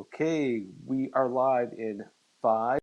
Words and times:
Okay, 0.00 0.64
we 0.86 1.10
are 1.12 1.28
live 1.28 1.74
in 1.76 2.02
five. 2.40 2.80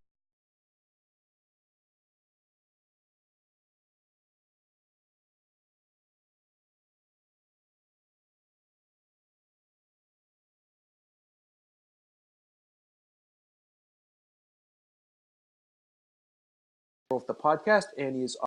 the 17.26 17.34
podcast, 17.34 17.86
and 17.98 18.16
he 18.16 18.22
is 18.22 18.38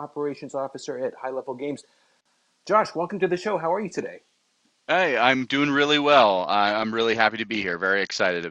operations 0.00 0.56
officer 0.56 0.98
at 0.98 1.14
High 1.14 1.30
Level 1.30 1.54
Games. 1.54 1.84
Josh, 2.66 2.92
welcome 2.96 3.20
to 3.20 3.28
the 3.28 3.36
show. 3.36 3.56
How 3.56 3.72
are 3.72 3.78
you 3.78 3.88
today? 3.88 4.22
Hey, 4.90 5.18
I'm 5.18 5.44
doing 5.44 5.70
really 5.70 5.98
well. 5.98 6.46
I, 6.48 6.72
I'm 6.72 6.94
really 6.94 7.14
happy 7.14 7.36
to 7.36 7.44
be 7.44 7.60
here. 7.60 7.76
Very 7.76 8.00
excited. 8.00 8.50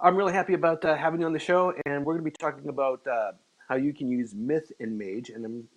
I'm 0.00 0.14
really 0.14 0.34
happy 0.34 0.54
about 0.54 0.84
uh, 0.84 0.94
having 0.94 1.18
you 1.18 1.26
on 1.26 1.32
the 1.32 1.40
show, 1.40 1.74
and 1.84 2.06
we're 2.06 2.12
going 2.14 2.24
to 2.24 2.30
be 2.30 2.36
talking 2.38 2.68
about 2.68 3.04
uh, 3.08 3.32
how 3.68 3.74
you 3.74 3.92
can 3.92 4.08
use 4.08 4.36
myth 4.36 4.70
in 4.78 4.96
Mage, 4.96 5.30
and 5.30 5.44
I'm, 5.44 5.68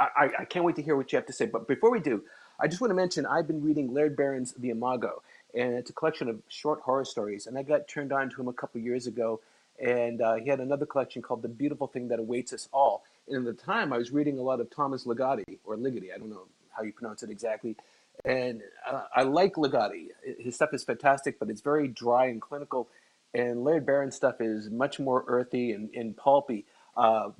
I, 0.00 0.30
I 0.40 0.44
can't 0.46 0.64
wait 0.64 0.74
to 0.76 0.82
hear 0.82 0.96
what 0.96 1.12
you 1.12 1.16
have 1.16 1.26
to 1.26 1.32
say. 1.32 1.46
But 1.46 1.68
before 1.68 1.92
we 1.92 2.00
do, 2.00 2.24
I 2.58 2.66
just 2.66 2.80
want 2.80 2.90
to 2.90 2.96
mention 2.96 3.24
I've 3.24 3.46
been 3.46 3.62
reading 3.62 3.94
Laird 3.94 4.16
Barron's 4.16 4.52
The 4.54 4.70
Imago, 4.70 5.22
and 5.54 5.74
it's 5.74 5.90
a 5.90 5.92
collection 5.92 6.28
of 6.28 6.42
short 6.48 6.80
horror 6.80 7.04
stories, 7.04 7.46
and 7.46 7.56
I 7.56 7.62
got 7.62 7.86
turned 7.86 8.12
on 8.12 8.30
to 8.30 8.40
him 8.40 8.48
a 8.48 8.52
couple 8.52 8.80
years 8.80 9.06
ago, 9.06 9.38
and 9.80 10.20
uh, 10.20 10.34
he 10.34 10.48
had 10.48 10.58
another 10.58 10.86
collection 10.86 11.22
called 11.22 11.42
The 11.42 11.48
Beautiful 11.48 11.86
Thing 11.86 12.08
That 12.08 12.18
Awaits 12.18 12.52
Us 12.52 12.68
All. 12.72 13.04
And 13.28 13.46
at 13.46 13.56
the 13.56 13.62
time, 13.62 13.92
I 13.92 13.98
was 13.98 14.10
reading 14.10 14.40
a 14.40 14.42
lot 14.42 14.58
of 14.58 14.70
Thomas 14.70 15.04
Ligotti, 15.04 15.58
or 15.62 15.76
Ligotti, 15.76 16.12
I 16.12 16.18
don't 16.18 16.30
know 16.30 16.48
how 16.76 16.82
you 16.82 16.92
pronounce 16.92 17.22
it 17.22 17.30
exactly. 17.30 17.76
And 18.24 18.62
uh, 18.88 19.04
I 19.14 19.22
like 19.22 19.54
Ligotti. 19.54 20.08
His 20.38 20.54
stuff 20.54 20.74
is 20.74 20.84
fantastic, 20.84 21.38
but 21.38 21.50
it's 21.50 21.60
very 21.60 21.88
dry 21.88 22.26
and 22.26 22.40
clinical 22.40 22.88
and 23.34 23.64
Laird 23.64 23.86
Barron's 23.86 24.14
stuff 24.14 24.40
is 24.40 24.70
much 24.70 25.00
more 25.00 25.24
earthy 25.26 25.72
and, 25.72 25.90
and 25.94 26.16
pulpy. 26.16 26.66
Uh, 26.96 27.30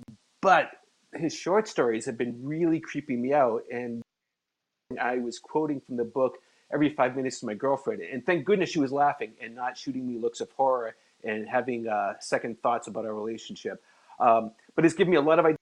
but 0.41 0.71
his 1.15 1.35
short 1.35 1.69
stories 1.69 2.07
have 2.07 2.17
been 2.17 2.41
really 2.43 2.81
creeping 2.81 3.21
me 3.21 3.33
out, 3.33 3.65
and 3.71 4.03
I 5.01 5.19
was 5.19 5.39
quoting 5.39 5.81
from 5.81 5.97
the 5.97 6.05
book 6.05 6.39
every 6.73 6.95
five 6.95 7.15
minutes 7.15 7.41
to 7.41 7.47
my 7.47 7.55
girlfriend, 7.55 8.01
and 8.01 8.25
thank 8.25 8.45
goodness 8.47 8.71
she 8.71 8.79
was 8.81 8.93
laughing 8.93 9.33
and 9.41 9.55
not 9.55 9.77
shooting 9.77 10.07
me 10.07 10.19
looks 10.19 10.41
of 10.41 10.51
horror 10.53 10.97
and 11.23 11.47
having 11.47 11.87
uh, 11.87 12.15
second 12.21 12.61
thoughts 12.63 12.89
about 12.89 13.05
our 13.05 13.15
relationship. 13.15 13.83
Um, 14.19 14.53
but 14.75 14.85
it's 14.85 14.95
given 14.95 15.11
me 15.11 15.17
a 15.17 15.21
lot 15.21 15.39
of 15.39 15.45
ideas. 15.45 15.62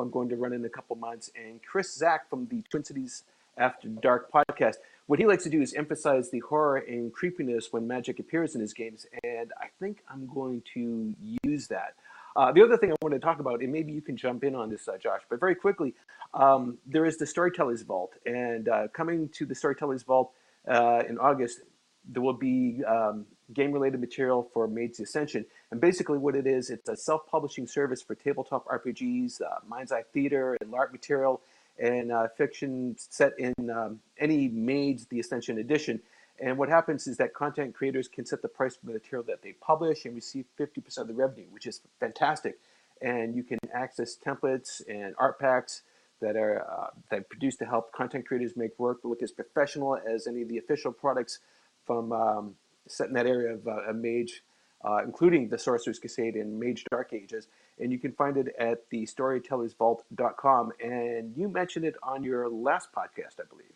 I'm 0.00 0.10
going 0.10 0.28
to 0.30 0.36
run 0.36 0.52
in 0.52 0.64
a 0.64 0.70
couple 0.70 0.96
months, 0.96 1.30
and 1.36 1.60
Chris 1.62 1.94
Zach 1.94 2.30
from 2.30 2.46
the 2.46 2.62
Twin 2.70 2.84
Cities 2.84 3.24
After 3.58 3.88
Dark 3.88 4.32
podcast 4.32 4.76
what 5.06 5.18
he 5.18 5.26
likes 5.26 5.44
to 5.44 5.50
do 5.50 5.60
is 5.60 5.74
emphasize 5.74 6.30
the 6.30 6.38
horror 6.40 6.78
and 6.78 7.12
creepiness 7.12 7.72
when 7.72 7.86
magic 7.86 8.18
appears 8.18 8.54
in 8.54 8.60
his 8.60 8.72
games, 8.72 9.06
and 9.24 9.52
I 9.60 9.66
think 9.80 9.98
I'm 10.08 10.26
going 10.32 10.62
to 10.74 11.14
use 11.42 11.68
that. 11.68 11.94
Uh, 12.34 12.50
the 12.52 12.62
other 12.62 12.78
thing 12.78 12.92
I 12.92 12.96
want 13.02 13.12
to 13.12 13.18
talk 13.18 13.40
about, 13.40 13.60
and 13.60 13.70
maybe 13.72 13.92
you 13.92 14.00
can 14.00 14.16
jump 14.16 14.42
in 14.42 14.54
on 14.54 14.70
this, 14.70 14.88
uh, 14.88 14.96
Josh, 14.96 15.20
but 15.28 15.38
very 15.38 15.54
quickly, 15.54 15.94
um, 16.32 16.78
there 16.86 17.04
is 17.04 17.18
the 17.18 17.26
Storytellers 17.26 17.82
Vault, 17.82 18.14
and 18.24 18.68
uh, 18.68 18.88
coming 18.94 19.28
to 19.34 19.44
the 19.44 19.54
Storytellers 19.54 20.02
Vault 20.02 20.32
uh, 20.66 21.02
in 21.06 21.18
August, 21.18 21.60
there 22.08 22.22
will 22.22 22.32
be 22.32 22.82
um, 22.84 23.26
game-related 23.52 24.00
material 24.00 24.48
for 24.54 24.66
Mage's 24.66 25.00
Ascension, 25.00 25.44
and 25.72 25.80
basically 25.80 26.18
what 26.18 26.36
it 26.36 26.46
is, 26.46 26.68
it's 26.68 26.90
a 26.90 26.96
self-publishing 26.96 27.66
service 27.66 28.02
for 28.02 28.14
tabletop 28.14 28.66
RPGs, 28.66 29.40
uh, 29.40 29.46
Mind's 29.66 29.90
Eye 29.90 30.04
Theater, 30.12 30.54
and 30.60 30.70
LARP 30.70 30.92
material, 30.92 31.40
and 31.78 32.12
uh, 32.12 32.28
fiction 32.36 32.94
set 32.98 33.32
in 33.38 33.54
um, 33.70 33.98
any 34.18 34.48
Mage 34.48 35.08
the 35.08 35.18
Ascension 35.18 35.56
edition. 35.56 35.98
And 36.38 36.58
what 36.58 36.68
happens 36.68 37.06
is 37.06 37.16
that 37.16 37.32
content 37.32 37.74
creators 37.74 38.06
can 38.06 38.26
set 38.26 38.42
the 38.42 38.48
price 38.48 38.76
for 38.76 38.84
the 38.84 38.92
material 38.92 39.24
that 39.28 39.40
they 39.40 39.52
publish 39.52 40.04
and 40.04 40.14
receive 40.14 40.44
50% 40.60 40.98
of 40.98 41.08
the 41.08 41.14
revenue, 41.14 41.46
which 41.48 41.66
is 41.66 41.80
fantastic. 41.98 42.58
And 43.00 43.34
you 43.34 43.42
can 43.42 43.58
access 43.72 44.14
templates 44.14 44.82
and 44.86 45.14
art 45.16 45.40
packs 45.40 45.84
that 46.20 46.36
are 46.36 46.66
uh, 46.70 46.88
that 47.10 47.30
produced 47.30 47.60
to 47.60 47.64
help 47.64 47.92
content 47.92 48.26
creators 48.26 48.52
make 48.56 48.78
work 48.78 48.98
look 49.04 49.22
as 49.22 49.32
professional 49.32 49.96
as 49.96 50.26
any 50.26 50.42
of 50.42 50.50
the 50.50 50.58
official 50.58 50.92
products 50.92 51.38
from 51.86 52.12
um, 52.12 52.56
set 52.86 53.08
in 53.08 53.14
that 53.14 53.26
area 53.26 53.54
of 53.54 53.66
uh, 53.66 53.88
a 53.88 53.94
Mage, 53.94 54.42
uh, 54.84 55.00
including 55.04 55.48
the 55.48 55.58
Sorcerer's 55.58 55.98
Crusade 55.98 56.34
and 56.36 56.58
Mage 56.58 56.84
Dark 56.90 57.12
Ages 57.12 57.46
and 57.78 57.92
you 57.92 57.98
can 57.98 58.12
find 58.12 58.36
it 58.36 58.54
at 58.58 58.88
the 58.90 59.04
storytellersvault.com. 59.06 60.72
And 60.82 61.36
you 61.36 61.48
mentioned 61.48 61.84
it 61.84 61.96
on 62.02 62.22
your 62.22 62.48
last 62.48 62.90
podcast, 62.92 63.40
I 63.40 63.44
believe. 63.48 63.74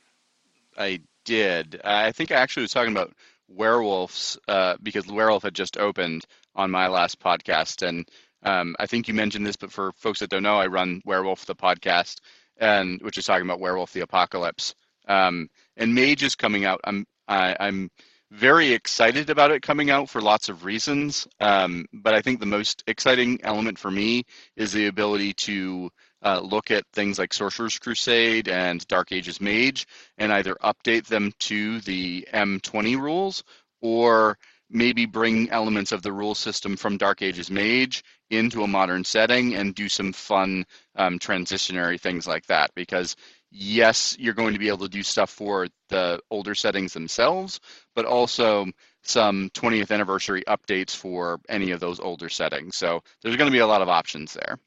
I 0.76 1.00
did. 1.24 1.80
I 1.84 2.12
think 2.12 2.30
I 2.30 2.36
actually 2.36 2.62
was 2.62 2.72
talking 2.72 2.92
about 2.92 3.14
werewolves 3.48 4.38
uh, 4.48 4.76
because 4.82 5.06
Werewolf 5.06 5.42
had 5.42 5.54
just 5.54 5.76
opened 5.78 6.24
on 6.54 6.70
my 6.70 6.88
last 6.88 7.18
podcast, 7.20 7.86
and 7.86 8.08
um, 8.42 8.76
I 8.78 8.86
think 8.86 9.08
you 9.08 9.14
mentioned 9.14 9.46
this, 9.46 9.56
but 9.56 9.72
for 9.72 9.92
folks 9.96 10.20
that 10.20 10.30
don't 10.30 10.42
know, 10.42 10.58
I 10.58 10.66
run 10.66 11.02
Werewolf 11.04 11.46
the 11.46 11.54
podcast, 11.54 12.20
and 12.58 13.00
which 13.02 13.18
is 13.18 13.24
talking 13.24 13.46
about 13.46 13.60
Werewolf 13.60 13.92
the 13.92 14.00
Apocalypse. 14.00 14.74
Um, 15.08 15.48
and 15.76 15.94
Mage 15.94 16.22
is 16.22 16.34
coming 16.34 16.64
out. 16.64 16.80
I'm 16.84 17.06
I, 17.26 17.56
I'm 17.58 17.90
very 18.30 18.72
excited 18.72 19.30
about 19.30 19.50
it 19.52 19.62
coming 19.62 19.90
out 19.90 20.08
for 20.10 20.20
lots 20.20 20.48
of 20.48 20.64
reasons. 20.64 21.28
Um, 21.40 21.86
but 21.92 22.14
I 22.14 22.22
think 22.22 22.40
the 22.40 22.46
most 22.46 22.82
exciting 22.86 23.40
element 23.42 23.78
for 23.78 23.90
me 23.90 24.24
is 24.56 24.72
the 24.72 24.86
ability 24.86 25.34
to 25.34 25.90
uh, 26.22 26.40
look 26.40 26.70
at 26.70 26.84
things 26.92 27.18
like 27.18 27.32
Sorcerer's 27.32 27.78
Crusade 27.78 28.48
and 28.48 28.86
Dark 28.88 29.12
Ages 29.12 29.40
Mage 29.40 29.86
and 30.18 30.32
either 30.32 30.56
update 30.62 31.06
them 31.06 31.32
to 31.40 31.80
the 31.82 32.26
M20 32.32 32.98
rules 33.00 33.44
or 33.80 34.36
maybe 34.68 35.06
bring 35.06 35.48
elements 35.50 35.92
of 35.92 36.02
the 36.02 36.12
rule 36.12 36.34
system 36.34 36.76
from 36.76 36.96
Dark 36.96 37.22
Ages 37.22 37.50
Mage 37.50 38.02
into 38.30 38.64
a 38.64 38.66
modern 38.66 39.04
setting 39.04 39.54
and 39.54 39.74
do 39.74 39.88
some 39.88 40.12
fun 40.12 40.66
um, 40.96 41.18
transitionary 41.20 42.00
things 42.00 42.26
like 42.26 42.44
that. 42.46 42.72
Because 42.74 43.14
yes, 43.56 44.16
you're 44.18 44.34
going 44.34 44.52
to 44.52 44.58
be 44.58 44.68
able 44.68 44.78
to 44.78 44.88
do 44.88 45.02
stuff 45.02 45.30
for 45.30 45.68
the 45.88 46.20
older 46.30 46.54
settings 46.54 46.92
themselves, 46.92 47.60
but 47.94 48.04
also 48.04 48.66
some 49.02 49.50
20th 49.50 49.90
anniversary 49.90 50.42
updates 50.46 50.94
for 50.94 51.40
any 51.48 51.70
of 51.70 51.80
those 51.80 51.98
older 51.98 52.28
settings. 52.28 52.76
So 52.76 53.02
there's 53.22 53.36
going 53.36 53.48
to 53.48 53.52
be 53.52 53.60
a 53.60 53.66
lot 53.66 53.80
of 53.80 53.88
options 53.88 54.34
there. 54.34 54.58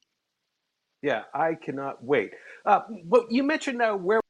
Yeah, 1.01 1.23
I 1.33 1.53
cannot 1.53 2.03
wait. 2.03 2.31
Uh, 2.65 2.81
but 3.05 3.31
you 3.31 3.43
mentioned 3.43 3.81
uh, 3.81 3.93
where. 3.93 4.21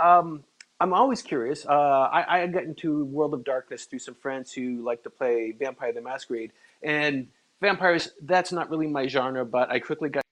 Um, 0.00 0.44
I'm 0.78 0.92
always 0.92 1.22
curious. 1.22 1.64
Uh, 1.66 1.72
I, 1.72 2.42
I 2.42 2.46
got 2.48 2.64
into 2.64 3.04
World 3.06 3.32
of 3.32 3.44
Darkness 3.44 3.86
through 3.86 3.98
some 4.00 4.14
friends 4.14 4.52
who 4.52 4.82
like 4.82 5.02
to 5.04 5.10
play 5.10 5.52
Vampire 5.58 5.92
the 5.92 6.02
Masquerade, 6.02 6.52
and 6.82 7.28
vampires. 7.60 8.10
That's 8.20 8.52
not 8.52 8.70
really 8.70 8.86
my 8.86 9.06
genre, 9.08 9.44
but 9.46 9.70
I 9.70 9.80
quickly 9.80 10.10
got 10.10 10.22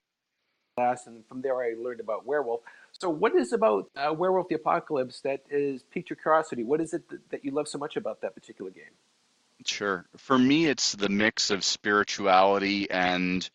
class, 0.77 1.07
and 1.07 1.25
from 1.25 1.41
there 1.41 1.61
I 1.61 1.73
learned 1.77 1.99
about 1.99 2.25
werewolf. 2.25 2.61
So, 2.99 3.09
what 3.09 3.35
is 3.35 3.51
about 3.51 3.89
uh, 3.95 4.13
Werewolf 4.13 4.47
the 4.47 4.55
Apocalypse 4.55 5.19
that 5.21 5.41
is 5.49 5.83
piqued 5.83 6.09
your 6.09 6.17
curiosity? 6.17 6.63
What 6.63 6.79
is 6.79 6.93
it 6.93 7.07
that, 7.09 7.29
that 7.31 7.45
you 7.45 7.51
love 7.51 7.67
so 7.67 7.77
much 7.77 7.97
about 7.97 8.21
that 8.21 8.33
particular 8.35 8.71
game? 8.71 8.83
Sure. 9.65 10.05
For 10.15 10.37
me, 10.37 10.67
it's 10.67 10.93
the 10.93 11.09
mix 11.09 11.49
of 11.49 11.63
spirituality 11.65 12.89
and 12.89 13.49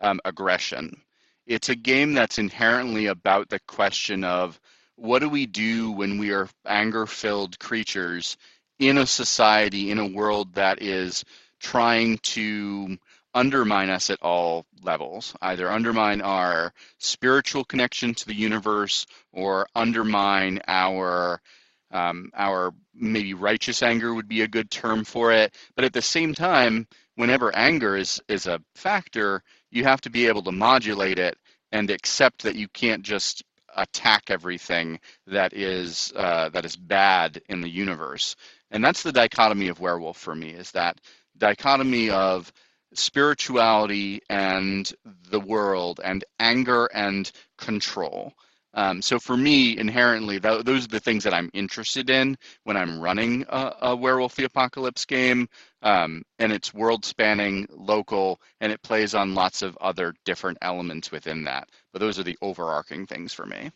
um, 0.00 0.20
aggression. 0.24 1.02
It's 1.46 1.68
a 1.68 1.74
game 1.74 2.14
that's 2.14 2.38
inherently 2.38 3.06
about 3.06 3.50
the 3.50 3.60
question 3.60 4.24
of 4.24 4.58
what 4.96 5.18
do 5.18 5.28
we 5.28 5.44
do 5.44 5.92
when 5.92 6.18
we 6.18 6.32
are 6.32 6.48
anger 6.64 7.06
filled 7.06 7.58
creatures 7.58 8.38
in 8.78 8.96
a 8.96 9.06
society, 9.06 9.90
in 9.90 9.98
a 9.98 10.06
world 10.06 10.54
that 10.54 10.80
is 10.80 11.22
trying 11.60 12.18
to 12.18 12.96
undermine 13.36 13.90
us 13.90 14.08
at 14.10 14.22
all 14.22 14.64
levels, 14.82 15.34
either 15.42 15.70
undermine 15.70 16.22
our 16.22 16.72
spiritual 16.98 17.64
connection 17.64 18.14
to 18.14 18.26
the 18.26 18.34
universe 18.34 19.06
or 19.32 19.68
undermine 19.76 20.60
our 20.66 21.40
um, 21.92 22.30
our 22.34 22.74
maybe 22.94 23.34
righteous 23.34 23.82
anger 23.82 24.12
would 24.12 24.26
be 24.26 24.40
a 24.40 24.48
good 24.48 24.70
term 24.70 25.04
for 25.04 25.32
it. 25.32 25.54
But 25.76 25.84
at 25.84 25.92
the 25.92 26.02
same 26.02 26.34
time, 26.34 26.88
whenever 27.14 27.54
anger 27.54 27.96
is 27.96 28.20
is 28.26 28.46
a 28.46 28.60
factor, 28.74 29.42
you 29.70 29.84
have 29.84 30.00
to 30.02 30.10
be 30.10 30.26
able 30.26 30.42
to 30.44 30.52
modulate 30.52 31.18
it 31.18 31.38
and 31.72 31.90
accept 31.90 32.42
that 32.42 32.56
you 32.56 32.68
can't 32.68 33.02
just 33.02 33.44
attack 33.76 34.30
everything 34.30 34.98
that 35.26 35.52
is 35.52 36.12
uh, 36.16 36.48
that 36.48 36.64
is 36.64 36.74
bad 36.76 37.42
in 37.50 37.60
the 37.60 37.68
universe. 37.68 38.34
And 38.70 38.82
that's 38.82 39.02
the 39.02 39.12
dichotomy 39.12 39.68
of 39.68 39.78
werewolf 39.78 40.16
for 40.16 40.34
me 40.34 40.50
is 40.50 40.70
that 40.72 41.00
dichotomy 41.38 42.10
of 42.10 42.50
spirituality 42.98 44.20
and 44.28 44.90
the 45.30 45.40
world 45.40 46.00
and 46.02 46.24
anger 46.38 46.88
and 46.94 47.30
control. 47.58 48.32
Um, 48.74 49.00
so 49.00 49.18
for 49.18 49.36
me, 49.36 49.78
inherently, 49.78 50.38
th- 50.38 50.64
those 50.64 50.84
are 50.84 50.88
the 50.88 51.00
things 51.00 51.24
that 51.24 51.32
I'm 51.32 51.50
interested 51.54 52.10
in 52.10 52.36
when 52.64 52.76
I'm 52.76 53.00
running 53.00 53.46
a, 53.48 53.72
a 53.80 53.96
Werewolf 53.96 54.36
the 54.36 54.44
Apocalypse 54.44 55.06
game. 55.06 55.48
Um, 55.82 56.22
and 56.38 56.52
it's 56.52 56.74
world 56.74 57.04
spanning, 57.04 57.66
local, 57.70 58.38
and 58.60 58.70
it 58.70 58.82
plays 58.82 59.14
on 59.14 59.34
lots 59.34 59.62
of 59.62 59.78
other 59.80 60.14
different 60.26 60.58
elements 60.60 61.10
within 61.10 61.44
that. 61.44 61.70
But 61.92 62.00
those 62.00 62.18
are 62.18 62.24
the 62.24 62.36
overarching 62.42 63.06
things 63.06 63.32
for 63.32 63.46
me. 63.46 63.70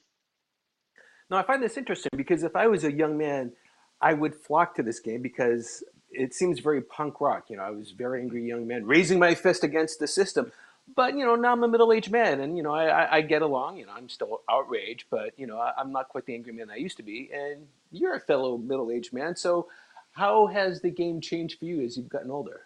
Now, 1.30 1.38
I 1.38 1.44
find 1.44 1.62
this 1.62 1.78
interesting 1.78 2.10
because 2.16 2.42
if 2.42 2.54
I 2.54 2.66
was 2.66 2.84
a 2.84 2.92
young 2.92 3.16
man 3.16 3.52
I 4.00 4.14
would 4.14 4.34
flock 4.34 4.74
to 4.76 4.82
this 4.82 5.00
game 5.00 5.22
because 5.22 5.84
it 6.10 6.34
seems 6.34 6.60
very 6.60 6.80
punk 6.82 7.20
rock. 7.20 7.50
You 7.50 7.56
know, 7.56 7.62
I 7.62 7.70
was 7.70 7.92
a 7.92 7.94
very 7.94 8.20
angry 8.20 8.46
young 8.46 8.66
man 8.66 8.84
raising 8.86 9.18
my 9.18 9.34
fist 9.34 9.64
against 9.64 9.98
the 9.98 10.06
system. 10.06 10.52
But 10.96 11.16
you 11.16 11.24
know, 11.24 11.36
now 11.36 11.52
I'm 11.52 11.62
a 11.62 11.68
middle-aged 11.68 12.10
man, 12.10 12.40
and 12.40 12.56
you 12.56 12.62
know, 12.64 12.74
I, 12.74 13.18
I 13.18 13.20
get 13.20 13.42
along. 13.42 13.76
You 13.76 13.86
know, 13.86 13.92
I'm 13.96 14.08
still 14.08 14.40
outraged, 14.50 15.04
but 15.10 15.38
you 15.38 15.46
know, 15.46 15.58
I, 15.58 15.72
I'm 15.78 15.92
not 15.92 16.08
quite 16.08 16.26
the 16.26 16.34
angry 16.34 16.52
man 16.52 16.68
I 16.70 16.76
used 16.76 16.96
to 16.96 17.04
be. 17.04 17.30
And 17.32 17.66
you're 17.92 18.14
a 18.14 18.20
fellow 18.20 18.58
middle-aged 18.58 19.12
man, 19.12 19.36
so 19.36 19.68
how 20.12 20.46
has 20.48 20.80
the 20.80 20.90
game 20.90 21.20
changed 21.20 21.58
for 21.58 21.64
you 21.66 21.82
as 21.82 21.96
you've 21.96 22.08
gotten 22.08 22.30
older? 22.30 22.62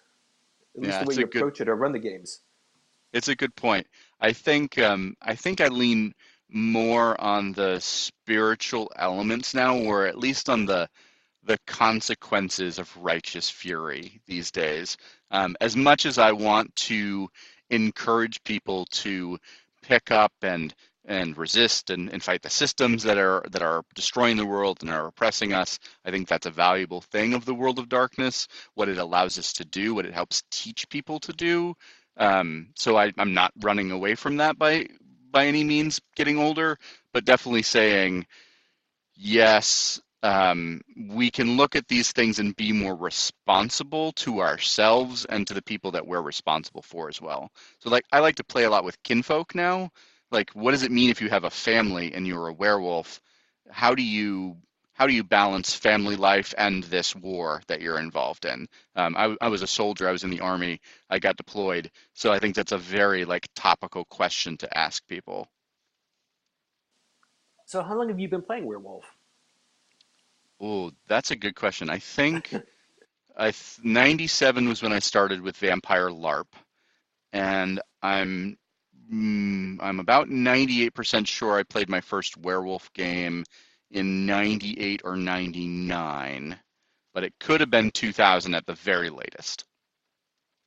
At 0.74 0.82
least 0.82 0.94
Yeah, 0.94 1.04
the 1.04 1.08
way 1.08 1.14
you 1.16 1.26
good 1.26 1.36
approach 1.36 1.60
it 1.60 1.68
or 1.68 1.76
run 1.76 1.92
the 1.92 1.98
games. 1.98 2.40
it's 3.12 3.28
a 3.28 3.36
good 3.36 3.54
point. 3.54 3.86
I 4.20 4.32
think 4.32 4.78
um, 4.78 5.16
I 5.20 5.34
think 5.34 5.60
I 5.60 5.68
lean 5.68 6.14
more 6.48 7.20
on 7.20 7.52
the 7.52 7.78
spiritual 7.80 8.90
elements 8.96 9.54
now, 9.54 9.76
or 9.78 10.06
at 10.06 10.18
least 10.18 10.48
on 10.48 10.66
the 10.66 10.88
the 11.46 11.58
consequences 11.66 12.78
of 12.78 12.96
righteous 12.98 13.50
fury 13.50 14.20
these 14.26 14.50
days. 14.50 14.96
Um, 15.30 15.56
as 15.60 15.76
much 15.76 16.06
as 16.06 16.18
I 16.18 16.32
want 16.32 16.74
to 16.76 17.28
encourage 17.70 18.42
people 18.44 18.86
to 18.92 19.38
pick 19.82 20.10
up 20.10 20.32
and 20.42 20.74
and 21.06 21.36
resist 21.38 21.90
and, 21.90 22.10
and 22.10 22.22
fight 22.22 22.42
the 22.42 22.50
systems 22.50 23.04
that 23.04 23.18
are 23.18 23.44
that 23.52 23.62
are 23.62 23.84
destroying 23.94 24.36
the 24.36 24.46
world 24.46 24.78
and 24.82 24.90
are 24.90 25.08
oppressing 25.08 25.52
us, 25.52 25.78
I 26.04 26.10
think 26.10 26.28
that's 26.28 26.46
a 26.46 26.50
valuable 26.50 27.02
thing 27.02 27.34
of 27.34 27.44
the 27.44 27.54
world 27.54 27.78
of 27.78 27.88
darkness, 27.88 28.48
what 28.74 28.88
it 28.88 28.98
allows 28.98 29.38
us 29.38 29.54
to 29.54 29.64
do, 29.66 29.94
what 29.94 30.06
it 30.06 30.14
helps 30.14 30.42
teach 30.50 30.88
people 30.88 31.20
to 31.20 31.32
do. 31.32 31.74
Um, 32.16 32.68
so 32.76 32.96
I, 32.96 33.12
I'm 33.18 33.34
not 33.34 33.52
running 33.62 33.90
away 33.90 34.14
from 34.16 34.38
that 34.38 34.58
by 34.58 34.86
by 35.30 35.46
any 35.46 35.64
means 35.64 36.00
getting 36.16 36.38
older, 36.38 36.78
but 37.12 37.24
definitely 37.24 37.62
saying 37.62 38.26
yes, 39.16 40.00
um, 40.24 40.80
we 41.10 41.30
can 41.30 41.58
look 41.58 41.76
at 41.76 41.86
these 41.86 42.10
things 42.10 42.38
and 42.38 42.56
be 42.56 42.72
more 42.72 42.96
responsible 42.96 44.12
to 44.12 44.40
ourselves 44.40 45.26
and 45.26 45.46
to 45.46 45.52
the 45.52 45.62
people 45.62 45.90
that 45.92 46.06
we're 46.06 46.22
responsible 46.22 46.80
for 46.80 47.08
as 47.10 47.20
well. 47.20 47.50
So, 47.80 47.90
like, 47.90 48.06
I 48.10 48.20
like 48.20 48.36
to 48.36 48.44
play 48.44 48.64
a 48.64 48.70
lot 48.70 48.84
with 48.84 49.02
kinfolk 49.02 49.54
now. 49.54 49.90
Like, 50.30 50.50
what 50.52 50.70
does 50.70 50.82
it 50.82 50.90
mean 50.90 51.10
if 51.10 51.20
you 51.20 51.28
have 51.28 51.44
a 51.44 51.50
family 51.50 52.14
and 52.14 52.26
you're 52.26 52.48
a 52.48 52.54
werewolf? 52.54 53.20
How 53.70 53.94
do 53.94 54.02
you 54.02 54.56
how 54.94 55.06
do 55.06 55.12
you 55.12 55.24
balance 55.24 55.74
family 55.74 56.16
life 56.16 56.54
and 56.56 56.84
this 56.84 57.14
war 57.14 57.60
that 57.66 57.82
you're 57.82 57.98
involved 57.98 58.46
in? 58.46 58.68
Um, 58.96 59.16
I, 59.18 59.36
I 59.42 59.48
was 59.48 59.60
a 59.60 59.66
soldier. 59.66 60.08
I 60.08 60.12
was 60.12 60.24
in 60.24 60.30
the 60.30 60.40
army. 60.40 60.80
I 61.10 61.18
got 61.18 61.36
deployed. 61.36 61.90
So 62.14 62.32
I 62.32 62.38
think 62.38 62.54
that's 62.54 62.72
a 62.72 62.78
very 62.78 63.24
like 63.26 63.48
topical 63.54 64.04
question 64.06 64.56
to 64.58 64.78
ask 64.78 65.06
people. 65.06 65.48
So, 67.66 67.82
how 67.82 67.96
long 67.98 68.08
have 68.08 68.20
you 68.20 68.28
been 68.28 68.42
playing 68.42 68.64
Werewolf? 68.66 69.04
Oh, 70.60 70.92
that's 71.08 71.30
a 71.30 71.36
good 71.36 71.56
question. 71.56 71.90
I 71.90 71.98
think 71.98 72.54
I 73.36 73.50
th 73.50 73.78
97 73.82 74.68
was 74.68 74.82
when 74.82 74.92
I 74.92 75.00
started 75.00 75.40
with 75.40 75.56
Vampire 75.56 76.10
LARP, 76.10 76.46
and 77.32 77.80
I'm 78.02 78.56
mm, 79.12 79.76
I'm 79.80 80.00
about 80.00 80.28
98% 80.28 81.26
sure 81.26 81.58
I 81.58 81.62
played 81.64 81.88
my 81.88 82.00
first 82.00 82.36
werewolf 82.36 82.92
game 82.92 83.44
in 83.90 84.26
98 84.26 85.02
or 85.04 85.16
99, 85.16 86.56
but 87.12 87.24
it 87.24 87.34
could 87.40 87.60
have 87.60 87.70
been 87.70 87.90
2000 87.90 88.54
at 88.54 88.66
the 88.66 88.74
very 88.74 89.10
latest. 89.10 89.64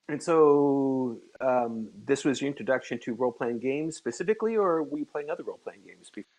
And 0.10 0.24
so, 0.24 1.20
um, 1.42 1.90
this 2.06 2.24
was 2.24 2.42
your 2.42 2.48
introduction 2.48 2.98
to 3.00 3.14
role-playing 3.14 3.60
games 3.60 3.98
specifically, 3.98 4.56
or 4.56 4.82
were 4.84 5.00
you 5.00 5.06
playing 5.06 5.30
other 5.30 5.44
role-playing 5.44 5.82
games? 5.86 6.10
before? 6.10 6.32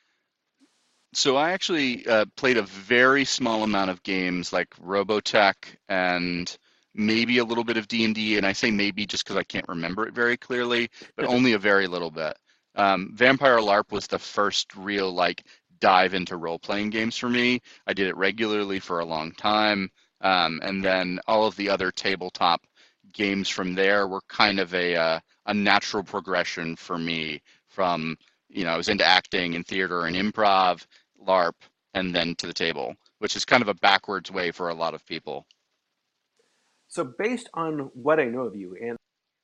So 1.19 1.35
I 1.35 1.51
actually 1.51 2.07
uh, 2.07 2.27
played 2.37 2.59
a 2.59 2.63
very 2.63 3.25
small 3.25 3.65
amount 3.65 3.91
of 3.91 4.05
games 4.05 4.53
like 4.53 4.71
Robotech 4.77 5.57
and 5.89 6.57
maybe 6.95 7.39
a 7.39 7.45
little 7.45 7.65
bit 7.65 7.77
of 7.77 7.89
D&D, 7.89 8.37
and 8.37 8.47
I 8.47 8.53
say 8.53 8.71
maybe 8.71 9.05
just 9.05 9.25
because 9.25 9.37
I 9.37 9.43
can't 9.43 9.69
remember 9.69 10.07
it 10.07 10.15
very 10.15 10.37
clearly, 10.37 10.91
but 11.17 11.25
only 11.25 11.55
a 11.55 11.59
very 11.59 11.89
little 11.89 12.13
bit. 12.13 12.39
Um, 12.77 13.11
Vampire 13.17 13.59
LARP 13.59 13.91
was 13.91 14.07
the 14.07 14.21
first 14.21 14.77
real 14.77 15.11
like 15.11 15.43
dive 15.81 16.15
into 16.15 16.37
role-playing 16.37 16.91
games 16.91 17.19
for 17.19 17.29
me. 17.29 17.63
I 17.85 17.95
did 17.95 18.07
it 18.07 18.17
regularly 18.17 18.79
for 18.79 19.01
a 19.01 19.05
long 19.05 19.33
time, 19.33 19.91
um, 20.21 20.61
and 20.63 20.85
then 20.85 21.19
all 21.27 21.47
of 21.47 21.57
the 21.57 21.71
other 21.71 21.91
tabletop 21.91 22.63
games 23.13 23.49
from 23.49 23.75
there 23.75 24.07
were 24.07 24.23
kind 24.29 24.61
of 24.61 24.73
a 24.73 24.95
uh, 24.95 25.21
a 25.47 25.55
natural 25.55 26.05
progression 26.05 26.77
for 26.77 26.97
me 26.97 27.43
from 27.67 28.17
you 28.49 28.65
know 28.65 28.71
I 28.71 28.77
was 28.77 28.89
into 28.89 29.05
acting 29.05 29.57
and 29.57 29.67
theater 29.67 30.07
and 30.07 30.15
improv, 30.15 30.87
LARP, 31.29 31.55
and 31.95 32.15
then 32.15 32.35
to 32.37 32.47
the 32.47 32.53
table, 32.53 32.97
which 33.19 33.37
is 33.37 33.45
kind 33.45 33.63
of 33.63 33.69
a 33.69 33.75
backwards 33.75 34.31
way 34.31 34.51
for 34.51 34.69
a 34.69 34.75
lot 34.75 34.95
of 34.95 35.07
people. 35.07 35.47
So, 36.89 37.05
based 37.05 37.51
on 37.55 37.91
what 37.95 38.19
I 38.19 38.25
know 38.25 38.43
of 38.43 38.57
you 38.57 38.77
and 38.81 38.97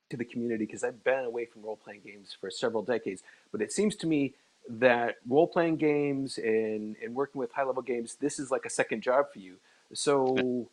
to 0.09 0.17
the 0.17 0.25
community, 0.25 0.65
because 0.65 0.83
I've 0.83 1.03
been 1.03 1.25
away 1.25 1.45
from 1.45 1.63
role-playing 1.63 2.01
games 2.03 2.35
for 2.39 2.49
several 2.49 2.83
decades, 2.83 3.21
but 3.51 3.61
it 3.61 3.71
seems 3.71 3.95
to 3.97 4.07
me 4.07 4.33
that 4.67 5.17
role-playing 5.27 5.77
games 5.77 6.39
and, 6.39 6.95
and 7.03 7.13
working 7.13 7.39
with 7.39 7.51
high-level 7.51 7.83
games, 7.83 8.15
this 8.19 8.39
is 8.39 8.49
like 8.49 8.65
a 8.65 8.69
second 8.69 9.01
job 9.01 9.31
for 9.31 9.39
you. 9.39 9.57
So, 9.93 10.69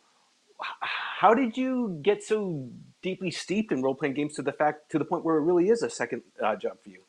how 0.81 1.33
did 1.33 1.57
you 1.57 1.99
get 2.01 2.23
so 2.23 2.69
deeply 3.01 3.31
steeped 3.31 3.71
in 3.71 3.81
role-playing 3.81 4.15
games 4.15 4.33
to 4.35 4.41
the 4.41 4.51
fact 4.51 4.91
to 4.91 4.99
the 4.99 5.05
point 5.05 5.23
where 5.23 5.37
it 5.37 5.41
really 5.41 5.69
is 5.69 5.83
a 5.83 5.89
second 5.89 6.23
uh, 6.43 6.55
job 6.55 6.77
for 6.83 6.89
you? 6.89 7.01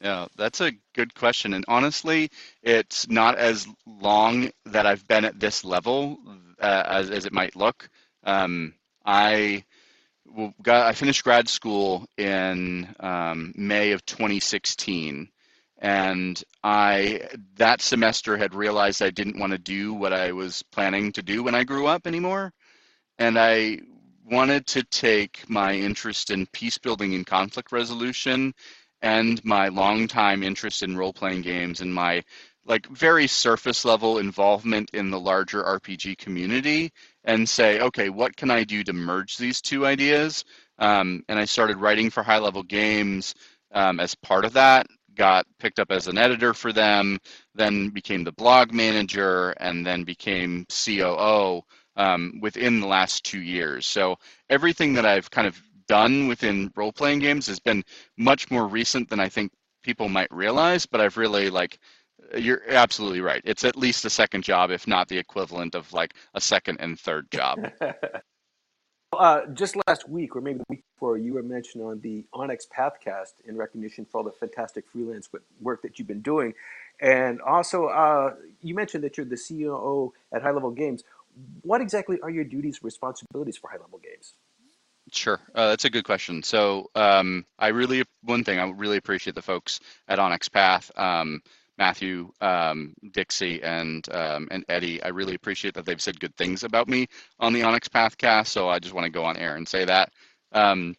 Yeah, 0.00 0.26
that's 0.36 0.60
a 0.60 0.72
good 0.94 1.14
question. 1.14 1.54
And 1.54 1.64
honestly, 1.66 2.30
it's 2.62 3.08
not 3.08 3.36
as 3.36 3.66
long 3.86 4.50
that 4.66 4.86
I've 4.86 5.06
been 5.08 5.24
at 5.24 5.40
this 5.40 5.64
level 5.64 6.18
uh, 6.60 6.82
as, 6.86 7.10
as 7.10 7.26
it 7.26 7.32
might 7.32 7.56
look. 7.56 7.88
Um, 8.22 8.74
I 9.04 9.64
got 10.62 10.86
I 10.86 10.92
finished 10.92 11.24
grad 11.24 11.48
school 11.48 12.06
in 12.16 12.94
um, 13.00 13.52
May 13.56 13.92
of 13.92 14.04
2016, 14.06 15.28
and 15.78 16.42
I 16.62 17.28
that 17.56 17.80
semester 17.80 18.36
had 18.36 18.54
realized 18.54 19.02
I 19.02 19.10
didn't 19.10 19.38
want 19.38 19.52
to 19.52 19.58
do 19.58 19.94
what 19.94 20.12
I 20.12 20.32
was 20.32 20.62
planning 20.72 21.12
to 21.12 21.22
do 21.22 21.42
when 21.42 21.54
I 21.54 21.64
grew 21.64 21.86
up 21.86 22.06
anymore, 22.06 22.52
and 23.18 23.38
I 23.38 23.80
wanted 24.24 24.66
to 24.68 24.82
take 24.84 25.48
my 25.48 25.72
interest 25.74 26.30
in 26.30 26.46
peace 26.46 26.78
building 26.78 27.14
and 27.14 27.26
conflict 27.26 27.72
resolution 27.72 28.54
and 29.02 29.42
my 29.44 29.68
longtime 29.68 30.42
interest 30.42 30.82
in 30.82 30.96
role 30.96 31.12
playing 31.12 31.42
games 31.42 31.80
and 31.80 31.92
my 31.94 32.22
like 32.68 32.86
very 32.88 33.26
surface 33.26 33.84
level 33.84 34.18
involvement 34.18 34.90
in 34.92 35.10
the 35.10 35.18
larger 35.18 35.62
RPG 35.62 36.18
community 36.18 36.92
and 37.24 37.48
say, 37.48 37.80
okay, 37.80 38.10
what 38.10 38.36
can 38.36 38.50
I 38.50 38.64
do 38.64 38.84
to 38.84 38.92
merge 38.92 39.38
these 39.38 39.62
two 39.62 39.86
ideas? 39.86 40.44
Um, 40.78 41.24
and 41.28 41.38
I 41.38 41.46
started 41.46 41.78
writing 41.78 42.10
for 42.10 42.22
high 42.22 42.38
level 42.38 42.62
games 42.62 43.34
um, 43.72 44.00
as 44.00 44.14
part 44.14 44.44
of 44.44 44.52
that. 44.52 44.86
Got 45.14 45.46
picked 45.58 45.80
up 45.80 45.90
as 45.90 46.06
an 46.06 46.18
editor 46.18 46.54
for 46.54 46.72
them, 46.72 47.18
then 47.54 47.88
became 47.88 48.22
the 48.22 48.32
blog 48.32 48.72
manager, 48.72 49.50
and 49.58 49.84
then 49.84 50.04
became 50.04 50.64
COO 50.68 51.62
um, 51.96 52.38
within 52.40 52.80
the 52.80 52.86
last 52.86 53.24
two 53.24 53.40
years. 53.40 53.84
So 53.84 54.16
everything 54.48 54.94
that 54.94 55.04
I've 55.04 55.30
kind 55.30 55.48
of 55.48 55.60
done 55.88 56.28
within 56.28 56.70
role 56.76 56.92
playing 56.92 57.18
games 57.18 57.46
has 57.46 57.58
been 57.58 57.84
much 58.16 58.50
more 58.50 58.66
recent 58.66 59.10
than 59.10 59.20
I 59.20 59.28
think 59.28 59.52
people 59.82 60.08
might 60.08 60.32
realize. 60.32 60.86
But 60.86 61.00
I've 61.00 61.16
really 61.16 61.50
like 61.50 61.78
you're 62.36 62.62
absolutely 62.68 63.20
right. 63.20 63.42
It's 63.44 63.64
at 63.64 63.76
least 63.76 64.04
a 64.04 64.10
second 64.10 64.44
job, 64.44 64.70
if 64.70 64.86
not 64.86 65.08
the 65.08 65.18
equivalent 65.18 65.74
of 65.74 65.92
like 65.92 66.14
a 66.34 66.40
second 66.40 66.78
and 66.80 66.98
third 66.98 67.30
job. 67.30 67.70
Uh, 69.18 69.46
just 69.54 69.74
last 69.86 70.06
week, 70.08 70.36
or 70.36 70.40
maybe 70.42 70.58
the 70.58 70.64
week 70.68 70.84
before, 70.94 71.16
you 71.16 71.32
were 71.32 71.42
mentioned 71.42 71.82
on 71.82 71.98
the 72.00 72.24
Onyx 72.34 72.66
Pathcast 72.66 73.40
in 73.46 73.56
recognition 73.56 74.04
for 74.04 74.18
all 74.18 74.24
the 74.24 74.30
fantastic 74.30 74.84
freelance 74.92 75.28
work 75.62 75.80
that 75.82 75.98
you've 75.98 76.06
been 76.06 76.20
doing. 76.20 76.52
And 77.00 77.40
also, 77.40 77.86
uh, 77.86 78.34
you 78.60 78.74
mentioned 78.74 79.02
that 79.04 79.16
you're 79.16 79.24
the 79.24 79.36
CEO 79.36 80.10
at 80.30 80.42
High 80.42 80.50
Level 80.50 80.70
Games. 80.70 81.04
What 81.62 81.80
exactly 81.80 82.20
are 82.20 82.28
your 82.28 82.44
duties 82.44 82.82
responsibilities 82.82 83.56
for 83.56 83.70
High 83.70 83.78
Level 83.78 83.98
Games? 83.98 84.34
Sure, 85.12 85.40
uh, 85.54 85.68
that's 85.70 85.84
a 85.84 85.90
good 85.90 86.04
question. 86.04 86.42
So 86.42 86.90
um, 86.94 87.46
I 87.58 87.68
really, 87.68 88.04
one 88.22 88.44
thing, 88.44 88.58
I 88.58 88.68
really 88.70 88.96
appreciate 88.96 89.34
the 89.34 89.42
folks 89.42 89.80
at 90.06 90.18
Onyx 90.18 90.48
Path, 90.48 90.90
um, 90.96 91.40
Matthew, 91.78 92.30
um, 92.40 92.94
Dixie, 93.12 93.62
and 93.62 94.06
um, 94.12 94.48
and 94.50 94.64
Eddie. 94.68 95.02
I 95.02 95.08
really 95.08 95.34
appreciate 95.34 95.74
that 95.74 95.86
they've 95.86 96.00
said 96.00 96.20
good 96.20 96.36
things 96.36 96.64
about 96.64 96.88
me 96.88 97.06
on 97.38 97.52
the 97.52 97.62
Onyx 97.62 97.88
Path 97.88 98.18
cast. 98.18 98.52
So 98.52 98.68
I 98.68 98.80
just 98.80 98.94
want 98.94 99.04
to 99.04 99.10
go 99.10 99.24
on 99.24 99.36
air 99.36 99.56
and 99.56 99.66
say 99.66 99.84
that. 99.84 100.12
Um, 100.52 100.96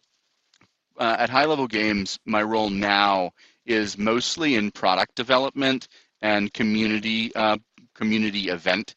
uh, 0.98 1.16
at 1.18 1.30
High 1.30 1.46
Level 1.46 1.66
Games, 1.66 2.18
my 2.24 2.42
role 2.42 2.70
now 2.70 3.32
is 3.64 3.96
mostly 3.96 4.56
in 4.56 4.70
product 4.70 5.14
development 5.14 5.86
and 6.22 6.52
community 6.52 7.34
uh, 7.34 7.58
community 7.94 8.48
event 8.48 8.94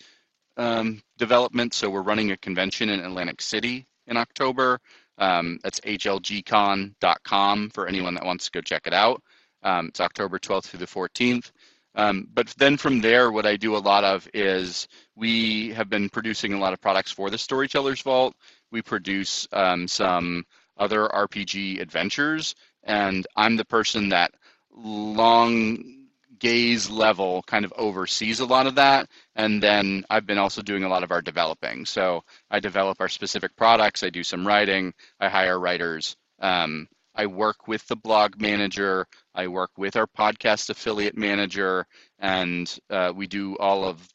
um, 0.57 1.01
development. 1.17 1.73
So 1.73 1.89
we're 1.89 2.01
running 2.01 2.31
a 2.31 2.37
convention 2.37 2.89
in 2.89 2.99
Atlantic 3.01 3.41
City 3.41 3.85
in 4.07 4.17
October. 4.17 4.79
Um, 5.17 5.59
that's 5.63 5.79
hlgcon.com 5.81 7.69
for 7.69 7.87
anyone 7.87 8.13
that 8.15 8.25
wants 8.25 8.45
to 8.45 8.51
go 8.51 8.61
check 8.61 8.87
it 8.87 8.93
out. 8.93 9.21
Um, 9.63 9.87
it's 9.87 10.01
October 10.01 10.39
12th 10.39 10.65
through 10.65 10.79
the 10.79 10.87
14th. 10.87 11.51
Um, 11.95 12.27
but 12.33 12.47
then 12.57 12.77
from 12.77 13.01
there, 13.01 13.31
what 13.31 13.45
I 13.45 13.55
do 13.55 13.75
a 13.75 13.77
lot 13.77 14.03
of 14.03 14.27
is 14.33 14.87
we 15.15 15.69
have 15.73 15.89
been 15.89 16.09
producing 16.09 16.53
a 16.53 16.59
lot 16.59 16.73
of 16.73 16.81
products 16.81 17.11
for 17.11 17.29
the 17.29 17.37
Storytellers 17.37 18.01
Vault. 18.01 18.35
We 18.71 18.81
produce 18.81 19.47
um, 19.53 19.87
some 19.87 20.43
other 20.77 21.07
RPG 21.07 21.79
adventures, 21.79 22.55
and 22.83 23.27
I'm 23.35 23.55
the 23.55 23.65
person 23.65 24.09
that 24.09 24.33
long 24.75 26.02
gaze 26.43 26.89
level 26.89 27.41
kind 27.43 27.63
of 27.63 27.71
oversees 27.77 28.41
a 28.41 28.45
lot 28.45 28.67
of 28.67 28.75
that. 28.75 29.07
And 29.33 29.63
then 29.63 30.03
I've 30.09 30.25
been 30.25 30.37
also 30.37 30.61
doing 30.61 30.83
a 30.83 30.89
lot 30.89 31.03
of 31.03 31.11
our 31.11 31.21
developing. 31.21 31.85
So 31.85 32.25
I 32.51 32.59
develop 32.59 32.99
our 32.99 33.07
specific 33.07 33.55
products, 33.55 34.03
I 34.03 34.09
do 34.09 34.23
some 34.23 34.45
writing, 34.45 34.93
I 35.21 35.29
hire 35.29 35.57
writers. 35.57 36.17
Um, 36.39 36.89
I 37.15 37.27
work 37.27 37.67
with 37.69 37.87
the 37.87 37.95
blog 37.95 38.41
manager, 38.41 39.07
I 39.33 39.47
work 39.47 39.71
with 39.77 39.95
our 39.95 40.07
podcast 40.07 40.69
affiliate 40.69 41.15
manager, 41.15 41.85
and 42.19 42.67
uh, 42.89 43.13
we 43.15 43.27
do 43.27 43.55
all 43.57 43.85
of 43.85 44.05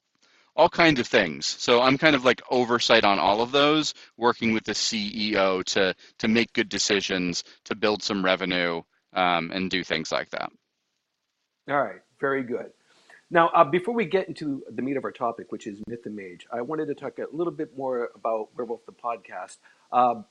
all 0.54 0.68
kinds 0.68 1.00
of 1.00 1.06
things. 1.06 1.46
So 1.46 1.80
I'm 1.80 1.96
kind 1.96 2.14
of 2.14 2.26
like 2.26 2.42
oversight 2.50 3.04
on 3.04 3.18
all 3.18 3.40
of 3.40 3.52
those, 3.52 3.94
working 4.18 4.52
with 4.52 4.64
the 4.64 4.72
CEO 4.72 5.64
to 5.64 5.94
to 6.18 6.28
make 6.28 6.52
good 6.52 6.68
decisions, 6.68 7.42
to 7.64 7.74
build 7.74 8.02
some 8.02 8.22
revenue, 8.22 8.82
um, 9.14 9.50
and 9.50 9.70
do 9.70 9.82
things 9.82 10.12
like 10.12 10.28
that. 10.30 10.50
All 11.70 11.82
right, 11.82 12.00
very 12.20 12.42
good. 12.42 12.72
Now, 13.30 13.48
uh, 13.48 13.64
before 13.64 13.94
we 13.94 14.06
get 14.06 14.28
into 14.28 14.62
the 14.70 14.80
meat 14.80 14.96
of 14.96 15.04
our 15.04 15.12
topic, 15.12 15.52
which 15.52 15.66
is 15.66 15.80
Myth 15.86 16.06
and 16.06 16.16
Mage, 16.16 16.46
I 16.50 16.62
wanted 16.62 16.86
to 16.86 16.94
talk 16.94 17.18
a 17.18 17.26
little 17.30 17.52
bit 17.52 17.76
more 17.76 18.10
about 18.14 18.48
Werewolf 18.56 18.86
the 18.86 18.92
podcast. 18.92 19.58
Uh, 19.92 20.22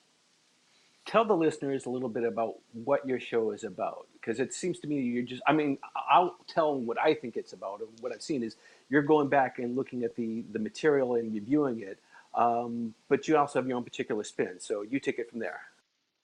tell 1.06 1.24
the 1.24 1.36
listeners 1.36 1.86
a 1.86 1.90
little 1.90 2.10
bit 2.10 2.24
about 2.24 2.56
what 2.74 3.08
your 3.08 3.20
show 3.20 3.52
is 3.52 3.64
about, 3.64 4.08
because 4.14 4.40
it 4.40 4.54
seems 4.54 4.80
to 4.80 4.88
me 4.88 5.00
you're 5.02 5.24
just—I 5.24 5.54
mean, 5.54 5.78
I'll 6.12 6.38
tell 6.48 6.74
them 6.74 6.88
what 6.88 7.00
I 7.00 7.14
think 7.14 7.38
it's 7.38 7.54
about. 7.54 7.82
And 7.82 7.90
what 8.02 8.12
I've 8.12 8.24
seen 8.24 8.42
is 8.44 8.56
you're 8.90 9.04
going 9.04 9.30
back 9.30 9.60
and 9.60 9.76
looking 9.76 10.04
at 10.04 10.16
the 10.16 10.44
the 10.52 10.60
material 10.60 11.16
and 11.16 11.32
reviewing 11.32 11.82
it, 11.82 12.00
um, 12.34 12.96
but 13.10 13.28
you 13.28 13.38
also 13.38 13.60
have 13.60 13.68
your 13.68 13.78
own 13.78 13.84
particular 13.84 14.24
spin. 14.24 14.60
So 14.60 14.82
you 14.82 15.00
take 15.00 15.20
it 15.20 15.30
from 15.30 15.40
there. 15.40 15.62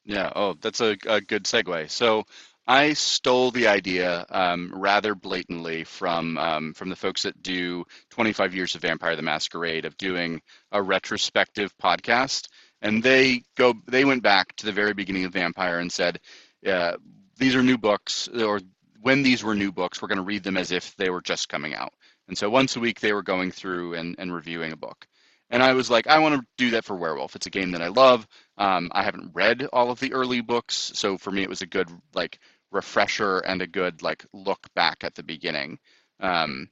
Yeah. 0.05 0.33
Oh, 0.35 0.55
that's 0.59 0.81
a, 0.81 0.97
a 1.07 1.21
good 1.21 1.45
segue. 1.45 1.89
So 1.89 2.25
I 2.65 2.93
stole 2.93 3.51
the 3.51 3.67
idea 3.67 4.25
um, 4.29 4.71
rather 4.73 5.15
blatantly 5.15 5.83
from 5.83 6.37
um, 6.37 6.73
from 6.73 6.89
the 6.89 6.95
folks 6.95 7.23
that 7.23 7.43
do 7.43 7.85
25 8.11 8.55
years 8.55 8.75
of 8.75 8.81
Vampire 8.81 9.15
the 9.15 9.21
Masquerade 9.21 9.85
of 9.85 9.97
doing 9.97 10.41
a 10.71 10.81
retrospective 10.81 11.75
podcast, 11.77 12.47
and 12.81 13.03
they 13.03 13.43
go 13.57 13.73
they 13.87 14.05
went 14.05 14.23
back 14.23 14.55
to 14.57 14.65
the 14.65 14.71
very 14.71 14.93
beginning 14.93 15.25
of 15.25 15.33
Vampire 15.33 15.79
and 15.79 15.91
said, 15.91 16.19
uh, 16.65 16.93
these 17.37 17.55
are 17.55 17.63
new 17.63 17.77
books, 17.77 18.29
or 18.29 18.61
when 19.01 19.23
these 19.23 19.43
were 19.43 19.55
new 19.55 19.71
books, 19.71 20.01
we're 20.01 20.07
going 20.07 20.17
to 20.17 20.23
read 20.23 20.43
them 20.43 20.57
as 20.57 20.71
if 20.71 20.95
they 20.95 21.09
were 21.09 21.21
just 21.21 21.49
coming 21.49 21.75
out. 21.75 21.93
And 22.29 22.37
so 22.37 22.49
once 22.49 22.77
a 22.77 22.79
week 22.79 23.01
they 23.01 23.11
were 23.11 23.23
going 23.23 23.51
through 23.51 23.95
and, 23.95 24.15
and 24.17 24.33
reviewing 24.33 24.71
a 24.71 24.77
book. 24.77 25.05
And 25.49 25.61
I 25.61 25.73
was 25.73 25.89
like, 25.91 26.07
I 26.07 26.19
want 26.19 26.35
to 26.35 26.47
do 26.57 26.71
that 26.71 26.85
for 26.85 26.95
Werewolf. 26.95 27.35
It's 27.35 27.45
a 27.45 27.51
game 27.51 27.71
that 27.71 27.81
I 27.81 27.89
love. 27.89 28.25
Um, 28.57 28.89
I 28.93 29.03
haven't 29.03 29.31
read 29.33 29.67
all 29.73 29.91
of 29.91 29.99
the 29.99 30.13
early 30.13 30.41
books, 30.41 30.91
so 30.95 31.17
for 31.17 31.31
me 31.31 31.43
it 31.43 31.49
was 31.49 31.61
a 31.61 31.67
good 31.67 31.89
like 32.15 32.39
refresher 32.73 33.39
and 33.39 33.61
a 33.61 33.67
good 33.67 34.01
like 34.01 34.25
look 34.33 34.67
back 34.75 35.03
at 35.03 35.15
the 35.15 35.23
beginning. 35.23 35.79
Um, 36.19 36.69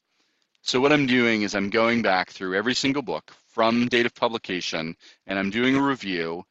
so 0.62 0.80
what 0.80 0.92
I'm 0.92 1.08
doing 1.08 1.42
is 1.42 1.56
I'm 1.56 1.70
going 1.70 2.02
back 2.02 2.30
through 2.30 2.56
every 2.56 2.76
single 2.76 3.02
book 3.02 3.32
from 3.50 3.88
date 3.88 4.06
of 4.06 4.14
publication, 4.14 4.96
and 5.28 5.40
I'm 5.40 5.50
doing 5.50 5.76
a 5.76 5.82
review. 5.82 6.44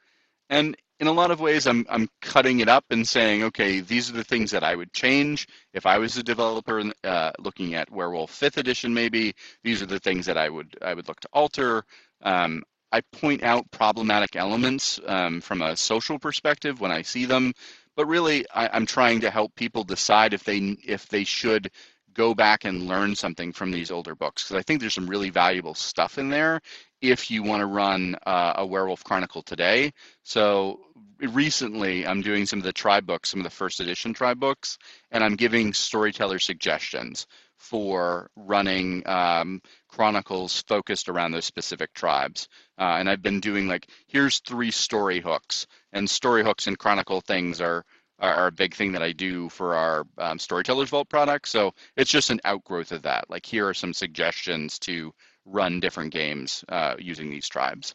And 0.49 0.77
in 0.99 1.07
a 1.07 1.13
lot 1.13 1.31
of 1.31 1.41
ways, 1.41 1.67
I'm 1.67 1.87
I'm 1.89 2.09
cutting 2.21 2.61
it 2.61 2.69
up 2.69 2.85
and 2.91 3.09
saying, 3.09 3.45
okay, 3.45 3.81
these 3.81 4.11
are 4.11 4.15
the 4.15 4.25
things 4.25 4.51
that 4.51 4.65
I 4.65 4.75
would 4.75 4.93
change 4.93 5.49
if 5.73 5.87
I 5.87 5.99
was 5.99 6.17
a 6.17 6.23
developer 6.23 6.83
uh, 7.05 7.33
looking 7.39 7.75
at 7.75 7.91
Werewolf 7.91 8.31
Fifth 8.31 8.59
Edition. 8.59 8.93
Maybe 8.95 9.35
these 9.65 9.81
are 9.83 9.87
the 9.87 10.01
things 10.01 10.27
that 10.27 10.37
I 10.37 10.49
would 10.49 10.77
I 10.83 10.95
would 10.95 11.09
look 11.09 11.21
to 11.21 11.29
alter. 11.33 11.85
Um, 12.23 12.65
I 12.93 13.01
point 13.01 13.43
out 13.45 13.71
problematic 13.71 14.35
elements 14.37 14.99
um, 15.07 15.41
from 15.41 15.63
a 15.63 15.77
social 15.77 16.19
perspective 16.19 16.81
when 16.81 16.91
I 16.91 17.03
see 17.03 17.25
them, 17.25 17.55
but 18.01 18.07
really 18.07 18.47
I, 18.55 18.75
am 18.75 18.87
trying 18.87 19.21
to 19.21 19.31
help 19.31 19.55
people 19.55 19.85
decide 19.85 20.33
if 20.33 20.43
they 20.43 20.57
if 20.57 21.07
they 21.09 21.25
should 21.25 21.71
go 22.15 22.35
back 22.35 22.65
and 22.65 22.89
learn 22.89 23.15
something 23.15 23.53
from 23.53 23.73
these 23.73 23.91
older 23.91 24.15
books 24.15 24.43
because 24.43 24.59
I 24.59 24.63
think 24.63 24.81
there's 24.81 24.95
some 24.95 25.07
really 25.07 25.29
valuable 25.29 25.75
stuff 25.75 26.17
in 26.17 26.31
there 26.31 26.63
if 27.03 27.31
you 27.31 27.43
want 27.43 27.61
to 27.61 27.67
run 27.67 28.17
uh, 28.25 28.55
a 28.57 28.67
Werewolf 28.67 29.05
Chronicle 29.05 29.43
today. 29.43 29.93
So 30.23 30.81
recently 31.21 32.07
I'm 32.07 32.23
doing 32.23 32.47
some 32.47 32.61
of 32.61 32.65
the 32.65 32.73
tribe 32.73 33.05
books, 33.05 33.29
some 33.29 33.41
of 33.41 33.45
the 33.45 33.51
first 33.51 33.81
edition 33.81 34.15
tribe 34.15 34.41
books, 34.41 34.79
and 35.11 35.23
I'm 35.23 35.37
giving 35.37 35.75
storyteller 35.75 36.39
suggestions 36.39 37.27
for 37.61 38.31
running 38.37 39.07
um, 39.07 39.61
chronicles 39.89 40.63
focused 40.63 41.09
around 41.09 41.33
those 41.33 41.45
specific 41.45 41.93
tribes. 41.93 42.49
Uh, 42.79 42.97
and 42.99 43.09
I've 43.09 43.23
been 43.23 43.39
doing 43.39 43.69
like, 43.69 43.87
here's 44.09 44.41
three 44.41 44.71
story 44.71 45.21
hooks, 45.21 45.67
and 45.93 46.09
story 46.09 46.43
hooks 46.43 46.67
and 46.67 46.79
chronicle 46.79 47.21
things 47.21 47.61
are 47.61 47.85
are 48.19 48.49
a 48.49 48.53
big 48.53 48.75
thing 48.75 48.93
that 48.93 49.03
I 49.03 49.13
do 49.13 49.49
for 49.49 49.75
our 49.75 50.05
um, 50.19 50.39
Storytellers 50.39 50.91
Vault 50.91 51.09
product. 51.09 51.49
So 51.49 51.73
it's 51.97 52.11
just 52.11 52.29
an 52.29 52.41
outgrowth 52.45 52.93
of 52.93 53.03
that. 53.03 53.31
Like 53.31 53.47
here 53.47 53.67
are 53.67 53.73
some 53.73 53.95
suggestions 53.95 54.79
to 54.81 55.13
run 55.47 55.81
different 55.81 56.13
games 56.13 56.63
uh, 56.69 56.97
using 56.99 57.31
these 57.31 57.49
tribes. 57.49 57.95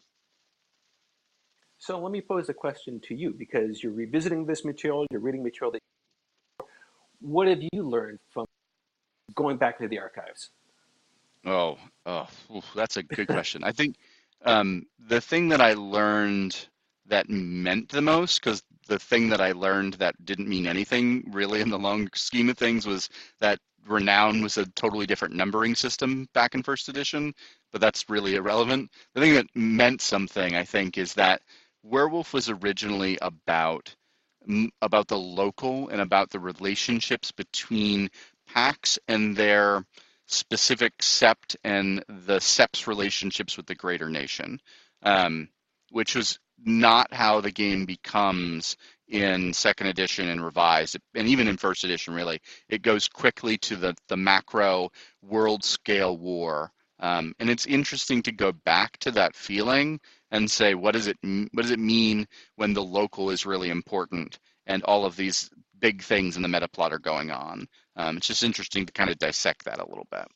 So 1.78 2.00
let 2.00 2.10
me 2.10 2.20
pose 2.20 2.48
a 2.48 2.54
question 2.54 3.00
to 3.04 3.14
you 3.14 3.34
because 3.38 3.84
you're 3.84 3.92
revisiting 3.92 4.46
this 4.46 4.64
material, 4.64 5.06
you're 5.12 5.20
reading 5.20 5.44
material 5.44 5.72
that. 5.72 6.66
What 7.20 7.46
have 7.46 7.62
you 7.62 7.82
learned 7.82 8.18
from 8.32 8.46
going 9.34 9.56
back 9.56 9.78
to 9.78 9.88
the 9.88 9.98
archives? 9.98 10.50
Oh, 11.44 11.78
oh, 12.04 12.28
that's 12.74 12.96
a 12.96 13.02
good 13.02 13.28
question. 13.28 13.62
I 13.64 13.72
think 13.72 13.96
um, 14.44 14.86
the 14.98 15.20
thing 15.20 15.48
that 15.50 15.60
I 15.60 15.74
learned 15.74 16.68
that 17.06 17.28
meant 17.28 17.88
the 17.88 18.02
most, 18.02 18.40
because 18.40 18.62
the 18.88 18.98
thing 18.98 19.28
that 19.30 19.40
I 19.40 19.52
learned 19.52 19.94
that 19.94 20.24
didn't 20.24 20.48
mean 20.48 20.66
anything 20.66 21.30
really 21.32 21.60
in 21.60 21.70
the 21.70 21.78
long 21.78 22.08
scheme 22.14 22.48
of 22.48 22.58
things 22.58 22.86
was 22.86 23.08
that 23.40 23.58
Renown 23.86 24.42
was 24.42 24.58
a 24.58 24.66
totally 24.72 25.06
different 25.06 25.34
numbering 25.34 25.74
system 25.74 26.28
back 26.32 26.54
in 26.54 26.62
first 26.62 26.88
edition, 26.88 27.32
but 27.70 27.80
that's 27.80 28.10
really 28.10 28.34
irrelevant. 28.34 28.90
The 29.14 29.20
thing 29.20 29.34
that 29.34 29.46
meant 29.54 30.00
something, 30.00 30.56
I 30.56 30.64
think, 30.64 30.98
is 30.98 31.14
that 31.14 31.42
Werewolf 31.84 32.32
was 32.32 32.50
originally 32.50 33.18
about 33.22 33.94
about 34.80 35.08
the 35.08 35.18
local 35.18 35.88
and 35.88 36.00
about 36.00 36.30
the 36.30 36.38
relationships 36.38 37.32
between 37.32 38.08
packs 38.56 38.98
and 39.06 39.36
their 39.36 39.84
specific 40.26 40.96
sept 40.98 41.56
and 41.62 42.02
the 42.08 42.38
sept's 42.40 42.86
relationships 42.86 43.56
with 43.58 43.66
the 43.66 43.74
greater 43.74 44.08
nation, 44.08 44.58
um, 45.02 45.48
which 45.90 46.16
was 46.16 46.38
not 46.64 47.12
how 47.12 47.40
the 47.42 47.50
game 47.52 47.84
becomes 47.84 48.76
in 49.08 49.52
second 49.52 49.88
edition 49.88 50.28
and 50.30 50.42
revised 50.44 50.96
and 51.14 51.28
even 51.28 51.48
in 51.48 51.58
first 51.58 51.84
edition 51.84 52.14
really. 52.14 52.40
It 52.70 52.80
goes 52.82 53.08
quickly 53.08 53.58
to 53.58 53.76
the 53.76 53.94
the 54.08 54.16
macro 54.16 54.90
world 55.22 55.62
scale 55.62 56.16
war 56.16 56.72
um, 56.98 57.34
and 57.38 57.50
it's 57.50 57.66
interesting 57.66 58.22
to 58.22 58.32
go 58.32 58.52
back 58.52 58.96
to 59.00 59.10
that 59.12 59.36
feeling 59.36 60.00
and 60.30 60.50
say 60.50 60.74
what 60.74 60.92
does 60.92 61.08
it 61.08 61.18
what 61.22 61.62
does 61.62 61.70
it 61.72 61.78
mean 61.78 62.26
when 62.56 62.72
the 62.72 62.82
local 62.82 63.30
is 63.30 63.46
really 63.46 63.68
important 63.68 64.38
and 64.66 64.82
all 64.84 65.04
of 65.04 65.14
these 65.16 65.50
big 65.78 66.02
things 66.02 66.36
in 66.36 66.42
the 66.42 66.48
meta 66.48 66.68
plot 66.68 66.92
are 66.92 66.98
going 66.98 67.30
on 67.30 67.68
um, 67.96 68.16
it's 68.16 68.26
just 68.26 68.44
interesting 68.44 68.86
to 68.86 68.92
kind 68.92 69.10
of 69.10 69.18
dissect 69.18 69.64
that 69.64 69.80
a 69.80 69.88
little 69.88 70.06
bit 70.10 70.26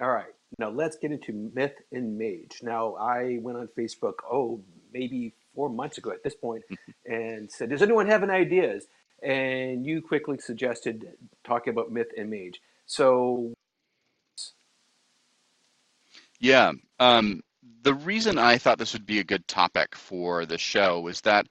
all 0.00 0.10
right 0.10 0.34
now 0.58 0.70
let's 0.70 0.96
get 0.96 1.12
into 1.12 1.32
myth 1.54 1.74
and 1.92 2.18
mage. 2.18 2.60
Now 2.62 2.94
I 2.94 3.38
went 3.40 3.58
on 3.58 3.68
Facebook, 3.76 4.14
oh, 4.30 4.62
maybe 4.92 5.34
four 5.54 5.68
months 5.68 5.98
ago 5.98 6.10
at 6.10 6.22
this 6.22 6.34
point, 6.34 6.62
and 7.06 7.50
said, 7.50 7.70
"Does 7.70 7.82
anyone 7.82 8.06
have 8.06 8.22
any 8.22 8.32
ideas?" 8.32 8.86
And 9.22 9.84
you 9.86 10.02
quickly 10.02 10.38
suggested 10.38 11.16
talking 11.44 11.72
about 11.72 11.90
myth 11.90 12.08
and 12.16 12.30
mage. 12.30 12.60
So, 12.86 13.54
yeah, 16.38 16.72
um, 17.00 17.42
the 17.82 17.94
reason 17.94 18.38
I 18.38 18.58
thought 18.58 18.78
this 18.78 18.92
would 18.92 19.06
be 19.06 19.20
a 19.20 19.24
good 19.24 19.48
topic 19.48 19.94
for 19.96 20.46
the 20.46 20.58
show 20.58 21.00
was 21.00 21.22
that, 21.22 21.46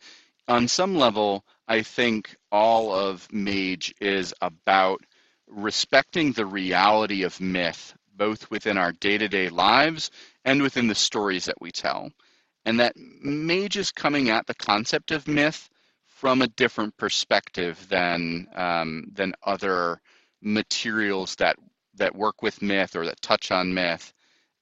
on 0.48 0.68
some 0.68 0.96
level, 0.96 1.44
I 1.68 1.84
think 1.84 2.36
all 2.52 2.94
of 2.94 3.28
mage 3.34 3.96
is 4.02 4.34
about 4.42 5.02
respecting 5.50 6.34
the 6.34 6.46
reality 6.48 7.24
of 7.24 7.42
myth 7.42 7.96
both 8.16 8.52
within 8.52 8.78
our 8.78 8.94
day 8.94 9.18
to 9.18 9.30
day 9.30 9.50
lives 9.50 10.12
and 10.46 10.62
within 10.64 10.88
the 10.88 10.96
stories 10.96 11.46
that 11.46 11.62
we 11.62 11.72
tell. 11.72 12.12
And 12.66 12.80
that 12.80 12.96
Mage 12.98 13.78
is 13.78 13.92
coming 13.92 14.30
at 14.30 14.48
the 14.48 14.56
concept 14.56 15.12
of 15.12 15.28
myth 15.28 15.70
from 16.08 16.42
a 16.42 16.48
different 16.48 16.98
perspective 16.98 17.86
than 17.90 18.48
um, 18.56 19.06
than 19.14 19.34
other 19.46 20.02
materials 20.42 21.36
that 21.38 21.58
that 21.96 22.16
work 22.16 22.42
with 22.44 22.62
myth 22.62 22.96
or 22.96 23.06
that 23.06 23.22
touch 23.22 23.52
on 23.52 23.74
myth. 23.74 24.14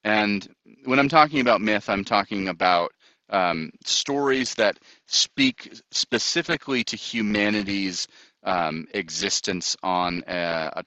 And 0.04 0.48
when 0.86 1.00
I'm 1.00 1.10
talking 1.10 1.42
about 1.42 1.62
myth, 1.62 1.90
I'm 1.90 2.06
talking 2.06 2.50
about 2.50 2.94
um, 3.32 3.72
stories 3.86 4.56
that 4.56 4.78
speak 5.08 5.74
specifically 5.92 6.84
to 6.84 6.96
humanity's 6.96 8.08
um, 8.44 8.88
existence 8.94 9.78
on 9.82 10.24
a, 10.28 10.72
a, 10.78 10.84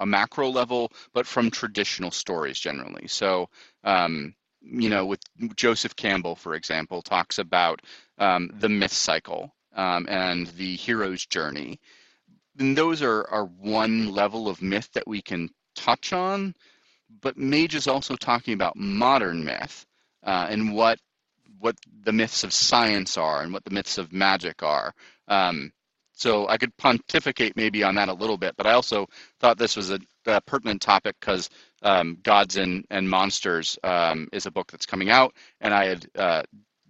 a 0.00 0.06
macro 0.06 0.48
level, 0.48 0.90
but 1.12 1.26
from 1.26 1.50
traditional 1.50 2.10
stories 2.10 2.58
generally. 2.58 3.06
So, 3.06 3.48
um, 3.84 4.34
you 4.62 4.88
know, 4.88 5.04
with 5.04 5.20
Joseph 5.56 5.94
Campbell, 5.94 6.36
for 6.36 6.54
example, 6.54 7.02
talks 7.02 7.38
about 7.38 7.82
um, 8.18 8.50
the 8.58 8.68
myth 8.68 8.92
cycle 8.92 9.54
um, 9.74 10.06
and 10.08 10.46
the 10.48 10.76
hero's 10.76 11.26
journey. 11.26 11.80
And 12.58 12.76
those 12.78 13.02
are, 13.02 13.28
are 13.30 13.44
one 13.44 14.12
level 14.12 14.48
of 14.48 14.62
myth 14.62 14.88
that 14.94 15.06
we 15.06 15.20
can 15.20 15.50
touch 15.74 16.12
on, 16.12 16.54
but 17.20 17.36
Mage 17.36 17.74
is 17.74 17.88
also 17.88 18.16
talking 18.16 18.54
about 18.54 18.76
modern 18.76 19.44
myth 19.44 19.84
uh, 20.22 20.46
and 20.48 20.72
what 20.74 20.98
what 21.58 21.76
the 22.04 22.12
myths 22.12 22.44
of 22.44 22.52
science 22.52 23.16
are 23.16 23.42
and 23.42 23.52
what 23.52 23.64
the 23.64 23.70
myths 23.70 23.98
of 23.98 24.12
magic 24.12 24.62
are. 24.62 24.92
Um, 25.28 25.72
so 26.16 26.48
I 26.48 26.58
could 26.58 26.76
pontificate 26.76 27.56
maybe 27.56 27.82
on 27.82 27.96
that 27.96 28.08
a 28.08 28.14
little 28.14 28.38
bit, 28.38 28.54
but 28.56 28.66
I 28.66 28.72
also 28.72 29.08
thought 29.40 29.58
this 29.58 29.76
was 29.76 29.90
a, 29.90 29.98
a 30.26 30.40
pertinent 30.40 30.80
topic 30.80 31.16
because 31.18 31.50
um, 31.82 32.18
Gods 32.22 32.56
and, 32.56 32.84
and 32.90 33.08
Monsters 33.08 33.78
um, 33.82 34.28
is 34.32 34.46
a 34.46 34.50
book 34.50 34.70
that's 34.70 34.86
coming 34.86 35.10
out, 35.10 35.34
and 35.60 35.74
I 35.74 35.86
had 35.86 36.06
uh, 36.16 36.42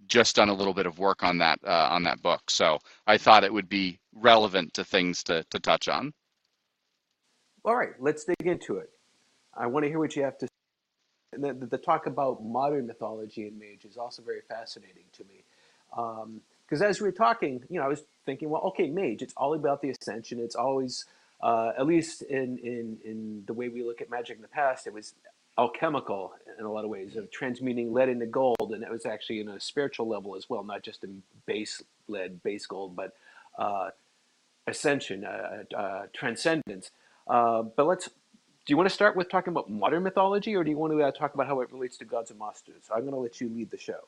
just 0.07 0.35
done 0.35 0.49
a 0.49 0.53
little 0.53 0.73
bit 0.73 0.85
of 0.85 0.99
work 0.99 1.23
on 1.23 1.39
that 1.39 1.59
uh, 1.65 1.87
on 1.91 2.03
that 2.03 2.21
book. 2.21 2.49
So 2.49 2.77
I 3.07 3.17
thought 3.17 3.43
it 3.43 3.51
would 3.53 3.69
be 3.69 3.99
relevant 4.13 4.75
to 4.75 4.83
things 4.83 5.23
to, 5.23 5.43
to 5.49 5.59
touch 5.59 5.87
on. 5.87 6.13
All 7.63 7.75
right, 7.75 7.93
let's 7.99 8.25
dig 8.25 8.47
into 8.47 8.77
it. 8.77 8.89
I 9.57 9.65
want 9.67 9.85
to 9.85 9.89
hear 9.89 9.99
what 9.99 10.15
you 10.15 10.23
have 10.23 10.37
to. 10.37 10.47
The, 11.37 11.53
the, 11.53 11.77
talk 11.77 12.05
about 12.05 12.43
modern 12.43 12.87
mythology 12.87 13.47
and 13.47 13.59
mage 13.59 13.85
is 13.85 13.97
also 13.97 14.21
very 14.21 14.41
fascinating 14.47 15.03
to 15.13 15.23
me. 15.23 15.43
Because 15.89 16.81
um, 16.81 16.87
as 16.87 16.99
we 16.99 17.07
were 17.07 17.13
talking, 17.13 17.63
you 17.69 17.79
know, 17.79 17.85
I 17.85 17.87
was 17.87 18.03
thinking, 18.25 18.49
well, 18.49 18.61
okay, 18.63 18.89
mage, 18.89 19.21
it's 19.21 19.33
all 19.37 19.53
about 19.53 19.81
the 19.81 19.89
ascension. 19.89 20.39
It's 20.39 20.55
always, 20.55 21.05
uh, 21.41 21.71
at 21.77 21.85
least 21.85 22.21
in, 22.23 22.57
in, 22.59 22.97
in 23.03 23.43
the 23.45 23.53
way 23.53 23.69
we 23.69 23.83
look 23.83 24.01
at 24.01 24.09
magic 24.09 24.37
in 24.37 24.41
the 24.41 24.47
past, 24.47 24.87
it 24.87 24.93
was 24.93 25.13
alchemical 25.57 26.33
in 26.59 26.65
a 26.65 26.71
lot 26.71 26.83
of 26.83 26.89
ways, 26.89 27.15
of 27.15 27.31
transmuting 27.31 27.93
lead 27.93 28.09
into 28.09 28.25
gold. 28.25 28.71
And 28.73 28.83
it 28.83 28.91
was 28.91 29.05
actually 29.05 29.39
in 29.39 29.49
a 29.49 29.59
spiritual 29.59 30.07
level 30.07 30.35
as 30.35 30.49
well, 30.49 30.63
not 30.63 30.83
just 30.83 31.03
in 31.03 31.23
base 31.45 31.81
lead, 32.07 32.43
base 32.43 32.65
gold, 32.65 32.95
but 32.95 33.13
uh, 33.57 33.89
ascension, 34.67 35.23
uh, 35.23 35.63
uh 35.75 36.05
transcendence. 36.13 36.91
Uh, 37.27 37.63
but 37.63 37.87
let's 37.87 38.09
do 38.65 38.73
you 38.73 38.77
want 38.77 38.89
to 38.89 38.93
start 38.93 39.15
with 39.15 39.29
talking 39.29 39.51
about 39.51 39.69
modern 39.69 40.03
mythology, 40.03 40.55
or 40.55 40.63
do 40.63 40.71
you 40.71 40.77
want 40.77 40.93
to 40.93 41.01
uh, 41.01 41.11
talk 41.11 41.35
about 41.35 41.47
how 41.47 41.61
it 41.61 41.71
relates 41.71 41.97
to 41.97 42.05
gods 42.05 42.31
and 42.31 42.39
monsters? 42.39 42.83
I'm 42.93 43.01
going 43.01 43.13
to 43.13 43.19
let 43.19 43.39
you 43.39 43.49
lead 43.49 43.69
the 43.69 43.77
show. 43.77 43.99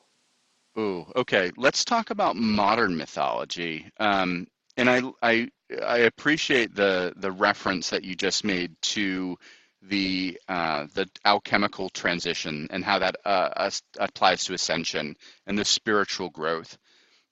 Ooh, 0.78 1.06
okay. 1.16 1.52
Let's 1.56 1.84
talk 1.84 2.10
about 2.10 2.36
modern 2.36 2.96
mythology. 2.96 3.90
Um, 3.98 4.46
and 4.76 4.90
I, 4.90 5.02
I, 5.22 5.48
I 5.84 5.98
appreciate 5.98 6.74
the 6.74 7.12
the 7.16 7.32
reference 7.32 7.90
that 7.90 8.04
you 8.04 8.14
just 8.14 8.44
made 8.44 8.74
to 8.82 9.36
the 9.82 10.38
uh, 10.48 10.86
the 10.94 11.08
alchemical 11.24 11.88
transition 11.90 12.68
and 12.70 12.84
how 12.84 12.98
that 12.98 13.16
uh, 13.24 13.70
applies 13.98 14.44
to 14.44 14.54
ascension 14.54 15.16
and 15.46 15.58
the 15.58 15.64
spiritual 15.64 16.30
growth. 16.30 16.76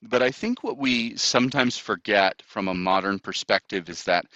But 0.02 0.22
I 0.22 0.30
think 0.30 0.62
what 0.62 0.78
we 0.78 1.16
sometimes 1.16 1.78
forget 1.78 2.42
from 2.46 2.68
a 2.68 2.74
modern 2.74 3.18
perspective 3.18 3.88
is 3.88 4.04
that 4.04 4.26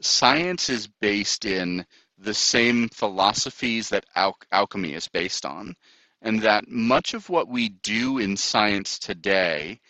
science 0.00 0.68
is 0.68 0.88
based 1.00 1.44
in 1.44 1.84
the 2.20 2.34
same 2.34 2.88
philosophies 2.88 3.88
that 3.88 4.04
al- 4.14 4.38
alchemy 4.52 4.94
is 4.94 5.08
based 5.08 5.46
on, 5.46 5.74
and 6.22 6.42
that 6.42 6.68
much 6.68 7.14
of 7.14 7.28
what 7.28 7.48
we 7.48 7.70
do 7.70 8.18
in 8.18 8.36
science 8.36 8.98
today 8.98 9.80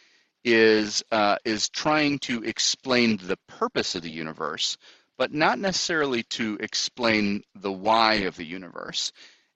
is 0.45 1.03
uh, 1.11 1.37
is 1.45 1.69
trying 1.69 2.19
to 2.21 2.43
explain 2.45 3.19
the 3.19 3.37
purpose 3.49 3.95
of 3.95 4.03
the 4.03 4.11
universe, 4.11 4.79
but 5.19 5.33
not 5.33 5.59
necessarily 5.59 6.23
to 6.23 6.57
explain 6.61 7.43
the 7.57 7.73
why 7.73 8.15
of 8.15 8.37
the 8.37 8.47
universe. 8.47 9.13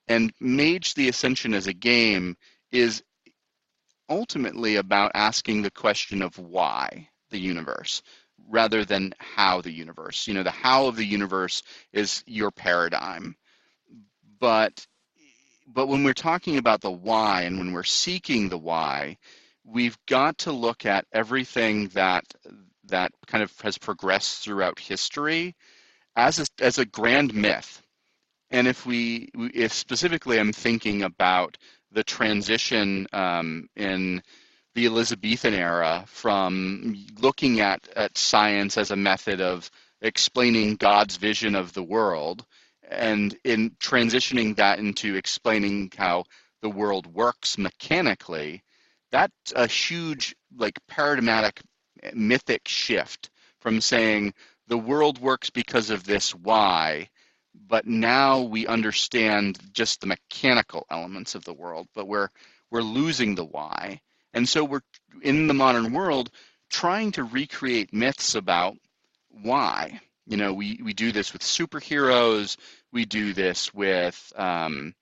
And 0.09 0.33
Mage 0.41 0.95
the 0.95 1.09
Ascension 1.09 1.55
as 1.55 1.67
a 1.67 1.73
game 1.73 2.37
is 2.71 3.03
ultimately 4.09 4.77
about 4.77 5.13
asking 5.15 5.63
the 5.63 5.71
question 5.71 6.21
of 6.21 6.39
why 6.39 7.09
the 7.31 7.39
universe 7.39 8.03
rather 8.49 8.85
than 8.85 9.15
how 9.19 9.61
the 9.61 9.73
universe. 9.73 10.27
You 10.27 10.35
know, 10.35 10.43
the 10.43 10.51
how 10.51 10.87
of 10.87 10.97
the 10.97 11.05
universe 11.05 11.63
is 11.93 12.23
your 12.27 12.51
paradigm. 12.51 13.37
But 14.39 14.87
but 15.67 15.89
when 15.89 16.05
we're 16.05 16.13
talking 16.13 16.59
about 16.59 16.83
the 16.83 16.91
why 16.91 17.43
and 17.43 17.59
when 17.59 17.73
we're 17.73 17.85
seeking 17.85 18.49
the 18.49 18.59
why, 18.59 19.17
we've 19.65 19.99
got 20.07 20.39
to 20.39 20.53
look 20.53 20.87
at 20.87 21.07
everything 21.13 21.89
that 21.89 22.25
that 22.87 23.13
kind 23.27 23.43
of 23.43 23.61
has 23.63 23.79
progressed 23.79 24.45
throughout 24.45 24.79
history 24.79 25.55
as 26.17 26.39
a, 26.39 26.47
as 26.61 26.79
a 26.79 26.85
grand 26.85 27.35
myth. 27.35 27.83
And 28.51 28.69
if 28.69 28.87
we, 28.87 29.31
if 29.35 29.73
specifically 29.73 30.39
I'm 30.39 30.53
thinking 30.53 31.03
about 31.03 31.57
the 31.93 32.05
transition 32.05 33.07
um, 33.13 33.69
in 33.75 34.23
the 34.75 34.87
Elizabethan 34.87 35.55
era 35.55 36.05
from 36.07 37.07
looking 37.19 37.61
at, 37.61 37.87
at 37.97 38.19
science 38.19 38.77
as 38.79 38.91
a 38.91 38.97
method 38.97 39.41
of 39.41 39.71
explaining 40.01 40.77
God's 40.77 41.17
vision 41.17 41.55
of 41.55 41.73
the 41.73 41.83
world 41.83 42.45
and 42.91 43.37
in 43.45 43.71
transitioning 43.81 44.57
that 44.57 44.79
into 44.79 45.17
explaining 45.17 45.91
how 45.97 46.25
the 46.63 46.69
world 46.69 47.07
works 47.07 47.57
mechanically, 47.59 48.63
that's 49.11 49.53
a 49.55 49.67
huge, 49.67 50.35
like, 50.57 50.79
paradigmatic 50.89 51.61
mythic 52.13 52.69
shift 52.69 53.31
from 53.61 53.81
saying 53.81 54.35
the 54.67 54.79
world 54.79 55.19
works 55.19 55.51
because 55.51 55.91
of 55.91 56.05
this 56.05 56.35
why, 56.35 57.09
but 57.69 57.87
now 57.87 58.43
we 58.43 58.67
understand 58.67 59.59
just 59.73 60.01
the 60.01 60.07
mechanical 60.07 60.87
elements 60.91 61.35
of 61.35 61.45
the 61.45 61.55
world, 61.55 61.87
but 61.95 62.07
we're 62.07 62.29
we're 62.71 62.83
losing 62.83 63.35
the 63.35 63.45
why. 63.45 64.01
And 64.35 64.49
so 64.49 64.65
we're 64.65 64.83
in 65.23 65.47
the 65.47 65.55
modern 65.55 65.93
world 65.93 66.31
trying 66.71 67.13
to 67.13 67.25
recreate 67.25 67.93
myths 67.93 68.35
about 68.35 68.77
why. 69.31 70.01
You 70.27 70.37
know, 70.37 70.53
we, 70.53 70.81
we 70.83 70.93
do 70.93 71.13
this 71.13 71.33
with 71.33 71.43
superheroes. 71.43 72.57
We 72.93 73.05
do 73.05 73.33
this 73.33 73.73
with 73.73 74.33
um, 74.37 74.95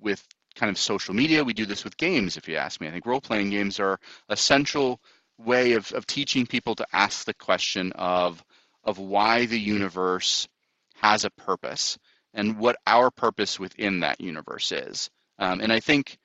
with 0.00 0.26
kind 0.54 0.70
of 0.70 0.78
social 0.78 1.14
media. 1.14 1.44
We 1.44 1.52
do 1.52 1.66
this 1.66 1.84
with 1.84 1.96
games, 1.96 2.36
if 2.36 2.48
you 2.48 2.56
ask 2.56 2.80
me. 2.80 2.88
I 2.88 2.90
think 2.90 3.06
role 3.06 3.20
playing 3.20 3.50
games 3.50 3.78
are 3.78 3.98
a 4.28 4.36
central 4.36 5.00
way 5.38 5.72
of, 5.72 5.92
of 5.92 6.06
teaching 6.06 6.46
people 6.46 6.74
to 6.76 6.86
ask 6.92 7.24
the 7.24 7.34
question 7.34 7.92
of 7.92 8.42
of 8.82 8.98
why 8.98 9.46
the 9.46 9.60
universe 9.60 10.48
has 10.94 11.24
a 11.24 11.30
purpose 11.30 11.98
and 12.34 12.58
what 12.58 12.76
our 12.86 13.10
purpose 13.10 13.58
within 13.60 14.00
that 14.00 14.20
universe 14.20 14.72
is. 14.72 15.10
Um, 15.38 15.60
and 15.60 15.72
I 15.72 15.80
think 15.80 16.18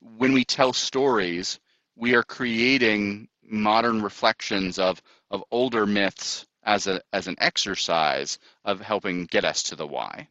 when 0.00 0.32
we 0.32 0.44
tell 0.44 0.72
stories, 0.72 1.58
we 1.96 2.14
are 2.14 2.22
creating 2.22 3.28
modern 3.42 4.02
reflections 4.02 4.78
of 4.78 5.02
of 5.30 5.42
older 5.50 5.86
myths 5.86 6.46
as 6.64 6.86
a 6.86 7.00
as 7.12 7.26
an 7.26 7.36
exercise 7.38 8.38
of 8.64 8.80
helping 8.80 9.24
get 9.26 9.44
us 9.44 9.62
to 9.64 9.76
the 9.76 9.86
why. 9.86 10.28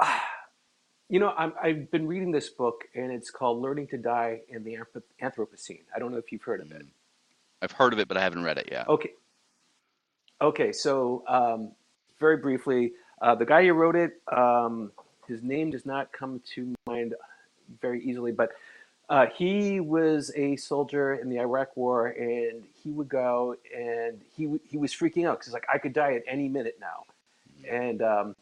You 1.10 1.20
know, 1.20 1.34
i 1.36 1.68
have 1.68 1.90
been 1.90 2.08
reading 2.08 2.32
this 2.32 2.48
book, 2.48 2.84
and 2.94 3.12
it's 3.12 3.30
called 3.30 3.60
"Learning 3.60 3.86
to 3.88 3.98
Die 3.98 4.40
in 4.48 4.64
the 4.64 4.78
Anthropocene." 5.22 5.82
I 5.94 5.98
don't 5.98 6.10
know 6.10 6.16
if 6.16 6.32
you've 6.32 6.42
heard 6.42 6.62
of 6.62 6.72
it. 6.72 6.82
Mm. 6.82 6.88
I've 7.60 7.72
heard 7.72 7.92
of 7.92 7.98
it, 7.98 8.08
but 8.08 8.16
I 8.16 8.22
haven't 8.22 8.42
read 8.42 8.56
it 8.56 8.70
yet. 8.72 8.88
Okay. 8.88 9.10
Okay, 10.40 10.72
so 10.72 11.22
um, 11.28 11.72
very 12.18 12.38
briefly, 12.38 12.94
uh, 13.20 13.34
the 13.34 13.44
guy 13.44 13.64
who 13.64 13.74
wrote 13.74 13.96
it, 13.96 14.20
um, 14.34 14.92
his 15.28 15.42
name 15.42 15.70
does 15.70 15.86
not 15.86 16.10
come 16.10 16.40
to 16.54 16.74
mind 16.86 17.14
very 17.80 18.02
easily, 18.02 18.32
but 18.32 18.50
uh, 19.08 19.26
he 19.26 19.80
was 19.80 20.32
a 20.34 20.56
soldier 20.56 21.14
in 21.14 21.28
the 21.28 21.38
Iraq 21.38 21.76
War, 21.76 22.06
and 22.06 22.64
he 22.82 22.90
would 22.90 23.08
go 23.08 23.56
and 23.76 24.20
he 24.34 24.58
he 24.66 24.78
was 24.78 24.92
freaking 24.94 25.26
out 25.28 25.38
because 25.40 25.52
like, 25.52 25.66
I 25.72 25.78
could 25.78 25.92
die 25.92 26.14
at 26.14 26.22
any 26.26 26.48
minute 26.48 26.78
now, 26.80 27.04
and 27.68 28.00
um, 28.00 28.36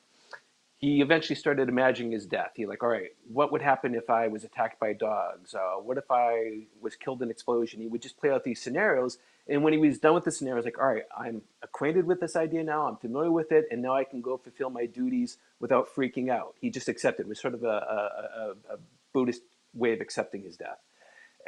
he 0.76 1.00
eventually 1.00 1.35
started 1.35 1.68
imagining 1.68 2.12
his 2.12 2.26
death. 2.26 2.52
He 2.54 2.66
like, 2.66 2.82
all 2.82 2.88
right, 2.88 3.11
what 3.32 3.50
would 3.50 3.62
happen 3.62 3.94
if 3.96 4.08
I 4.08 4.28
was 4.28 4.44
attacked 4.44 4.78
by 4.78 4.92
dogs? 4.92 5.54
Uh, 5.54 5.80
what 5.80 5.98
if 5.98 6.11
I 6.11 6.66
was 6.80 6.94
killed 6.94 7.22
in 7.22 7.28
an 7.28 7.30
explosion? 7.32 7.80
He 7.80 7.88
would 7.88 8.02
just 8.02 8.16
play 8.16 8.30
out 8.30 8.44
these 8.44 8.62
scenarios, 8.62 9.18
and 9.48 9.64
when 9.64 9.72
he 9.72 9.80
was 9.80 9.98
done 9.98 10.14
with 10.14 10.24
the 10.24 10.30
scenario, 10.30 10.58
was 10.58 10.64
like, 10.64 10.78
all 10.78 10.87
right, 10.87 11.06
I'm 11.16 11.42
acquainted 11.62 12.06
with 12.06 12.20
this 12.20 12.37
idea 12.37 12.62
now. 12.62 12.87
I'm 12.87 12.96
familiar 12.98 13.32
with 13.32 13.50
it, 13.50 13.66
and 13.72 13.82
now 13.82 13.96
I 13.96 14.04
can 14.04 14.20
go 14.20 14.37
fulfill 14.37 14.70
my 14.70 14.87
duties 14.87 15.38
without 15.58 15.88
freaking 15.92 16.30
out. 16.30 16.54
He 16.61 16.70
just 16.70 16.88
accepted. 16.88 17.26
It 17.26 17.28
was 17.28 17.40
sort 17.40 17.54
of 17.54 17.64
a, 17.64 17.66
a, 17.66 17.72
a, 17.72 18.74
a 18.74 18.78
Buddhist 19.12 19.42
way 19.75 19.92
of 19.92 20.01
accepting 20.01 20.42
his 20.42 20.57
death. 20.57 20.79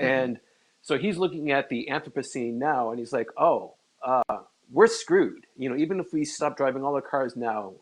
Mm-hmm. 0.00 0.06
And 0.06 0.40
so 0.82 0.98
he's 0.98 1.16
looking 1.16 1.50
at 1.50 1.68
the 1.68 1.88
Anthropocene 1.90 2.54
now, 2.54 2.90
and 2.90 2.98
he's 2.98 3.12
like, 3.12 3.28
oh, 3.36 3.74
uh, 4.04 4.38
we're 4.70 4.86
screwed. 4.86 5.46
You 5.56 5.70
know, 5.70 5.76
even 5.76 6.00
if 6.00 6.12
we 6.12 6.24
stop 6.24 6.56
driving 6.56 6.84
all 6.84 6.94
the 6.94 7.00
cars 7.00 7.36
now, 7.36 7.72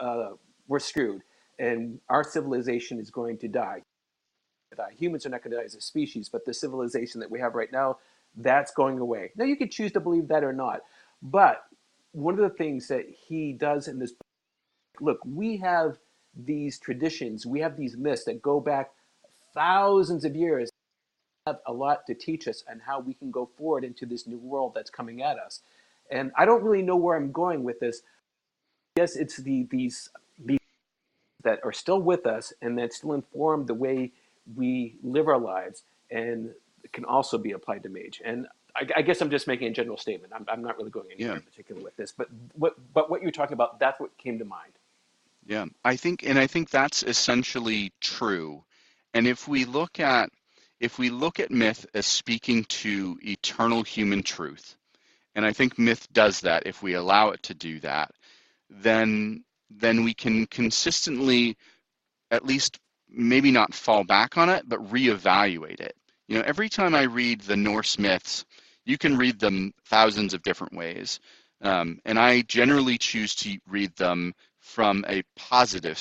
uh, 0.00 0.30
we're 0.66 0.78
screwed, 0.78 1.22
and 1.58 2.00
our 2.08 2.24
civilization 2.24 2.98
is 2.98 3.10
going 3.10 3.38
to 3.38 3.48
die. 3.48 3.82
Humans 4.96 5.26
are 5.26 5.30
not 5.30 5.42
going 5.42 5.52
to 5.52 5.56
die 5.56 5.64
as 5.64 5.74
a 5.74 5.80
species, 5.80 6.28
but 6.28 6.44
the 6.44 6.54
civilization 6.54 7.20
that 7.20 7.30
we 7.30 7.40
have 7.40 7.54
right 7.54 7.72
now, 7.72 7.98
that's 8.36 8.70
going 8.70 8.98
away. 8.98 9.32
Now, 9.36 9.44
you 9.44 9.56
could 9.56 9.72
choose 9.72 9.90
to 9.92 10.00
believe 10.00 10.28
that 10.28 10.44
or 10.44 10.52
not, 10.52 10.82
but 11.22 11.64
one 12.12 12.34
of 12.34 12.40
the 12.40 12.56
things 12.56 12.88
that 12.88 13.06
he 13.28 13.52
does 13.52 13.88
in 13.88 13.98
this 13.98 14.12
look, 15.00 15.18
we 15.24 15.56
have 15.58 15.98
these 16.36 16.78
traditions, 16.78 17.46
we 17.46 17.60
have 17.60 17.76
these 17.76 17.96
myths 17.96 18.24
that 18.24 18.42
go 18.42 18.60
back 18.60 18.90
thousands 19.54 20.24
of 20.24 20.34
years, 20.36 20.70
have 21.46 21.58
a 21.66 21.72
lot 21.72 22.06
to 22.06 22.14
teach 22.14 22.46
us 22.48 22.62
and 22.68 22.80
how 22.82 23.00
we 23.00 23.14
can 23.14 23.30
go 23.30 23.48
forward 23.56 23.84
into 23.84 24.06
this 24.06 24.26
new 24.26 24.38
world 24.38 24.72
that's 24.74 24.90
coming 24.90 25.22
at 25.22 25.38
us. 25.38 25.60
And 26.10 26.32
I 26.36 26.44
don't 26.44 26.62
really 26.62 26.82
know 26.82 26.96
where 26.96 27.16
I'm 27.16 27.32
going 27.32 27.64
with 27.64 27.80
this. 27.80 28.02
Yes, 28.96 29.16
it's 29.16 29.36
the 29.36 29.66
these 29.70 30.10
these 30.44 30.58
that 31.42 31.60
are 31.64 31.72
still 31.72 32.00
with 32.00 32.26
us 32.26 32.52
and 32.62 32.78
that 32.78 32.92
still 32.92 33.12
inform 33.12 33.66
the 33.66 33.74
way 33.74 34.12
we 34.56 34.96
live 35.02 35.28
our 35.28 35.38
lives 35.38 35.84
and 36.10 36.52
can 36.92 37.04
also 37.04 37.38
be 37.38 37.52
applied 37.52 37.82
to 37.82 37.88
mage. 37.88 38.20
And 38.24 38.46
I, 38.74 38.86
I 38.96 39.02
guess 39.02 39.20
I'm 39.20 39.30
just 39.30 39.46
making 39.46 39.68
a 39.68 39.72
general 39.72 39.98
statement. 39.98 40.32
I'm, 40.34 40.46
I'm 40.48 40.62
not 40.62 40.76
really 40.78 40.90
going 40.90 41.06
anywhere 41.12 41.32
Yeah. 41.32 41.36
in 41.36 41.42
particular 41.42 41.82
with 41.82 41.96
this, 41.96 42.12
but 42.12 42.28
what 42.54 42.74
but 42.92 43.10
what 43.10 43.22
you're 43.22 43.30
talking 43.30 43.54
about, 43.54 43.78
that's 43.78 44.00
what 44.00 44.16
came 44.18 44.38
to 44.38 44.44
mind. 44.44 44.72
Yeah, 45.46 45.64
I 45.82 45.96
think, 45.96 46.24
and 46.26 46.38
I 46.38 46.46
think 46.46 46.68
that's 46.68 47.02
essentially 47.02 47.92
true. 48.00 48.64
And 49.14 49.26
if 49.26 49.48
we 49.48 49.64
look 49.64 50.00
at 50.00 50.30
if 50.80 50.98
we 50.98 51.10
look 51.10 51.40
at 51.40 51.50
myth 51.50 51.86
as 51.94 52.06
speaking 52.06 52.64
to 52.64 53.18
eternal 53.22 53.82
human 53.82 54.22
truth, 54.22 54.76
and 55.34 55.44
I 55.44 55.52
think 55.52 55.78
myth 55.78 56.06
does 56.12 56.40
that 56.42 56.66
if 56.66 56.82
we 56.82 56.94
allow 56.94 57.30
it 57.30 57.42
to 57.44 57.54
do 57.54 57.80
that, 57.80 58.12
then 58.70 59.44
then 59.70 60.04
we 60.04 60.14
can 60.14 60.46
consistently 60.46 61.56
at 62.30 62.44
least 62.44 62.78
maybe 63.08 63.50
not 63.50 63.74
fall 63.74 64.04
back 64.04 64.36
on 64.36 64.48
it, 64.48 64.68
but 64.68 64.90
reevaluate 64.90 65.80
it. 65.80 65.94
You 66.28 66.36
know, 66.38 66.44
every 66.46 66.68
time 66.68 66.94
I 66.94 67.02
read 67.02 67.40
the 67.40 67.56
Norse 67.56 67.98
myths, 67.98 68.44
you 68.84 68.98
can 68.98 69.16
read 69.16 69.38
them 69.38 69.72
thousands 69.86 70.34
of 70.34 70.42
different 70.42 70.74
ways. 70.74 71.20
Um, 71.62 72.00
and 72.04 72.18
I 72.18 72.42
generally 72.42 72.98
choose 72.98 73.34
to 73.36 73.58
read 73.68 73.94
them 73.96 74.34
from 74.60 75.04
a 75.08 75.22
positive, 75.36 76.00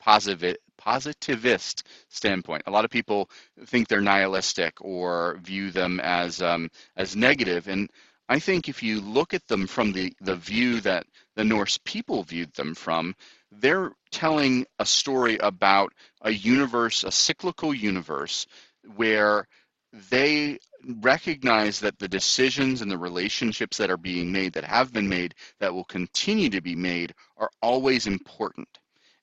positive, 0.00 0.56
positivist 0.86 1.82
standpoint. 2.08 2.62
A 2.66 2.70
lot 2.70 2.84
of 2.84 2.90
people 2.92 3.28
think 3.66 3.88
they're 3.88 4.00
nihilistic 4.00 4.74
or 4.80 5.38
view 5.42 5.72
them 5.72 5.98
as 6.00 6.40
um, 6.40 6.70
as 6.96 7.16
negative, 7.16 7.66
and 7.66 7.90
I 8.28 8.38
think 8.38 8.68
if 8.68 8.82
you 8.82 9.00
look 9.00 9.34
at 9.34 9.46
them 9.48 9.66
from 9.66 9.92
the 9.92 10.12
the 10.20 10.36
view 10.36 10.80
that 10.82 11.06
the 11.34 11.44
Norse 11.44 11.78
people 11.84 12.22
viewed 12.22 12.52
them 12.54 12.74
from, 12.74 13.14
they're 13.50 13.92
telling 14.12 14.64
a 14.78 14.86
story 14.86 15.38
about 15.38 15.92
a 16.22 16.30
universe, 16.30 17.02
a 17.02 17.10
cyclical 17.10 17.74
universe, 17.74 18.46
where 18.94 19.48
they 20.10 20.58
recognize 21.00 21.80
that 21.80 21.98
the 21.98 22.08
decisions 22.08 22.80
and 22.82 22.90
the 22.90 22.98
relationships 22.98 23.76
that 23.78 23.90
are 23.90 23.96
being 23.96 24.30
made, 24.30 24.52
that 24.52 24.64
have 24.64 24.92
been 24.92 25.08
made, 25.08 25.34
that 25.58 25.74
will 25.74 25.84
continue 25.84 26.50
to 26.50 26.60
be 26.60 26.76
made, 26.76 27.12
are 27.36 27.50
always 27.60 28.06
important. 28.06 28.68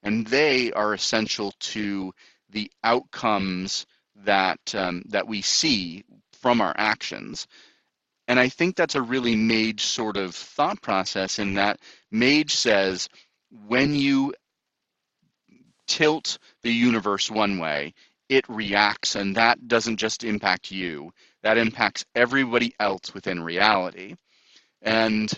And 0.04 0.28
they 0.28 0.72
are 0.74 0.94
essential 0.94 1.54
to 1.60 2.14
the 2.50 2.72
outcomes 2.84 3.86
that, 4.26 4.76
um, 4.76 5.04
that 5.08 5.28
we 5.28 5.42
see 5.42 6.04
from 6.42 6.62
our 6.62 6.74
actions. 6.78 7.48
And 8.28 8.40
I 8.40 8.50
think 8.50 8.76
that's 8.76 8.96
a 8.96 9.02
really 9.02 9.36
mage 9.36 9.84
sort 9.84 10.18
of 10.18 10.36
thought 10.36 10.82
process 10.82 11.40
in 11.40 11.56
that 11.56 11.80
mage 12.12 12.54
says 12.54 13.10
when 13.68 13.96
you 13.96 14.34
tilt 15.88 16.38
the 16.62 16.72
universe 16.72 17.30
one 17.30 17.60
way, 17.60 17.94
it 18.30 18.46
reacts, 18.48 19.16
and 19.16 19.36
that 19.36 19.68
doesn't 19.68 19.98
just 19.98 20.24
impact 20.24 20.72
you, 20.72 21.12
that 21.44 21.58
impacts 21.58 22.06
everybody 22.16 22.74
else 22.80 23.14
within 23.14 23.44
reality. 23.44 24.16
And 24.82 25.32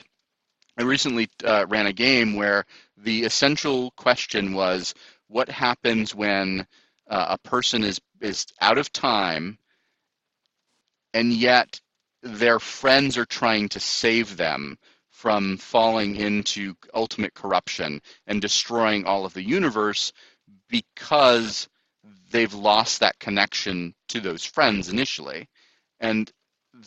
I 0.78 0.84
recently 0.84 1.30
uh, 1.44 1.66
ran 1.68 1.88
a 1.88 1.94
game 1.94 2.36
where 2.36 2.66
the 2.98 3.24
essential 3.24 3.92
question 3.92 4.54
was 4.54 4.94
what 5.28 5.50
happens 5.50 6.16
when 6.16 6.66
uh, 7.10 7.28
a 7.30 7.38
person 7.48 7.84
is, 7.84 8.00
is 8.22 8.46
out 8.62 8.78
of 8.78 8.92
time 8.92 9.58
and 11.14 11.32
yet 11.34 11.80
their 12.22 12.60
friends 12.60 13.18
are 13.18 13.26
trying 13.26 13.70
to 13.70 13.80
save 13.80 14.38
them 14.38 14.78
from 15.10 15.58
falling 15.58 16.16
into 16.18 16.76
ultimate 16.94 17.34
corruption 17.34 18.02
and 18.28 18.42
destroying 18.42 19.06
all 19.06 19.26
of 19.26 19.34
the 19.34 19.44
universe 19.44 20.12
because 20.70 21.70
they've 22.32 22.54
lost 22.54 23.00
that 23.00 23.18
connection 23.20 23.94
to 24.10 24.20
those 24.20 24.44
friends 24.44 24.90
initially. 24.90 25.48
And 26.02 26.30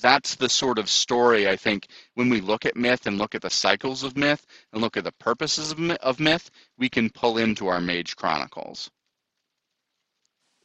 that's 0.01 0.37
the 0.37 0.49
sort 0.49 0.79
of 0.79 0.89
story 0.89 1.49
I 1.49 1.57
think 1.57 1.87
when 2.15 2.29
we 2.29 2.41
look 2.41 2.67
at 2.67 2.77
myth 2.77 3.07
and 3.07 3.19
look 3.19 3.35
at 3.35 3.43
the 3.43 3.51
cycles 3.51 4.03
of 4.03 4.17
myth 4.17 4.47
and 4.73 4.83
look 4.83 4.97
at 4.97 5.05
the 5.05 5.13
purposes 5.13 5.75
of, 6.03 6.21
myth, 6.21 6.51
we 6.77 6.89
can 6.89 7.11
pull 7.11 7.39
into 7.39 7.69
our 7.69 7.81
Mage 7.81 8.17
Chronicles. 8.17 8.91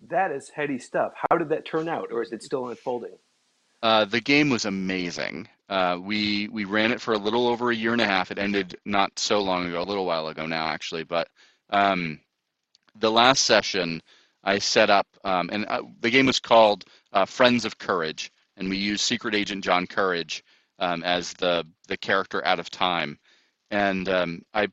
That 0.10 0.32
is 0.32 0.52
heady 0.54 0.80
stuff. 0.80 1.14
How 1.30 1.38
did 1.38 1.50
that 1.50 1.66
turn 1.66 1.88
out, 1.88 2.10
or 2.12 2.22
is 2.22 2.32
it 2.32 2.44
still 2.44 2.68
unfolding? 2.68 3.18
Uh, 3.82 4.06
the 4.06 4.20
game 4.20 4.50
was 4.50 4.66
amazing. 4.66 5.48
Uh, 5.70 5.98
we 6.02 6.50
we 6.50 6.66
ran 6.66 6.92
it 6.92 7.00
for 7.00 7.14
a 7.14 7.18
little 7.18 7.48
over 7.48 7.72
a 7.72 7.76
year 7.76 7.94
and 7.94 8.02
a 8.02 8.06
half. 8.06 8.32
It 8.32 8.38
ended 8.38 8.76
not 8.86 9.18
so 9.18 9.42
long 9.42 9.66
ago, 9.66 9.82
a 9.82 9.84
little 9.84 10.06
while 10.06 10.28
ago 10.28 10.46
now, 10.46 10.68
actually. 10.68 11.04
But 11.04 11.30
um, 11.70 12.20
the 12.96 13.12
last 13.12 13.44
session, 13.44 14.02
I 14.44 14.60
set 14.60 14.90
up, 14.90 15.08
um, 15.24 15.50
and 15.52 15.66
uh, 15.66 15.84
the 16.02 16.10
game 16.10 16.26
was 16.26 16.40
called 16.40 16.84
uh, 17.14 17.26
Friends 17.26 17.64
of 17.64 17.78
Courage, 17.78 18.32
and 18.58 18.70
we 18.70 18.78
used 18.78 19.02
Secret 19.02 19.36
Agent 19.36 19.63
John 19.63 19.88
Courage 19.88 20.44
um, 20.80 21.04
as 21.04 21.34
the 21.34 21.66
the 21.88 21.98
character 21.98 22.46
out 22.46 22.60
of 22.60 22.70
time. 22.70 23.20
And 23.72 24.08
um, 24.10 24.42
I 24.54 24.68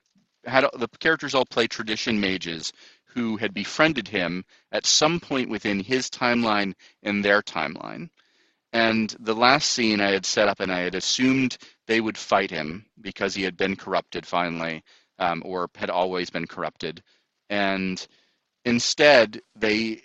had 0.44 0.64
the 0.78 0.88
characters 1.00 1.34
all 1.34 1.46
play 1.46 1.66
tradition 1.66 2.20
mages 2.20 2.72
who 3.14 3.36
had 3.36 3.54
befriended 3.54 4.08
him 4.08 4.44
at 4.72 4.86
some 4.86 5.20
point 5.20 5.50
within 5.50 5.80
his 5.80 6.08
timeline 6.10 6.74
and 7.02 7.24
their 7.24 7.42
timeline. 7.42 8.08
And 8.72 9.14
the 9.18 9.34
last 9.34 9.72
scene 9.72 10.00
I 10.00 10.12
had 10.12 10.24
set 10.24 10.48
up, 10.48 10.60
and 10.60 10.70
I 10.70 10.80
had 10.80 10.94
assumed 10.94 11.58
they 11.86 12.00
would 12.00 12.16
fight 12.16 12.50
him 12.50 12.86
because 13.00 13.34
he 13.34 13.42
had 13.42 13.56
been 13.56 13.74
corrupted 13.74 14.24
finally, 14.24 14.84
um, 15.18 15.42
or 15.44 15.68
had 15.74 15.90
always 15.90 16.30
been 16.30 16.46
corrupted. 16.46 17.02
And 17.48 18.06
instead, 18.64 19.42
they 19.56 20.02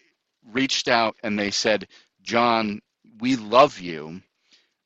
reached 0.51 0.87
out 0.87 1.15
and 1.21 1.37
they 1.37 1.51
said, 1.51 1.87
John, 2.23 2.81
we 3.19 3.35
love 3.35 3.79
you. 3.79 4.21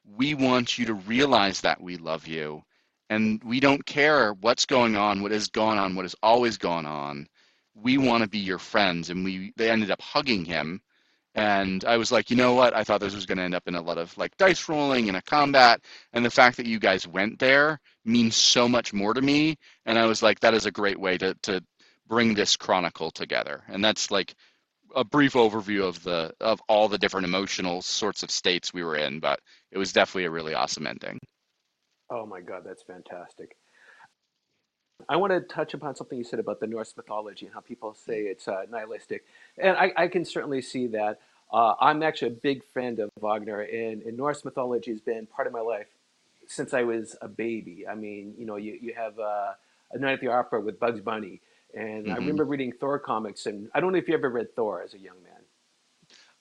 We 0.05 0.33
want 0.33 0.77
you 0.77 0.87
to 0.87 0.93
realize 0.93 1.61
that 1.61 1.81
we 1.81 1.97
love 1.97 2.27
you. 2.27 2.63
And 3.09 3.43
we 3.43 3.59
don't 3.59 3.85
care 3.85 4.33
what's 4.33 4.65
going 4.65 4.95
on, 4.95 5.21
what 5.21 5.31
has 5.31 5.47
gone 5.49 5.77
on, 5.77 5.95
what 5.95 6.05
has 6.05 6.15
always 6.21 6.57
gone 6.57 6.85
on. 6.85 7.27
We 7.75 7.97
want 7.97 8.23
to 8.23 8.29
be 8.29 8.39
your 8.39 8.59
friends. 8.59 9.09
And 9.09 9.23
we 9.25 9.53
they 9.57 9.71
ended 9.71 9.91
up 9.91 10.01
hugging 10.01 10.45
him 10.45 10.81
and 11.35 11.85
I 11.85 11.97
was 11.97 12.11
like, 12.11 12.29
you 12.29 12.35
know 12.35 12.53
what? 12.55 12.75
I 12.75 12.83
thought 12.83 12.99
this 13.01 13.15
was 13.15 13.25
going 13.25 13.37
to 13.37 13.43
end 13.43 13.55
up 13.55 13.67
in 13.67 13.75
a 13.75 13.81
lot 13.81 13.97
of 13.97 14.17
like 14.17 14.35
dice 14.37 14.67
rolling 14.67 15.07
and 15.07 15.17
a 15.17 15.21
combat. 15.21 15.81
And 16.11 16.25
the 16.25 16.29
fact 16.31 16.57
that 16.57 16.65
you 16.65 16.79
guys 16.79 17.07
went 17.07 17.39
there 17.39 17.79
means 18.03 18.35
so 18.35 18.67
much 18.67 18.93
more 18.93 19.13
to 19.13 19.21
me. 19.21 19.57
And 19.85 19.97
I 19.97 20.05
was 20.05 20.23
like, 20.23 20.41
that 20.41 20.53
is 20.55 20.65
a 20.65 20.71
great 20.71 20.99
way 20.99 21.17
to 21.19 21.35
to 21.43 21.63
bring 22.07 22.33
this 22.33 22.57
chronicle 22.57 23.11
together. 23.11 23.63
And 23.69 23.83
that's 23.83 24.11
like 24.11 24.35
a 24.95 25.03
brief 25.03 25.33
overview 25.33 25.87
of 25.87 26.03
the 26.03 26.33
of 26.39 26.61
all 26.67 26.87
the 26.87 26.97
different 26.97 27.25
emotional 27.25 27.81
sorts 27.81 28.23
of 28.23 28.31
states 28.31 28.73
we 28.73 28.83
were 28.83 28.95
in. 28.95 29.19
But 29.19 29.39
it 29.71 29.77
was 29.77 29.93
definitely 29.93 30.25
a 30.25 30.31
really 30.31 30.53
awesome 30.53 30.87
ending. 30.87 31.19
Oh 32.09 32.25
my 32.25 32.41
God, 32.41 32.63
that's 32.65 32.83
fantastic. 32.83 33.55
I 35.07 35.15
want 35.15 35.31
to 35.31 35.41
touch 35.41 35.73
upon 35.73 35.95
something 35.95 36.17
you 36.17 36.23
said 36.23 36.39
about 36.39 36.59
the 36.59 36.67
Norse 36.67 36.93
mythology 36.97 37.45
and 37.45 37.53
how 37.53 37.61
people 37.61 37.93
say 37.93 38.23
it's 38.23 38.47
uh, 38.47 38.63
nihilistic. 38.69 39.23
And 39.57 39.77
I, 39.77 39.93
I 39.95 40.07
can 40.07 40.25
certainly 40.25 40.61
see 40.61 40.87
that. 40.87 41.19
Uh, 41.51 41.75
I'm 41.79 42.03
actually 42.03 42.29
a 42.29 42.35
big 42.35 42.63
fan 42.73 42.99
of 42.99 43.09
Wagner, 43.19 43.61
and, 43.61 44.03
and 44.03 44.17
Norse 44.17 44.43
mythology 44.43 44.91
has 44.91 44.99
been 44.99 45.25
part 45.25 45.47
of 45.47 45.53
my 45.53 45.61
life 45.61 45.87
since 46.47 46.73
I 46.73 46.83
was 46.83 47.15
a 47.21 47.27
baby. 47.27 47.87
I 47.87 47.95
mean, 47.95 48.33
you 48.37 48.45
know, 48.45 48.57
you, 48.57 48.77
you 48.81 48.93
have 48.95 49.17
uh, 49.17 49.53
A 49.91 49.97
Night 49.97 50.13
at 50.13 50.21
the 50.21 50.27
Opera 50.27 50.61
with 50.61 50.79
Bugs 50.79 50.99
Bunny. 50.99 51.41
And 51.73 52.11
I 52.11 52.15
hmm 52.15 52.15
remember 52.15 52.45
reading 52.45 52.71
Thor 52.73 52.99
comics, 52.99 53.45
and 53.45 53.69
I 53.73 53.79
don't 53.79 53.91
know 53.91 53.99
if 53.99 54.07
you 54.07 54.13
ever 54.15 54.29
read 54.29 54.55
Thor 54.55 54.81
as 54.83 54.93
a 54.93 54.99
young 54.99 55.21
man. 55.23 55.41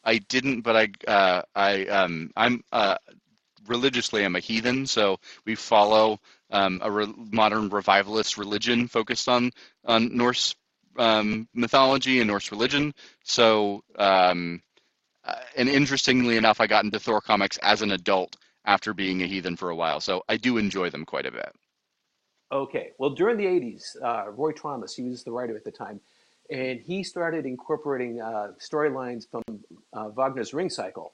I 0.04 0.18
didn't, 0.18 0.62
but 0.62 0.76
I 0.76 1.10
uh, 1.10 1.42
I 1.54 1.86
um, 1.86 2.30
I'm 2.36 2.62
uh, 2.72 2.96
religiously 3.66 4.24
I'm 4.24 4.36
a 4.36 4.40
heathen, 4.40 4.86
so 4.86 5.18
we 5.44 5.54
follow 5.54 6.20
um, 6.50 6.80
a 6.82 6.90
re- 6.90 7.14
modern 7.16 7.68
revivalist 7.68 8.38
religion 8.38 8.88
focused 8.88 9.28
on 9.28 9.50
on 9.84 10.16
Norse 10.16 10.54
um, 10.98 11.48
mythology 11.54 12.20
and 12.20 12.28
Norse 12.28 12.50
religion. 12.52 12.94
So, 13.24 13.82
um, 13.98 14.62
uh, 15.24 15.34
and 15.56 15.68
interestingly 15.68 16.36
enough, 16.36 16.60
I 16.60 16.66
got 16.66 16.84
into 16.84 17.00
Thor 17.00 17.20
comics 17.20 17.58
as 17.58 17.82
an 17.82 17.92
adult 17.92 18.36
after 18.64 18.94
being 18.94 19.22
a 19.22 19.26
heathen 19.26 19.56
for 19.56 19.70
a 19.70 19.76
while. 19.76 20.00
So 20.00 20.22
I 20.28 20.36
do 20.36 20.58
enjoy 20.58 20.90
them 20.90 21.04
quite 21.04 21.26
a 21.26 21.32
bit. 21.32 21.52
Okay. 22.50 22.92
Well, 22.98 23.10
during 23.10 23.36
the 23.36 23.44
80s, 23.46 23.96
uh, 24.02 24.30
Roy 24.30 24.52
Thomas, 24.52 24.94
he 24.94 25.02
was 25.02 25.22
the 25.24 25.32
writer 25.32 25.56
at 25.56 25.64
the 25.64 25.70
time, 25.70 26.00
and 26.50 26.80
he 26.80 27.02
started 27.02 27.44
incorporating 27.44 28.20
uh, 28.20 28.52
storylines 28.58 29.28
from 29.30 29.42
uh, 29.92 30.08
Wagner's 30.14 30.54
Ring 30.54 30.70
Cycle. 30.70 31.12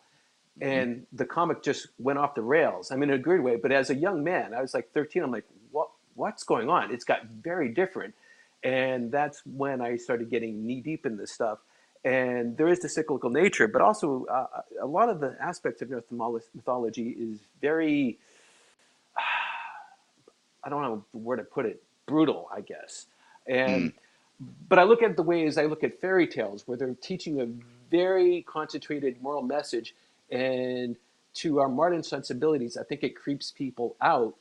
hmm 0.59 0.65
And 0.69 1.07
the 1.13 1.27
comic 1.27 1.63
just 1.63 1.89
went 1.99 2.19
off 2.19 2.35
the 2.35 2.43
rails. 2.43 2.93
I 2.93 2.97
mean, 2.97 3.11
in 3.11 3.17
a 3.17 3.23
good 3.23 3.41
way, 3.41 3.57
but 3.57 3.73
as 3.73 3.91
a 3.91 3.95
young 3.95 4.23
man, 4.23 4.55
I 4.55 4.61
was 4.61 4.75
like 4.75 4.93
13, 4.93 5.23
I'm 5.25 5.33
like, 5.33 5.47
what, 5.73 5.89
what's 6.15 6.45
going 6.45 6.69
on? 6.71 6.93
It's 6.93 7.05
got 7.05 7.27
very 7.27 7.69
different. 7.69 8.15
And 8.63 9.11
that's 9.13 9.43
when 9.45 9.81
I 9.81 9.97
started 9.97 10.31
getting 10.31 10.67
knee 10.67 10.81
deep 10.81 11.05
in 11.05 11.17
this 11.17 11.33
stuff. 11.33 11.59
And 12.05 12.57
there 12.57 12.69
is 12.69 12.81
the 12.81 12.89
cyclical 12.89 13.31
nature, 13.31 13.67
but 13.67 13.83
also 13.83 14.27
uh, 14.27 14.47
a 14.81 14.87
lot 14.87 15.09
of 15.09 15.21
the 15.21 15.37
aspects 15.41 15.83
of 15.83 15.91
Norse 16.11 16.45
mythology 16.55 17.11
is 17.11 17.41
very, 17.61 18.19
I 20.65 20.69
don't 20.69 20.83
know 20.83 21.05
where 21.13 21.37
to 21.37 21.45
put 21.45 21.67
it, 21.67 21.83
brutal, 22.07 22.49
I 22.55 22.61
guess. 22.61 23.07
And 23.47 23.93
mm. 23.93 23.93
but 24.69 24.79
I 24.79 24.85
look 24.85 25.03
at 25.03 25.17
the 25.17 25.23
ways 25.23 25.59
I 25.59 25.65
look 25.65 25.85
at 25.85 26.01
fairy 26.01 26.27
tales 26.27 26.67
where 26.67 26.77
they're 26.77 26.95
teaching 27.01 27.41
a 27.41 27.47
very 27.91 28.43
concentrated 28.43 29.23
moral 29.23 29.43
message, 29.43 29.95
and 30.31 30.97
to 31.35 31.61
our 31.61 31.69
modern 31.69 32.03
sensibilities, 32.03 32.77
I 32.77 32.85
think 32.85 33.03
it 33.03 33.17
creeps 33.17 33.51
people 33.51 33.97
out. 34.01 34.35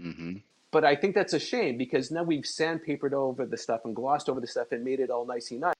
Mm-hmm. 0.00 0.36
But 0.70 0.84
I 0.84 0.94
think 0.94 1.14
that's 1.14 1.32
a 1.32 1.40
shame 1.40 1.76
because 1.76 2.10
now 2.10 2.22
we've 2.22 2.44
sandpapered 2.44 3.12
over 3.12 3.44
the 3.44 3.56
stuff 3.56 3.84
and 3.84 3.94
glossed 3.94 4.28
over 4.28 4.40
the 4.40 4.46
stuff 4.46 4.70
and 4.70 4.84
made 4.84 5.00
it 5.00 5.10
all 5.10 5.26
nicey 5.26 5.58
nice. 5.58 5.74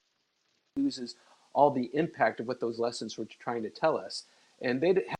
Loses 0.77 1.15
all 1.53 1.71
the 1.71 1.91
impact 1.95 2.41
of 2.41 2.47
what 2.47 2.61
those 2.61 2.79
lessons 2.79 3.17
were 3.17 3.27
trying 3.39 3.63
to 3.63 3.71
tell 3.71 3.97
us, 3.97 4.25
and 4.61 4.81
they 4.81 4.89
have 4.89 5.19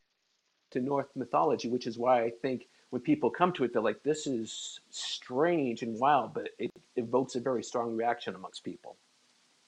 to 0.71 0.79
Norse 0.79 1.07
mythology, 1.15 1.69
which 1.69 1.87
is 1.87 1.97
why 1.97 2.23
I 2.23 2.29
think 2.29 2.67
when 2.91 3.01
people 3.01 3.29
come 3.29 3.51
to 3.53 3.63
it, 3.63 3.73
they're 3.73 3.81
like, 3.81 4.03
"This 4.03 4.27
is 4.27 4.79
strange 4.89 5.81
and 5.81 5.99
wild," 5.99 6.33
but 6.33 6.49
it 6.59 6.71
evokes 6.95 7.35
a 7.35 7.39
very 7.39 7.63
strong 7.63 7.95
reaction 7.95 8.35
amongst 8.35 8.63
people. 8.63 8.97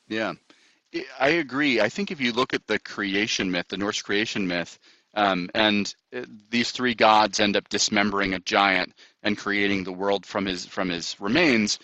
Yeah, 0.07 0.33
I 1.19 1.29
agree. 1.29 1.81
I 1.81 1.89
think 1.89 2.12
if 2.12 2.21
you 2.21 2.33
look 2.33 2.53
at 2.53 2.67
the 2.67 2.77
creation 2.79 3.49
myth, 3.49 3.67
the 3.69 3.77
Norse 3.77 4.01
creation 4.01 4.47
myth, 4.47 4.77
um, 5.15 5.49
and 5.53 5.93
uh, 6.15 6.25
these 6.49 6.71
three 6.71 6.93
gods 6.95 7.39
end 7.39 7.55
up 7.55 7.69
dismembering 7.69 8.33
a 8.33 8.39
giant 8.39 8.93
and 9.23 9.38
creating 9.38 9.83
the 9.83 9.91
world 9.91 10.25
from 10.25 10.45
his 10.45 10.65
from 10.65 10.89
his 10.89 11.19
remains. 11.19 11.79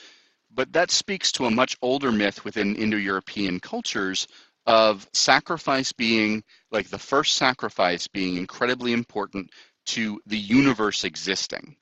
But 0.51 0.73
that 0.73 0.91
speaks 0.91 1.31
to 1.33 1.45
a 1.45 1.51
much 1.51 1.77
older 1.81 2.11
myth 2.11 2.43
within 2.43 2.75
Indo-European 2.75 3.59
cultures 3.59 4.27
of 4.65 5.07
sacrifice 5.13 5.93
being 5.93 6.43
like 6.71 6.89
the 6.89 6.99
first 6.99 7.35
sacrifice 7.35 8.07
being 8.07 8.35
incredibly 8.35 8.93
important 8.93 9.51
to 9.95 10.21
the 10.25 10.37
universe 10.37 11.03
existing. 11.03 11.75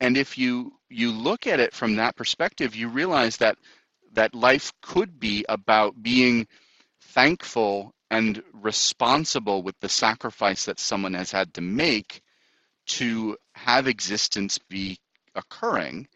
And 0.00 0.16
if 0.16 0.38
you 0.38 0.72
you 0.88 1.10
look 1.10 1.46
at 1.46 1.60
it 1.60 1.74
from 1.74 1.96
that 1.96 2.16
perspective, 2.16 2.76
you 2.76 2.88
realize 2.88 3.38
that 3.38 3.56
that 4.12 4.34
life 4.34 4.72
could 4.82 5.18
be 5.18 5.44
about 5.48 6.02
being 6.02 6.46
thankful 7.00 7.92
and 8.10 8.42
responsible 8.52 9.62
with 9.62 9.74
the 9.80 9.88
sacrifice 9.88 10.64
that 10.66 10.78
someone 10.78 11.14
has 11.14 11.32
had 11.32 11.52
to 11.54 11.60
make 11.60 12.22
to 12.86 13.36
have 13.54 13.88
existence 13.88 14.58
be 14.58 14.98
occurring. 15.34 16.06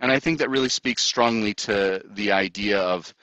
And 0.00 0.10
I 0.10 0.18
think 0.18 0.38
that 0.38 0.50
really 0.50 0.68
speaks 0.68 1.02
strongly 1.02 1.54
to 1.54 2.02
the 2.04 2.32
idea 2.32 2.80
of 2.80 3.14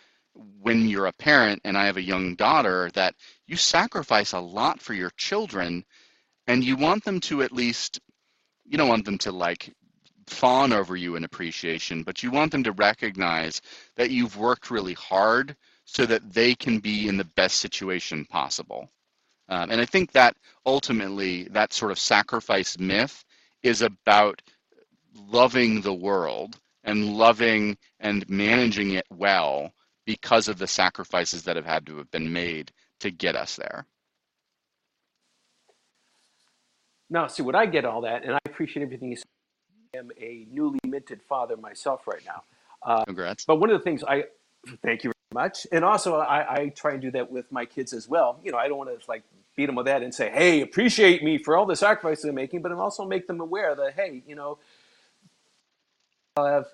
when 0.62 0.88
you're 0.88 1.08
a 1.08 1.14
parent, 1.14 1.62
and 1.64 1.78
I 1.78 1.86
have 1.86 1.98
a 1.98 2.02
young 2.02 2.36
daughter, 2.36 2.90
that 2.94 3.14
you 3.46 3.56
sacrifice 3.56 4.34
a 4.34 4.40
lot 4.40 4.80
for 4.80 4.94
your 4.94 5.12
children 5.18 5.84
and 6.48 6.64
you 6.64 6.76
want 6.76 7.04
them 7.04 7.20
to 7.22 7.42
at 7.44 7.52
least, 7.52 8.00
you 8.66 8.78
don't 8.78 8.90
want 8.90 9.06
them 9.06 9.18
to 9.20 9.32
like 9.32 9.74
fawn 10.28 10.74
over 10.74 10.96
you 10.96 11.16
in 11.16 11.24
appreciation, 11.24 12.04
but 12.04 12.24
you 12.24 12.32
want 12.32 12.52
them 12.52 12.64
to 12.64 12.72
recognize 12.74 13.62
that 13.96 14.12
you've 14.12 14.38
worked 14.38 14.72
really 14.72 14.94
hard 14.94 15.56
so 15.86 16.06
that 16.06 16.34
they 16.34 16.56
can 16.56 16.80
be 16.80 17.08
in 17.08 17.18
the 17.18 17.26
best 17.36 17.58
situation 17.58 18.26
possible. 18.26 18.90
Um, 19.50 19.72
and 19.72 19.82
I 19.82 19.86
think 19.86 20.12
that 20.14 20.36
ultimately, 20.66 21.44
that 21.52 21.74
sort 21.74 21.92
of 21.92 22.00
sacrifice 22.00 22.80
myth 22.80 23.24
is 23.64 23.82
about 23.82 24.42
loving 25.30 25.82
the 25.82 25.94
world 25.94 26.58
and 26.84 27.16
loving 27.18 27.78
and 28.00 28.28
managing 28.30 28.92
it 28.92 29.06
well 29.12 29.72
because 30.06 30.48
of 30.48 30.58
the 30.58 30.68
sacrifices 30.68 31.44
that 31.44 31.56
have 31.56 31.66
had 31.66 31.86
to 31.86 31.98
have 31.98 32.12
been 32.12 32.32
made 32.32 32.72
to 33.02 33.12
get 33.12 33.36
us 33.36 33.56
there. 33.58 33.86
Now, 37.14 37.28
see 37.28 37.44
what 37.44 37.54
I 37.54 37.68
get 37.68 37.86
all 37.86 38.02
that, 38.02 38.24
and 38.24 38.34
I 38.34 38.40
appreciate 38.44 38.82
everything 38.82 39.12
you 39.12 39.18
said. 39.18 39.26
I 39.94 40.00
am 40.00 40.10
a 40.20 40.48
newly 40.52 40.80
minted 40.84 41.22
father 41.22 41.56
myself 41.56 42.08
right 42.08 42.24
now. 42.26 42.42
Uh, 42.82 43.06
Congrats. 43.06 43.46
But 43.46 43.58
one 43.58 43.70
of 43.70 43.80
the 43.80 43.84
things 43.84 44.04
I 44.04 44.24
thank 44.82 45.04
you 45.04 45.12
very 45.12 45.46
much. 45.46 45.68
And 45.72 45.86
also, 45.86 46.16
I, 46.16 46.56
I 46.56 46.70
try 46.70 46.94
and 46.94 47.02
do 47.02 47.12
that 47.12 47.32
with 47.32 47.52
my 47.52 47.66
kids 47.66 47.94
as 47.94 48.10
well. 48.10 48.40
You 48.44 48.52
know, 48.52 48.58
I 48.58 48.68
don't 48.68 48.80
want 48.80 49.00
to 49.00 49.08
like 49.08 49.22
beat 49.56 49.68
them 49.68 49.76
with 49.76 49.86
that 49.86 50.02
and 50.02 50.12
say, 50.12 50.32
"Hey, 50.32 50.62
appreciate 50.62 51.24
me 51.24 51.38
for 51.38 51.56
all 51.56 51.68
the 51.68 51.76
sacrifices 51.76 52.26
I'm 52.26 52.34
making," 52.34 52.64
but 52.64 52.72
I'm 52.72 52.80
also 52.80 53.06
make 53.06 53.28
them 53.28 53.40
aware 53.40 53.76
that, 53.76 53.94
hey, 53.94 54.24
you 54.28 54.34
know, 54.34 54.58
I 56.36 56.50
have, 56.50 56.66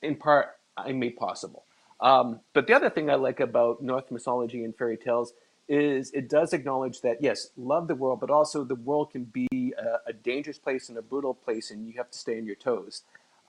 in 0.00 0.16
part, 0.16 0.56
I 0.74 0.92
made 0.92 1.18
possible. 1.18 1.64
Um, 2.00 2.40
but 2.54 2.66
the 2.66 2.72
other 2.72 2.88
thing 2.88 3.10
I 3.10 3.16
like 3.16 3.40
about 3.40 3.82
Norse 3.82 4.10
mythology 4.10 4.64
and 4.64 4.74
fairy 4.74 4.96
tales 4.96 5.34
is 5.70 6.10
it 6.10 6.28
does 6.28 6.52
acknowledge 6.52 7.00
that 7.02 7.22
yes, 7.22 7.50
love 7.56 7.86
the 7.86 7.94
world, 7.94 8.18
but 8.18 8.28
also 8.28 8.64
the 8.64 8.74
world 8.74 9.12
can 9.12 9.24
be 9.24 9.72
a, 9.78 10.10
a 10.10 10.12
dangerous 10.12 10.58
place 10.58 10.88
and 10.88 10.98
a 10.98 11.02
brutal 11.02 11.32
place, 11.32 11.70
and 11.70 11.86
you 11.86 11.94
have 11.96 12.10
to 12.10 12.18
stay 12.18 12.36
on 12.38 12.44
your 12.44 12.56
toes. 12.56 13.02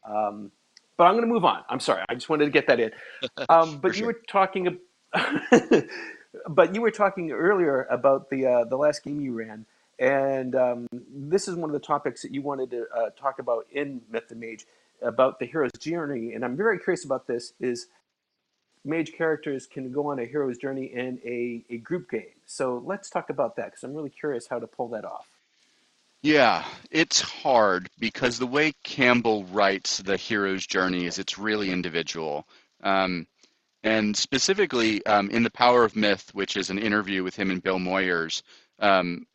Um, 0.05 0.51
but 0.97 1.05
I'm 1.05 1.13
going 1.13 1.23
to 1.23 1.33
move 1.33 1.45
on. 1.45 1.63
I'm 1.67 1.79
sorry. 1.79 2.03
I 2.07 2.13
just 2.13 2.29
wanted 2.29 2.45
to 2.45 2.51
get 2.51 2.67
that 2.67 2.79
in. 2.79 2.91
Um, 3.49 3.79
but 3.79 3.93
you 3.93 3.99
sure. 3.99 4.07
were 4.07 4.21
talking, 4.27 4.77
but 6.47 6.75
you 6.75 6.81
were 6.81 6.91
talking 6.91 7.31
earlier 7.31 7.87
about 7.89 8.29
the 8.29 8.45
uh, 8.45 8.63
the 8.65 8.77
last 8.77 9.03
game 9.03 9.19
you 9.19 9.33
ran, 9.33 9.65
and 9.97 10.55
um, 10.55 10.87
this 10.91 11.47
is 11.47 11.55
one 11.55 11.71
of 11.71 11.73
the 11.73 11.85
topics 11.85 12.21
that 12.21 12.31
you 12.31 12.43
wanted 12.43 12.69
to 12.69 12.85
uh, 12.95 13.09
talk 13.19 13.39
about 13.39 13.65
in 13.71 14.01
Myth 14.11 14.29
and 14.29 14.39
Mage 14.39 14.67
about 15.01 15.39
the 15.39 15.47
hero's 15.47 15.71
journey. 15.79 16.33
And 16.33 16.45
I'm 16.45 16.55
very 16.55 16.77
curious 16.77 17.03
about 17.03 17.25
this. 17.25 17.53
Is 17.59 17.87
mage 18.83 19.13
characters 19.13 19.67
can 19.67 19.91
go 19.91 20.07
on 20.07 20.19
a 20.19 20.25
hero's 20.25 20.57
journey 20.57 20.85
in 20.85 21.19
a, 21.25 21.63
a 21.73 21.77
group 21.77 22.09
game. 22.09 22.25
So 22.45 22.81
let's 22.85 23.09
talk 23.09 23.29
about 23.29 23.55
that 23.57 23.65
because 23.65 23.83
I'm 23.83 23.93
really 23.93 24.09
curious 24.09 24.47
how 24.47 24.59
to 24.59 24.67
pull 24.67 24.89
that 24.89 25.05
off. 25.05 25.27
Yeah, 26.23 26.63
it's 26.91 27.21
hard 27.21 27.89
because 27.97 28.37
the 28.37 28.47
way 28.47 28.73
Campbell 28.83 29.43
writes 29.45 29.97
the 29.97 30.17
hero's 30.17 30.65
journey 30.67 31.05
is 31.05 31.17
it's 31.17 31.39
really 31.39 31.71
individual. 31.71 32.47
Um, 32.83 33.25
and 33.83 34.15
specifically 34.15 35.03
um, 35.05 35.31
in 35.31 35.41
The 35.41 35.49
Power 35.49 35.83
of 35.83 35.95
Myth, 35.95 36.29
which 36.33 36.57
is 36.57 36.69
an 36.69 36.77
interview 36.77 37.23
with 37.23 37.35
him 37.35 37.49
and 37.49 37.63
Bill 37.63 37.79
Moyers, 37.79 38.43
um, 38.79 39.25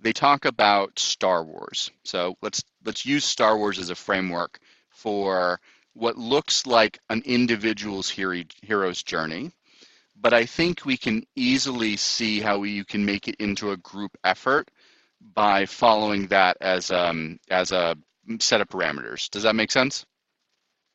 they 0.00 0.12
talk 0.12 0.44
about 0.44 0.98
Star 0.98 1.44
Wars. 1.44 1.92
So 2.02 2.36
let's 2.42 2.64
let's 2.84 3.06
use 3.06 3.24
Star 3.24 3.56
Wars 3.56 3.78
as 3.78 3.90
a 3.90 3.94
framework 3.94 4.58
for 4.90 5.60
what 5.94 6.16
looks 6.16 6.66
like 6.66 6.98
an 7.10 7.22
individual's 7.24 8.08
hero's 8.08 9.02
journey. 9.02 9.52
But 10.20 10.32
I 10.32 10.46
think 10.46 10.84
we 10.84 10.96
can 10.96 11.24
easily 11.34 11.96
see 11.96 12.40
how 12.40 12.62
you 12.62 12.84
can 12.84 13.04
make 13.04 13.28
it 13.28 13.36
into 13.36 13.72
a 13.72 13.76
group 13.76 14.16
effort 14.22 14.70
by 15.34 15.66
following 15.66 16.28
that 16.28 16.56
as 16.60 16.90
um 16.90 17.38
as 17.50 17.72
a 17.72 17.96
set 18.40 18.60
of 18.60 18.68
parameters. 18.68 19.28
Does 19.30 19.42
that 19.42 19.56
make 19.56 19.72
sense? 19.72 20.06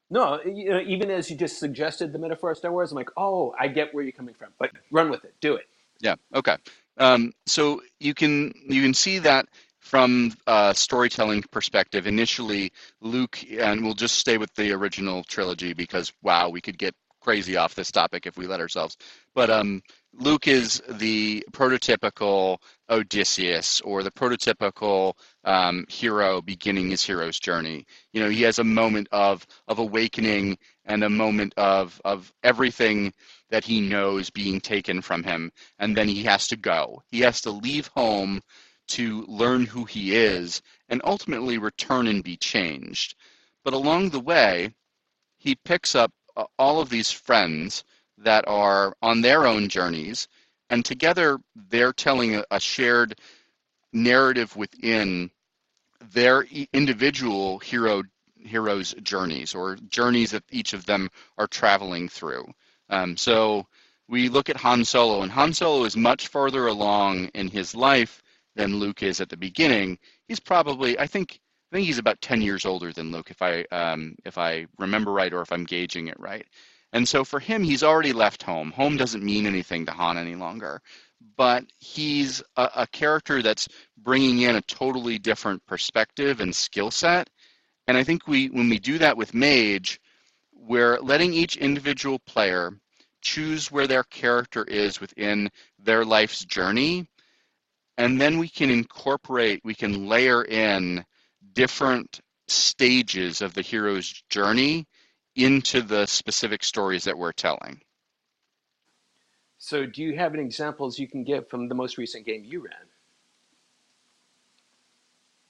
No, 0.10 0.41
you 0.43 0.69
know, 0.69 0.79
even 0.79 1.12
as 1.12 1.29
you 1.29 1.36
just 1.36 1.60
suggested 1.60 2.13
the 2.13 2.19
metaphor 2.19 2.51
of 2.51 2.57
Star 2.57 2.71
Wars, 2.71 2.91
I'm 2.91 2.95
like, 2.95 3.10
oh, 3.17 3.53
I 3.60 3.67
get 3.67 3.93
where 3.93 4.03
you're 4.03 4.13
coming 4.13 4.36
from, 4.36 4.49
but 4.57 4.71
run 4.91 5.10
with 5.10 5.25
it, 5.25 5.33
do 5.41 5.55
it. 5.55 5.65
Yeah. 5.99 6.15
Okay. 6.33 6.55
Um, 6.97 7.33
so 7.45 7.81
you 7.99 8.13
can 8.13 8.53
you 8.67 8.81
can 8.81 8.93
see 8.93 9.19
that 9.19 9.47
from 9.88 10.34
a 10.47 10.73
storytelling 10.76 11.43
perspective. 11.50 12.08
Initially, 12.08 12.73
Luke, 13.02 13.39
and 13.52 13.84
we'll 13.84 13.93
just 13.93 14.15
stay 14.15 14.38
with 14.38 14.54
the 14.56 14.73
original 14.73 15.23
trilogy 15.23 15.73
because 15.73 16.12
wow, 16.21 16.50
we 16.50 16.60
could 16.60 16.78
get 16.78 16.93
crazy 17.21 17.56
off 17.58 17.73
this 17.76 17.91
topic 17.91 18.26
if 18.26 18.38
we 18.38 18.47
let 18.47 18.60
ourselves. 18.60 18.97
But 19.34 19.50
um, 19.50 19.82
Luke 20.13 20.47
is 20.47 20.82
the 20.89 21.43
prototypical 21.52 22.58
Odysseus 22.89 23.82
or 23.82 24.04
the 24.04 24.12
prototypical 24.12 25.13
um, 25.45 25.86
hero 25.88 26.41
beginning 26.41 26.89
his 26.89 27.04
hero's 27.04 27.39
journey. 27.39 27.86
You 28.12 28.21
know, 28.21 28.30
he 28.30 28.41
has 28.43 28.60
a 28.60 28.63
moment 28.65 29.08
of 29.12 29.45
of 29.69 29.80
awakening 29.80 30.58
and 30.86 31.04
a 31.04 31.10
moment 31.10 31.54
of 31.56 32.00
of 32.04 32.32
everything 32.43 33.13
that 33.50 33.63
he 33.63 33.80
knows 33.80 34.30
being 34.30 34.60
taken 34.60 35.02
from 35.02 35.23
him, 35.23 35.52
and 35.80 35.95
then 35.95 36.10
he 36.10 36.23
has 36.23 36.47
to 36.47 36.58
go. 36.58 37.02
He 37.08 37.21
has 37.21 37.41
to 37.41 37.52
leave 37.52 37.88
home 37.88 38.41
to 38.88 39.26
learn 39.28 39.65
who 39.65 39.86
he 39.86 40.15
is 40.15 40.62
and 40.89 41.02
ultimately 41.04 41.58
return 41.58 42.08
and 42.08 42.23
be 42.23 42.38
changed. 42.38 43.15
But 43.63 43.73
along 43.73 44.10
the 44.10 44.19
way, 44.19 44.73
he 45.38 45.56
picks 45.56 45.95
up 45.95 46.12
uh, 46.36 46.45
all 46.58 46.80
of 46.80 46.89
these 46.89 47.12
friends 47.12 47.84
that 48.17 48.47
are 48.47 48.95
on 49.02 49.21
their 49.21 49.45
own 49.45 49.69
journeys, 49.69 50.28
and 50.69 50.84
together 50.84 51.39
they're 51.69 51.93
telling 51.93 52.43
a, 52.50 52.60
shared 52.60 53.19
narrative 53.93 54.56
within 54.56 55.32
their 56.12 56.45
individual 56.73 57.60
hero 57.60 58.04
heroes' 58.36 58.93
journeys 59.04 59.54
or 59.54 59.76
journeys 59.89 60.32
that 60.32 60.43
each 60.52 60.73
of 60.73 60.86
them 60.86 61.10
are 61.38 61.47
traveling 61.47 62.08
through. 62.08 62.45
Um, 62.89 63.17
so 63.17 63.67
we 64.08 64.30
look 64.30 64.50
at 64.50 64.58
Han 64.58 64.86
Solo, 64.86 65.21
and 65.21 65.32
Han 65.32 65.54
Solo 65.54 65.84
is 65.84 65.97
much 65.97 66.30
further 66.30 66.67
along 66.67 67.26
in 67.34 67.50
his 67.50 67.76
life 67.76 68.23
than 68.58 68.78
Luke 68.78 69.04
is 69.04 69.22
at 69.22 69.30
the 69.30 69.38
beginning. 69.38 69.98
He's 70.28 70.39
probably, 70.39 71.00
I 71.00 71.08
think, 71.08 71.39
I 71.72 71.76
think 71.76 71.88
he's 71.88 72.00
about 72.00 72.22
10 72.22 72.41
years 72.41 72.65
older 72.65 72.91
than 72.91 73.12
Luke, 73.12 73.30
if 73.30 73.41
I 73.41 73.63
um, 73.72 74.15
if 74.26 74.38
I 74.38 74.67
remember 74.78 75.12
right, 75.12 75.34
or 75.34 75.41
if 75.41 75.52
I'm 75.52 75.65
gauging 75.65 76.08
it 76.08 76.20
right. 76.20 76.46
And 76.93 77.08
so 77.08 77.24
for 77.24 77.39
him, 77.39 77.63
he's 77.63 77.84
already 77.84 78.13
left 78.13 78.43
home. 78.43 78.72
Home 78.72 78.98
doesn't 78.98 79.24
mean 79.24 79.46
anything 79.46 79.86
to 79.86 79.91
Han 79.91 80.17
any 80.17 80.36
longer, 80.36 80.82
but 81.36 81.65
he's 81.78 82.41
a, 82.56 82.70
a 82.78 82.88
character 82.88 83.41
that's 83.41 83.67
bringing 83.98 84.41
in 84.41 84.56
a 84.56 84.62
totally 84.62 85.20
different 85.20 85.65
perspective 85.65 86.39
and 86.39 86.56
skill 86.56 86.89
set. 86.89 87.30
And 87.88 87.98
I 87.98 88.04
think 88.04 88.28
we 88.28 88.48
when 88.48 88.70
we 88.70 88.80
do 88.80 88.98
that 89.00 89.17
with 89.17 89.34
Mage, 89.34 90.00
we're 90.54 91.00
letting 91.00 91.34
each 91.34 91.58
individual 91.58 92.20
player 92.20 92.72
choose 93.22 93.72
where 93.72 93.88
their 93.88 94.04
character 94.04 94.63
is 94.63 95.02
within 95.02 95.50
their 95.80 96.06
life's 96.06 96.46
journey 96.46 97.08
and 97.97 98.19
then 98.19 98.38
we 98.38 98.47
can 98.47 98.69
incorporate 98.69 99.62
we 99.63 99.75
can 99.75 100.07
layer 100.07 100.43
in 100.43 101.03
different 101.53 102.19
stages 102.47 103.41
of 103.41 103.53
the 103.53 103.62
hero's 103.62 104.23
journey 104.29 104.86
into 105.36 105.81
the 105.81 106.05
specific 106.05 106.63
stories 106.63 107.03
that 107.03 107.17
we're 107.17 107.31
telling. 107.31 107.79
So, 109.60 109.86
do 109.86 110.01
you 110.01 110.15
have 110.15 110.33
any 110.33 110.43
examples 110.43 110.97
you 110.97 111.07
can 111.07 111.23
give 111.23 111.49
from 111.49 111.67
the 111.67 111.75
most 111.75 111.97
recent 111.97 112.25
game 112.25 112.43
you 112.45 112.62
ran? 112.62 112.88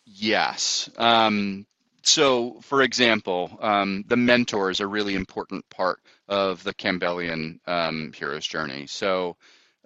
yes. 0.08 0.90
Um, 0.98 1.66
so 2.02 2.60
for 2.62 2.82
example 2.82 3.58
um, 3.62 4.04
the 4.08 4.16
mentor 4.18 4.70
is 4.72 4.80
a 4.80 4.88
really 4.88 5.16
important 5.16 5.70
part 5.70 6.00
of 6.28 6.64
the 6.64 6.74
campbellian 6.74 7.60
um, 7.68 8.14
hero's 8.16 8.48
journey. 8.48 8.88
So 8.88 9.36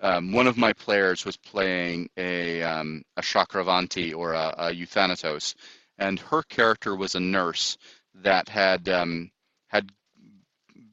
um, 0.01 0.31
one 0.31 0.47
of 0.47 0.57
my 0.57 0.73
players 0.73 1.25
was 1.25 1.37
playing 1.37 2.09
a, 2.17 2.63
um, 2.63 3.03
a 3.17 3.21
Chakravanti 3.21 4.15
or 4.15 4.33
a, 4.33 4.53
a 4.57 4.71
Euthanatos, 4.71 5.55
and 5.97 6.19
her 6.19 6.41
character 6.43 6.95
was 6.95 7.15
a 7.15 7.19
nurse 7.19 7.77
that 8.15 8.49
had 8.49 8.89
um, 8.89 9.31
had 9.67 9.91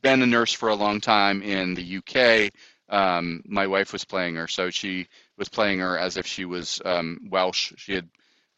been 0.03 0.23
a 0.23 0.27
nurse 0.27 0.53
for 0.53 0.69
a 0.69 0.75
long 0.75 1.01
time 1.01 1.43
in 1.43 1.75
the 1.75 1.99
UK. 1.99 2.53
Um, 2.91 3.43
my 3.47 3.67
wife 3.67 3.93
was 3.93 4.05
playing 4.05 4.37
her, 4.37 4.47
so 4.47 4.71
she 4.71 5.09
was 5.37 5.49
playing 5.49 5.81
her 5.81 5.99
as 5.99 6.17
if 6.17 6.27
she 6.27 6.45
was 6.45 6.81
um, 6.85 7.19
Welsh. 7.31 7.73
She 7.77 7.95
had 7.95 8.09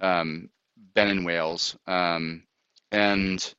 um, 0.00 0.50
been 0.94 1.08
in 1.08 1.24
Wales, 1.24 1.76
and 1.86 3.54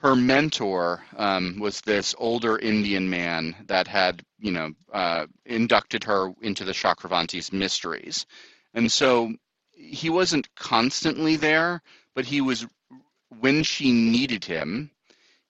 her 0.00 0.16
mentor 0.16 1.02
um, 1.16 1.58
was 1.60 1.82
this 1.82 2.14
older 2.18 2.58
Indian 2.58 3.10
man 3.10 3.54
that 3.66 3.86
had, 3.86 4.22
you 4.38 4.50
know, 4.50 4.72
uh, 4.92 5.26
inducted 5.44 6.04
her 6.04 6.32
into 6.40 6.64
the 6.64 6.72
Chakravanti's 6.72 7.52
mysteries. 7.52 8.24
And 8.72 8.90
so 8.90 9.32
he 9.74 10.08
wasn't 10.08 10.54
constantly 10.54 11.36
there, 11.36 11.82
but 12.14 12.24
he 12.24 12.40
was, 12.40 12.66
when 13.40 13.62
she 13.62 13.92
needed 13.92 14.42
him, 14.42 14.90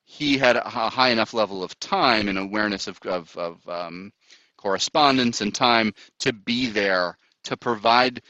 he 0.03 0.37
had 0.37 0.57
a 0.57 0.69
high 0.69 1.11
enough 1.11 1.33
level 1.33 1.63
of 1.63 1.79
time 1.79 2.27
and 2.27 2.37
awareness 2.37 2.89
of, 2.89 2.99
of, 3.05 3.37
of 3.37 3.69
um, 3.69 4.13
correspondence 4.57 5.41
and 5.41 5.55
time 5.55 5.95
to 6.19 6.33
be 6.33 6.67
there 6.67 7.17
to 7.45 7.57
provide 7.57 8.21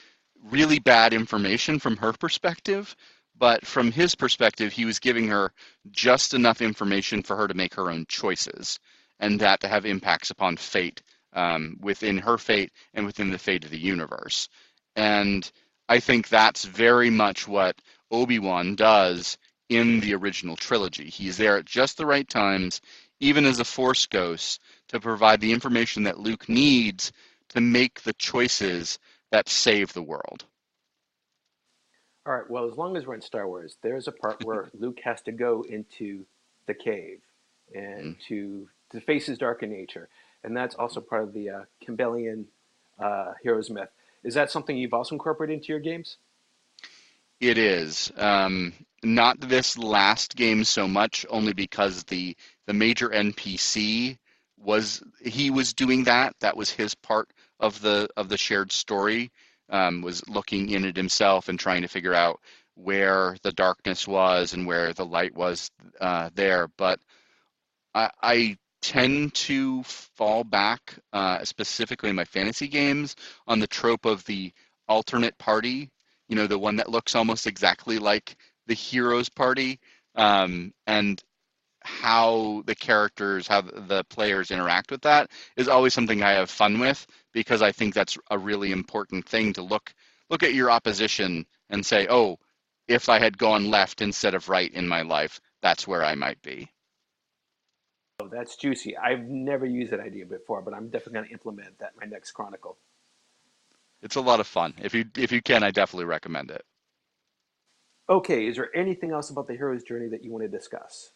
really 0.50 0.78
bad 0.78 1.14
information 1.14 1.78
from 1.78 1.96
her 1.96 2.12
perspective 2.12 2.94
but 3.40 3.66
from 3.66 3.90
his 3.90 4.14
perspective, 4.14 4.70
he 4.70 4.84
was 4.84 4.98
giving 4.98 5.26
her 5.28 5.50
just 5.90 6.34
enough 6.34 6.60
information 6.60 7.22
for 7.22 7.36
her 7.36 7.48
to 7.48 7.54
make 7.54 7.74
her 7.74 7.90
own 7.90 8.04
choices, 8.06 8.78
and 9.18 9.40
that 9.40 9.60
to 9.60 9.68
have 9.68 9.86
impacts 9.86 10.30
upon 10.30 10.58
fate 10.58 11.02
um, 11.32 11.78
within 11.80 12.18
her 12.18 12.36
fate 12.36 12.70
and 12.92 13.06
within 13.06 13.30
the 13.30 13.38
fate 13.38 13.64
of 13.64 13.70
the 13.70 13.78
universe. 13.78 14.48
And 14.94 15.50
I 15.88 16.00
think 16.00 16.28
that's 16.28 16.66
very 16.66 17.08
much 17.08 17.48
what 17.48 17.80
Obi 18.10 18.38
Wan 18.38 18.74
does 18.74 19.38
in 19.70 20.00
the 20.00 20.14
original 20.14 20.56
trilogy. 20.56 21.08
He's 21.08 21.38
there 21.38 21.56
at 21.56 21.64
just 21.64 21.96
the 21.96 22.06
right 22.06 22.28
times, 22.28 22.82
even 23.20 23.46
as 23.46 23.58
a 23.58 23.64
Force 23.64 24.04
ghost, 24.04 24.60
to 24.88 25.00
provide 25.00 25.40
the 25.40 25.52
information 25.52 26.02
that 26.02 26.18
Luke 26.18 26.46
needs 26.48 27.10
to 27.50 27.62
make 27.62 28.02
the 28.02 28.12
choices 28.14 28.98
that 29.30 29.48
save 29.48 29.94
the 29.94 30.02
world. 30.02 30.44
All 32.26 32.34
right. 32.34 32.50
Well, 32.50 32.70
as 32.70 32.76
long 32.76 32.96
as 32.96 33.06
we're 33.06 33.14
in 33.14 33.22
Star 33.22 33.48
Wars, 33.48 33.76
there's 33.82 34.08
a 34.08 34.12
part 34.12 34.44
where 34.44 34.70
Luke 34.78 35.00
has 35.04 35.20
to 35.22 35.32
go 35.32 35.62
into 35.62 36.24
the 36.66 36.74
cave 36.74 37.20
and 37.74 38.16
mm. 38.16 38.20
to 38.28 38.68
to 38.92 39.00
face 39.00 39.26
his 39.26 39.38
darker 39.38 39.66
nature, 39.66 40.08
and 40.44 40.56
that's 40.56 40.74
also 40.74 41.00
part 41.00 41.22
of 41.22 41.32
the 41.32 41.50
uh, 41.50 41.64
Campbellian 41.86 42.44
uh, 42.98 43.32
heroes 43.42 43.70
myth. 43.70 43.88
Is 44.24 44.34
that 44.34 44.50
something 44.50 44.76
you've 44.76 44.94
also 44.94 45.14
incorporated 45.14 45.54
into 45.54 45.68
your 45.68 45.80
games? 45.80 46.18
It 47.40 47.56
is 47.56 48.12
um, 48.18 48.74
not 49.02 49.40
this 49.40 49.78
last 49.78 50.36
game 50.36 50.64
so 50.64 50.86
much, 50.86 51.24
only 51.30 51.54
because 51.54 52.04
the 52.04 52.36
the 52.66 52.74
major 52.74 53.08
NPC 53.08 54.18
was 54.58 55.02
he 55.22 55.50
was 55.50 55.72
doing 55.72 56.04
that. 56.04 56.34
That 56.40 56.56
was 56.56 56.70
his 56.70 56.94
part 56.94 57.30
of 57.58 57.80
the 57.80 58.08
of 58.16 58.28
the 58.28 58.36
shared 58.36 58.72
story 58.72 59.30
um, 59.70 60.02
was 60.02 60.28
looking 60.28 60.70
in 60.70 60.84
it 60.84 60.96
himself 60.96 61.48
and 61.48 61.58
trying 61.58 61.82
to 61.82 61.88
figure 61.88 62.14
out 62.14 62.40
where 62.74 63.36
the 63.42 63.52
darkness 63.52 64.06
was 64.06 64.54
and 64.54 64.66
where 64.66 64.92
the 64.92 65.04
light 65.04 65.34
was 65.34 65.70
uh, 66.00 66.30
there. 66.34 66.68
But 66.76 67.00
I, 67.94 68.10
I, 68.22 68.56
tend 68.82 69.34
to 69.34 69.82
fall 69.82 70.42
back, 70.42 70.98
uh, 71.12 71.44
specifically 71.44 72.08
in 72.08 72.16
my 72.16 72.24
fantasy 72.24 72.66
games, 72.66 73.14
on 73.46 73.60
the 73.60 73.66
trope 73.66 74.06
of 74.06 74.24
the 74.24 74.54
alternate 74.88 75.36
party. 75.36 75.90
You 76.28 76.36
know, 76.36 76.46
the 76.46 76.58
one 76.58 76.76
that 76.76 76.88
looks 76.88 77.14
almost 77.14 77.46
exactly 77.46 77.98
like 77.98 78.34
the 78.66 78.74
hero's 78.74 79.28
party. 79.28 79.80
Um, 80.14 80.72
and 80.86 81.22
how 81.82 82.62
the 82.66 82.74
characters, 82.74 83.46
how 83.46 83.62
the 83.62 84.04
players 84.04 84.50
interact 84.50 84.90
with 84.90 85.02
that 85.02 85.30
is 85.56 85.68
always 85.68 85.94
something 85.94 86.22
I 86.22 86.32
have 86.32 86.50
fun 86.50 86.78
with 86.78 87.06
because 87.32 87.62
I 87.62 87.72
think 87.72 87.94
that's 87.94 88.18
a 88.30 88.38
really 88.38 88.72
important 88.72 89.26
thing 89.28 89.52
to 89.54 89.62
look 89.62 89.92
look 90.28 90.42
at 90.42 90.54
your 90.54 90.70
opposition 90.70 91.46
and 91.70 91.84
say, 91.84 92.06
oh, 92.08 92.38
if 92.88 93.08
I 93.08 93.18
had 93.18 93.38
gone 93.38 93.70
left 93.70 94.00
instead 94.00 94.34
of 94.34 94.48
right 94.48 94.72
in 94.72 94.86
my 94.86 95.02
life, 95.02 95.40
that's 95.62 95.86
where 95.86 96.04
I 96.04 96.14
might 96.14 96.40
be. 96.42 96.70
Oh, 98.20 98.28
that's 98.28 98.56
juicy. 98.56 98.96
I've 98.96 99.28
never 99.28 99.64
used 99.64 99.92
that 99.92 100.00
idea 100.00 100.26
before, 100.26 100.62
but 100.62 100.74
I'm 100.74 100.88
definitely 100.88 101.14
going 101.14 101.26
to 101.26 101.32
implement 101.32 101.78
that 101.78 101.92
in 101.94 102.08
my 102.08 102.12
next 102.12 102.32
chronicle. 102.32 102.76
It's 104.02 104.16
a 104.16 104.20
lot 104.20 104.40
of 104.40 104.46
fun. 104.46 104.74
If 104.82 104.94
you 104.94 105.04
if 105.16 105.32
you 105.32 105.42
can, 105.42 105.62
I 105.62 105.70
definitely 105.70 106.06
recommend 106.06 106.50
it. 106.50 106.64
Okay, 108.08 108.46
is 108.48 108.56
there 108.56 108.74
anything 108.74 109.12
else 109.12 109.30
about 109.30 109.46
the 109.46 109.54
hero's 109.54 109.84
journey 109.84 110.08
that 110.08 110.24
you 110.24 110.32
want 110.32 110.42
to 110.42 110.48
discuss? 110.48 111.12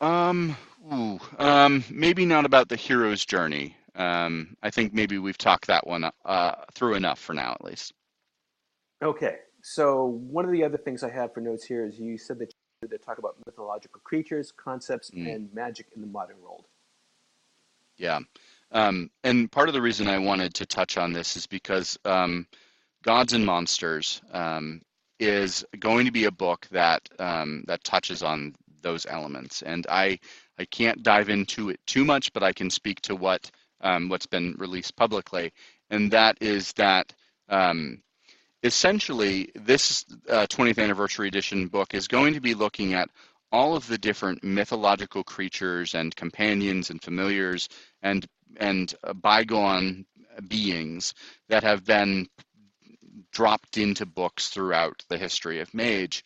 Um, 0.00 0.56
ooh, 0.92 1.18
um, 1.38 1.82
maybe 1.90 2.26
not 2.26 2.44
about 2.44 2.68
the 2.68 2.76
hero's 2.76 3.24
journey. 3.24 3.76
Um, 3.96 4.56
I 4.62 4.70
think 4.70 4.92
maybe 4.92 5.18
we've 5.18 5.38
talked 5.38 5.66
that 5.68 5.86
one 5.86 6.10
uh, 6.24 6.52
through 6.74 6.94
enough 6.94 7.18
for 7.18 7.32
now, 7.32 7.52
at 7.52 7.64
least. 7.64 7.94
Okay, 9.02 9.36
so 9.62 10.06
one 10.06 10.44
of 10.44 10.52
the 10.52 10.62
other 10.64 10.76
things 10.76 11.02
I 11.02 11.10
have 11.10 11.32
for 11.34 11.40
notes 11.40 11.64
here 11.64 11.84
is 11.84 11.98
you 11.98 12.18
said 12.18 12.38
that 12.38 12.52
you 12.82 12.88
to 12.88 12.98
talk 12.98 13.18
about 13.18 13.36
mythological 13.46 14.00
creatures, 14.04 14.52
concepts, 14.52 15.10
mm. 15.10 15.34
and 15.34 15.52
magic 15.54 15.86
in 15.94 16.02
the 16.02 16.06
modern 16.06 16.36
world. 16.42 16.66
Yeah, 17.96 18.20
um, 18.70 19.10
and 19.24 19.50
part 19.50 19.68
of 19.68 19.74
the 19.74 19.80
reason 19.80 20.08
I 20.08 20.18
wanted 20.18 20.54
to 20.54 20.66
touch 20.66 20.98
on 20.98 21.12
this 21.12 21.36
is 21.36 21.46
because 21.46 21.98
um, 22.04 22.46
Gods 23.02 23.32
and 23.32 23.46
Monsters 23.46 24.20
um, 24.32 24.82
is 25.18 25.64
going 25.78 26.04
to 26.04 26.12
be 26.12 26.24
a 26.24 26.30
book 26.30 26.66
that 26.70 27.08
um, 27.18 27.64
that 27.66 27.84
touches 27.84 28.22
on 28.22 28.54
those 28.82 29.06
elements. 29.06 29.62
And 29.62 29.86
I 29.88 30.18
I 30.58 30.64
can't 30.66 31.02
dive 31.02 31.28
into 31.28 31.70
it 31.70 31.80
too 31.86 32.04
much, 32.04 32.32
but 32.32 32.42
I 32.42 32.52
can 32.52 32.70
speak 32.70 33.00
to 33.02 33.16
what 33.16 33.50
um, 33.80 34.08
what's 34.08 34.26
been 34.26 34.54
released 34.58 34.96
publicly, 34.96 35.52
and 35.90 36.10
that 36.12 36.38
is 36.40 36.72
that 36.74 37.12
um, 37.48 38.02
essentially 38.62 39.50
this 39.54 40.04
uh, 40.28 40.46
20th 40.46 40.82
anniversary 40.82 41.28
edition 41.28 41.68
book 41.68 41.94
is 41.94 42.08
going 42.08 42.34
to 42.34 42.40
be 42.40 42.54
looking 42.54 42.94
at 42.94 43.10
all 43.52 43.76
of 43.76 43.86
the 43.86 43.98
different 43.98 44.42
mythological 44.42 45.22
creatures 45.22 45.94
and 45.94 46.14
companions 46.16 46.90
and 46.90 47.02
familiars 47.02 47.68
and 48.02 48.26
and 48.58 48.94
uh, 49.04 49.12
bygone 49.12 50.04
beings 50.48 51.14
that 51.48 51.62
have 51.62 51.84
been 51.84 52.26
dropped 53.32 53.78
into 53.78 54.06
books 54.06 54.48
throughout 54.48 55.04
the 55.08 55.18
history 55.18 55.60
of 55.60 55.72
Mage. 55.74 56.24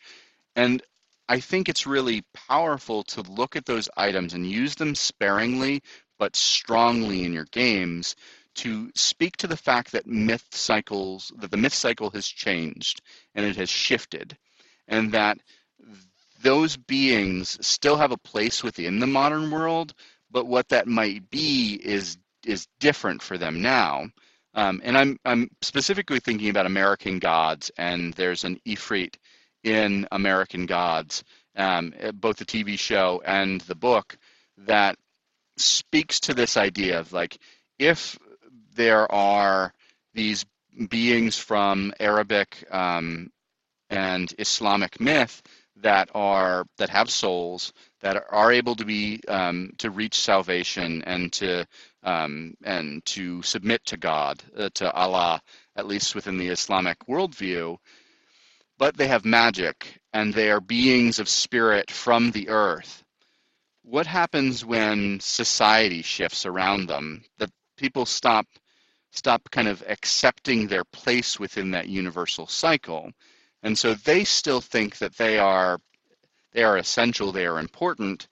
And 0.55 0.81
I 1.27 1.39
think 1.39 1.69
it's 1.69 1.87
really 1.87 2.23
powerful 2.47 3.03
to 3.03 3.21
look 3.21 3.55
at 3.55 3.65
those 3.65 3.89
items 3.95 4.33
and 4.33 4.49
use 4.49 4.75
them 4.75 4.95
sparingly 4.95 5.81
but 6.21 6.35
strongly 6.35 7.23
in 7.23 7.33
your 7.33 7.47
games 7.51 8.15
to 8.53 8.91
speak 8.93 9.35
to 9.37 9.47
the 9.47 9.57
fact 9.57 9.91
that 9.91 10.05
myth 10.05 10.45
cycles 10.51 11.33
that 11.39 11.49
the 11.49 11.57
myth 11.57 11.73
cycle 11.73 12.11
has 12.11 12.27
changed 12.27 13.01
and 13.33 13.43
it 13.43 13.55
has 13.55 13.71
shifted 13.71 14.37
and 14.87 15.13
that 15.13 15.39
those 16.43 16.77
beings 16.77 17.57
still 17.65 17.97
have 17.97 18.11
a 18.11 18.17
place 18.17 18.63
within 18.63 18.99
the 18.99 19.07
modern 19.07 19.49
world 19.49 19.95
but 20.29 20.45
what 20.45 20.69
that 20.69 20.85
might 20.85 21.27
be 21.31 21.73
is 21.83 22.19
is 22.45 22.67
different 22.79 23.23
for 23.23 23.37
them 23.37 23.63
now. 23.63 24.05
Um, 24.53 24.79
and 24.83 24.95
I'm 24.95 25.17
I'm 25.25 25.49
specifically 25.63 26.19
thinking 26.19 26.49
about 26.49 26.67
American 26.67 27.17
gods 27.17 27.71
and 27.77 28.13
there's 28.13 28.43
an 28.43 28.59
Ifrit 28.67 29.15
in 29.63 30.07
American 30.11 30.67
Gods, 30.67 31.23
um, 31.55 31.93
both 32.15 32.37
the 32.37 32.45
TV 32.45 32.77
show 32.77 33.23
and 33.25 33.61
the 33.61 33.75
book, 33.75 34.17
that 34.57 34.97
speaks 35.61 36.21
to 36.21 36.33
this 36.33 36.57
idea 36.57 36.99
of 36.99 37.13
like 37.13 37.37
if 37.79 38.17
there 38.75 39.11
are 39.11 39.73
these 40.13 40.45
beings 40.89 41.37
from 41.37 41.93
Arabic 41.99 42.63
um, 42.71 43.29
and 43.89 44.33
Islamic 44.39 44.99
myth 44.99 45.41
that 45.77 46.09
are 46.13 46.65
that 46.77 46.89
have 46.89 47.09
souls 47.09 47.73
that 48.01 48.23
are 48.29 48.51
able 48.51 48.75
to 48.75 48.85
be 48.85 49.21
um, 49.27 49.71
to 49.79 49.89
reach 49.89 50.19
salvation 50.19 51.03
and 51.03 51.31
to 51.33 51.65
um, 52.03 52.55
and 52.63 53.03
to 53.05 53.41
submit 53.41 53.83
to 53.85 53.97
God 53.97 54.41
uh, 54.57 54.69
to 54.75 54.91
Allah 54.91 55.41
at 55.75 55.87
least 55.87 56.15
within 56.15 56.37
the 56.37 56.49
Islamic 56.49 56.97
worldview 57.07 57.77
but 58.77 58.97
they 58.97 59.07
have 59.07 59.25
magic 59.25 59.99
and 60.13 60.33
they 60.33 60.49
are 60.51 60.61
beings 60.61 61.19
of 61.19 61.29
spirit 61.29 61.91
from 61.91 62.31
the 62.31 62.49
earth 62.49 63.00
what 63.83 64.05
happens 64.07 64.63
when 64.63 65.19
society 65.19 66.01
shifts 66.01 66.45
around 66.45 66.87
them 66.87 67.23
that 67.39 67.49
people 67.77 68.05
stop 68.05 68.45
stop 69.13 69.49
kind 69.51 69.67
of 69.67 69.83
accepting 69.89 70.67
their 70.67 70.85
place 70.85 71.39
within 71.39 71.71
that 71.71 71.89
universal 71.89 72.47
cycle? 72.47 73.11
And 73.63 73.77
so 73.77 73.93
they 73.93 74.23
still 74.23 74.61
think 74.61 74.97
that 74.99 75.17
they 75.17 75.39
are 75.39 75.79
they 76.53 76.63
are 76.63 76.77
essential, 76.77 77.31
they 77.31 77.45
are 77.45 77.59
important, 77.59 78.27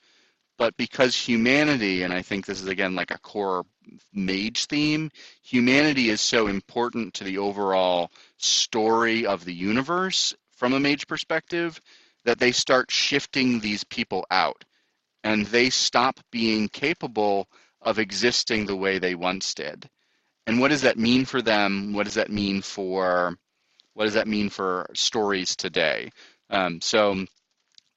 but 0.57 0.75
because 0.77 1.15
humanity, 1.15 2.03
and 2.03 2.13
I 2.13 2.21
think 2.21 2.45
this 2.45 2.61
is 2.61 2.67
again 2.67 2.95
like 2.95 3.11
a 3.11 3.19
core 3.19 3.65
mage 4.13 4.65
theme, 4.65 5.09
humanity 5.41 6.09
is 6.09 6.21
so 6.21 6.47
important 6.47 7.15
to 7.15 7.23
the 7.23 7.39
overall 7.39 8.11
story 8.37 9.25
of 9.25 9.45
the 9.45 9.53
universe 9.53 10.35
from 10.51 10.73
a 10.73 10.79
mage 10.79 11.07
perspective 11.07 11.81
that 12.25 12.39
they 12.39 12.51
start 12.51 12.91
shifting 12.91 13.59
these 13.59 13.83
people 13.85 14.25
out 14.29 14.63
and 15.23 15.45
they 15.47 15.69
stop 15.69 16.19
being 16.31 16.69
capable 16.69 17.47
of 17.81 17.99
existing 17.99 18.65
the 18.65 18.75
way 18.75 18.99
they 18.99 19.15
once 19.15 19.53
did. 19.53 19.89
And 20.47 20.59
what 20.59 20.69
does 20.69 20.81
that 20.81 20.97
mean 20.97 21.25
for 21.25 21.41
them? 21.41 21.93
What 21.93 22.05
does 22.05 22.15
that 22.15 22.31
mean 22.31 22.61
for 22.61 23.37
what 23.93 24.05
does 24.05 24.13
that 24.13 24.27
mean 24.27 24.49
for 24.49 24.89
stories 24.93 25.55
today? 25.55 26.09
Um, 26.49 26.79
so 26.81 27.25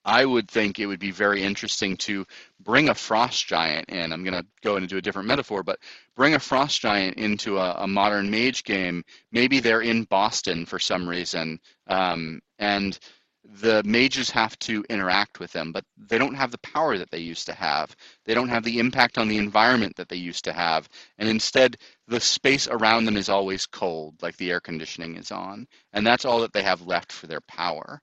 I 0.05 0.25
would 0.25 0.49
think 0.51 0.79
it 0.79 0.85
would 0.85 0.99
be 0.99 1.11
very 1.11 1.43
interesting 1.43 1.95
to 1.97 2.25
bring 2.59 2.89
a 2.89 2.95
frost 2.95 3.47
giant 3.47 3.89
in. 3.89 4.11
I'm 4.11 4.23
going 4.23 4.33
to 4.33 4.45
go 4.61 4.75
into 4.75 4.97
a 4.97 5.01
different 5.01 5.29
metaphor, 5.29 5.63
but 5.63 5.79
bring 6.15 6.33
a 6.33 6.39
frost 6.39 6.81
giant 6.81 7.17
into 7.17 7.57
a, 7.57 7.75
a 7.79 7.87
modern 7.87 8.29
mage 8.29 8.63
game. 8.65 9.03
Maybe 9.31 9.59
they're 9.59 9.81
in 9.81 10.03
Boston 10.03 10.65
for 10.65 10.77
some 10.77 11.07
reason, 11.07 11.59
um, 11.87 12.41
and 12.59 12.99
the 13.43 13.83
mages 13.85 14.29
have 14.31 14.57
to 14.59 14.85
interact 14.89 15.39
with 15.39 15.51
them, 15.51 15.71
but 15.71 15.85
they 15.97 16.17
don't 16.17 16.35
have 16.35 16.51
the 16.51 16.59
power 16.59 16.97
that 16.97 17.11
they 17.11 17.19
used 17.19 17.47
to 17.47 17.53
have. 17.53 17.95
They 18.25 18.33
don't 18.33 18.49
have 18.49 18.63
the 18.63 18.79
impact 18.79 19.17
on 19.17 19.27
the 19.27 19.37
environment 19.37 19.95
that 19.97 20.09
they 20.09 20.17
used 20.17 20.45
to 20.45 20.53
have. 20.53 20.89
And 21.17 21.29
instead, 21.29 21.77
the 22.07 22.19
space 22.21 22.67
around 22.67 23.05
them 23.05 23.17
is 23.17 23.29
always 23.29 23.65
cold, 23.65 24.15
like 24.21 24.37
the 24.37 24.51
air 24.51 24.61
conditioning 24.61 25.17
is 25.17 25.31
on. 25.31 25.67
And 25.93 26.07
that's 26.07 26.25
all 26.25 26.41
that 26.41 26.53
they 26.53 26.63
have 26.63 26.87
left 26.87 27.11
for 27.11 27.27
their 27.27 27.41
power. 27.41 28.01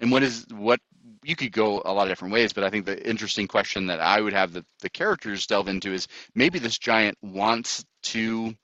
And 0.00 0.10
what 0.12 0.22
is 0.22 0.46
what 0.50 0.80
you 1.24 1.36
could 1.36 1.52
go 1.52 1.82
a 1.84 1.92
lot 1.92 2.04
of 2.04 2.08
different 2.10 2.34
ways, 2.34 2.52
but 2.52 2.64
I 2.64 2.70
think 2.70 2.86
the 2.86 3.08
interesting 3.08 3.48
question 3.48 3.86
that 3.86 4.00
I 4.00 4.20
would 4.20 4.32
have 4.32 4.52
the, 4.52 4.64
the 4.80 4.90
characters 4.90 5.46
delve 5.46 5.68
into 5.68 5.92
is 5.92 6.08
maybe 6.34 6.58
this 6.58 6.78
giant 6.78 7.18
wants 7.22 7.84
to 8.04 8.54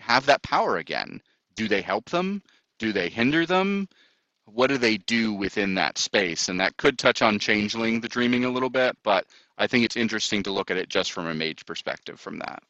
have 0.00 0.26
that 0.26 0.42
power 0.42 0.78
again. 0.78 1.20
Do 1.56 1.68
they 1.68 1.82
help 1.82 2.10
them? 2.10 2.42
Do 2.78 2.92
they 2.92 3.08
hinder 3.08 3.46
them? 3.46 3.88
What 4.46 4.66
do 4.66 4.78
they 4.78 4.98
do 4.98 5.32
within 5.32 5.74
that 5.74 5.98
space? 5.98 6.48
And 6.48 6.60
that 6.60 6.76
could 6.76 6.98
touch 6.98 7.22
on 7.22 7.38
changeling 7.38 8.00
the 8.00 8.08
dreaming 8.08 8.44
a 8.44 8.50
little 8.50 8.70
bit, 8.70 8.96
but 9.02 9.26
I 9.56 9.66
think 9.66 9.84
it's 9.84 9.96
interesting 9.96 10.42
to 10.42 10.52
look 10.52 10.70
at 10.70 10.76
it 10.76 10.88
just 10.88 11.12
from 11.12 11.26
a 11.26 11.34
mage 11.34 11.64
perspective 11.64 12.18
from 12.18 12.38
that. 12.40 12.62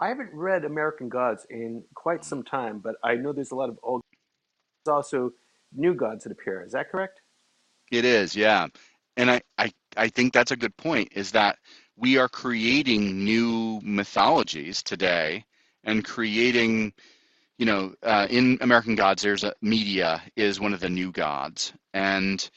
I 0.00 0.08
haven't 0.08 0.30
read 0.32 0.64
American 0.64 1.08
Gods 1.08 1.44
in 1.50 1.82
quite 1.94 2.24
some 2.24 2.44
time, 2.44 2.78
but 2.78 2.94
I 3.02 3.16
know 3.16 3.32
there's 3.32 3.50
a 3.50 3.56
lot 3.56 3.68
of 3.68 3.78
old. 3.82 4.00
There's 4.84 4.94
also 4.94 5.32
new 5.74 5.94
gods 5.94 6.22
that 6.24 6.32
appear. 6.32 6.62
Is 6.62 6.72
that 6.72 6.90
correct? 6.90 7.20
It 7.90 8.04
is, 8.04 8.36
yeah. 8.36 8.68
And 9.16 9.30
I, 9.30 9.40
I, 9.58 9.72
I 9.96 10.08
think 10.08 10.32
that's 10.32 10.52
a 10.52 10.56
good 10.56 10.76
point, 10.76 11.08
is 11.16 11.32
that 11.32 11.58
we 11.96 12.16
are 12.16 12.28
creating 12.28 13.24
new 13.24 13.80
mythologies 13.82 14.82
today 14.84 15.44
and 15.82 16.04
creating, 16.04 16.92
you 17.58 17.66
know, 17.66 17.94
uh, 18.02 18.26
in 18.30 18.58
American 18.60 18.94
Gods, 18.94 19.22
there's 19.22 19.44
a 19.44 19.52
media 19.60 20.22
is 20.36 20.60
one 20.60 20.72
of 20.72 20.80
the 20.80 20.88
new 20.88 21.10
gods. 21.10 21.72
And 21.92 22.48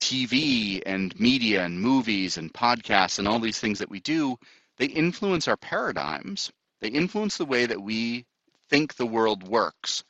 TV 0.00 0.82
and 0.86 1.18
media 1.20 1.64
and 1.64 1.80
movies 1.80 2.38
and 2.38 2.52
podcasts 2.52 3.18
and 3.18 3.28
all 3.28 3.40
these 3.40 3.60
things 3.60 3.78
that 3.80 3.90
we 3.90 4.00
do, 4.00 4.38
they 4.78 4.86
influence 4.86 5.48
our 5.48 5.56
paradigms. 5.56 6.50
They 6.80 6.88
influence 6.88 7.36
the 7.36 7.44
way 7.44 7.66
that 7.66 7.82
we 7.82 8.24
think 8.70 8.94
the 8.94 9.06
world 9.06 9.42
works. 9.46 10.02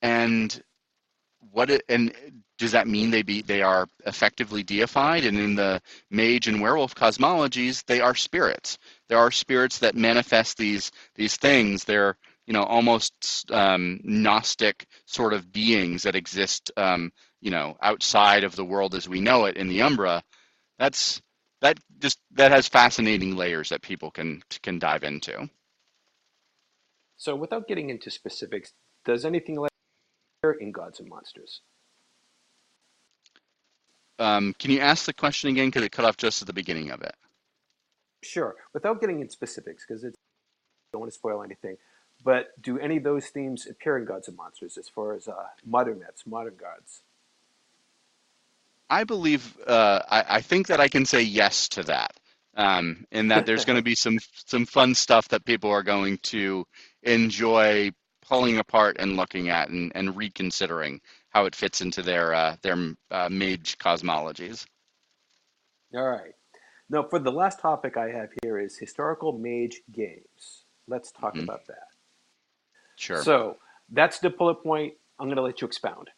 And 0.00 0.60
what 1.52 1.70
it, 1.70 1.82
and 1.88 2.12
does 2.58 2.72
that 2.72 2.88
mean 2.88 3.10
they 3.10 3.22
be 3.22 3.42
they 3.42 3.62
are 3.62 3.88
effectively 4.06 4.62
deified 4.62 5.24
and 5.24 5.38
in 5.38 5.54
the 5.56 5.80
mage 6.10 6.46
and 6.46 6.60
werewolf 6.60 6.94
cosmologies 6.94 7.84
they 7.86 8.00
are 8.00 8.14
spirits 8.14 8.78
there 9.08 9.18
are 9.18 9.32
spirits 9.32 9.80
that 9.80 9.96
manifest 9.96 10.56
these 10.58 10.92
these 11.16 11.36
things 11.36 11.82
they're 11.82 12.16
you 12.52 12.58
know 12.58 12.64
almost 12.64 13.50
um, 13.50 13.98
gnostic 14.04 14.86
sort 15.06 15.32
of 15.32 15.50
beings 15.50 16.02
that 16.02 16.14
exist 16.14 16.70
um, 16.76 17.10
you 17.40 17.50
know 17.50 17.78
outside 17.80 18.44
of 18.44 18.54
the 18.56 18.64
world 18.64 18.94
as 18.94 19.08
we 19.08 19.22
know 19.22 19.46
it 19.46 19.56
in 19.56 19.68
the 19.68 19.80
umbra 19.80 20.22
that's 20.78 21.22
that 21.62 21.80
just 21.98 22.18
that 22.32 22.50
has 22.50 22.68
fascinating 22.68 23.36
layers 23.36 23.70
that 23.70 23.80
people 23.80 24.10
can 24.10 24.42
can 24.62 24.78
dive 24.78 25.02
into 25.02 25.48
so 27.16 27.34
without 27.34 27.66
getting 27.66 27.88
into 27.88 28.10
specifics 28.10 28.74
does 29.06 29.24
anything 29.24 29.56
like 29.56 29.70
in 30.60 30.72
Gods 30.72 31.00
and 31.00 31.08
Monsters. 31.08 31.62
Um, 34.18 34.54
can 34.58 34.70
you 34.70 34.80
ask 34.80 35.06
the 35.06 35.14
question 35.14 35.48
again? 35.48 35.68
Because 35.68 35.84
it 35.84 35.92
cut 35.92 36.04
off 36.04 36.18
just 36.18 36.42
at 36.42 36.46
the 36.46 36.52
beginning 36.52 36.90
of 36.90 37.00
it. 37.00 37.14
Sure. 38.22 38.56
Without 38.74 39.00
getting 39.00 39.20
into 39.20 39.32
specifics, 39.32 39.84
because 39.88 40.04
I 40.04 40.08
don't 40.92 41.00
want 41.00 41.12
to 41.12 41.16
spoil 41.16 41.42
anything. 41.42 41.76
But 42.24 42.60
do 42.60 42.78
any 42.78 42.98
of 42.98 43.04
those 43.04 43.26
themes 43.26 43.66
appear 43.66 43.98
in 43.98 44.04
Gods 44.04 44.28
and 44.28 44.36
Monsters 44.36 44.78
as 44.78 44.88
far 44.88 45.14
as 45.14 45.28
uh, 45.28 45.46
modern 45.64 45.98
myths, 45.98 46.24
modern 46.26 46.54
gods? 46.56 47.02
I 48.88 49.04
believe, 49.04 49.56
uh, 49.66 50.02
I, 50.08 50.24
I, 50.36 50.40
think 50.42 50.66
that 50.66 50.78
I 50.78 50.88
can 50.88 51.06
say 51.06 51.22
yes 51.22 51.68
to 51.70 51.82
that. 51.84 52.12
Um, 52.54 53.06
in 53.10 53.28
that 53.28 53.46
there's 53.46 53.64
going 53.64 53.78
to 53.78 53.82
be 53.82 53.94
some 53.94 54.18
some 54.44 54.66
fun 54.66 54.94
stuff 54.94 55.28
that 55.28 55.46
people 55.46 55.70
are 55.70 55.82
going 55.82 56.18
to 56.18 56.66
enjoy 57.02 57.92
pulling 58.28 58.58
apart 58.58 58.96
and 58.98 59.16
looking 59.16 59.48
at 59.48 59.70
and, 59.70 59.90
and 59.94 60.14
reconsidering 60.14 61.00
how 61.30 61.46
it 61.46 61.54
fits 61.54 61.80
into 61.80 62.02
their 62.02 62.34
uh, 62.34 62.56
their 62.60 62.94
uh, 63.10 63.30
mage 63.30 63.78
cosmologies. 63.78 64.66
All 65.94 66.08
right. 66.08 66.34
Now, 66.90 67.04
for 67.08 67.18
the 67.18 67.32
last 67.32 67.60
topic 67.60 67.96
I 67.96 68.10
have 68.10 68.28
here 68.42 68.58
is 68.58 68.76
historical 68.76 69.38
mage 69.38 69.80
games. 69.90 70.64
Let's 70.86 71.10
talk 71.10 71.34
mm-hmm. 71.34 71.44
about 71.44 71.66
that. 71.68 71.91
Sure. 73.02 73.22
So 73.22 73.56
that's 73.90 74.20
the 74.20 74.30
bullet 74.30 74.62
point. 74.62 74.94
I'm 75.18 75.26
going 75.26 75.36
to 75.36 75.42
let 75.42 75.60
you 75.60 75.66
expound. 75.66 76.08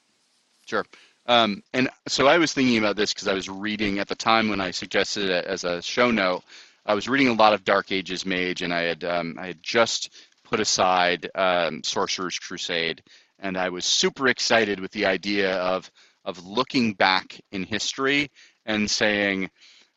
Sure. 0.66 0.84
Um, 1.26 1.62
and 1.72 1.88
so 2.06 2.26
I 2.26 2.36
was 2.36 2.52
thinking 2.52 2.76
about 2.76 2.96
this 2.96 3.14
because 3.14 3.26
I 3.26 3.32
was 3.32 3.48
reading 3.48 3.98
at 3.98 4.08
the 4.08 4.14
time 4.14 4.50
when 4.50 4.60
I 4.60 4.70
suggested 4.70 5.30
it 5.30 5.46
as 5.46 5.64
a 5.64 5.80
show 5.80 6.10
note. 6.10 6.42
I 6.84 6.92
was 6.92 7.08
reading 7.08 7.28
a 7.28 7.32
lot 7.32 7.54
of 7.54 7.64
Dark 7.64 7.90
Ages 7.90 8.26
Mage, 8.26 8.60
and 8.60 8.74
I 8.74 8.82
had 8.82 9.04
um, 9.04 9.36
I 9.40 9.46
had 9.46 9.62
just 9.62 10.10
put 10.44 10.60
aside 10.60 11.30
um, 11.34 11.82
Sorcerer's 11.82 12.38
Crusade, 12.38 13.02
and 13.38 13.56
I 13.56 13.70
was 13.70 13.86
super 13.86 14.28
excited 14.28 14.78
with 14.78 14.90
the 14.92 15.06
idea 15.06 15.56
of 15.56 15.90
of 16.26 16.44
looking 16.44 16.92
back 16.92 17.40
in 17.50 17.62
history 17.62 18.30
and 18.66 18.90
saying, 18.90 19.50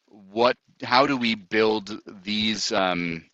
what, 0.06 0.56
how 0.84 1.06
do 1.06 1.18
we 1.18 1.36
build 1.36 2.00
these 2.24 2.72
um, 2.72 3.26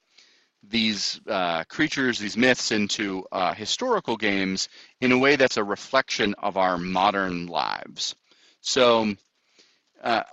these 0.69 1.19
uh, 1.27 1.63
creatures, 1.65 2.19
these 2.19 2.37
myths 2.37 2.71
into 2.71 3.25
uh, 3.31 3.53
historical 3.53 4.17
games 4.17 4.69
in 5.01 5.11
a 5.11 5.17
way 5.17 5.35
that's 5.35 5.57
a 5.57 5.63
reflection 5.63 6.35
of 6.35 6.57
our 6.57 6.77
modern 6.77 7.47
lives. 7.47 8.15
So 8.61 9.13
uh, 10.03 10.23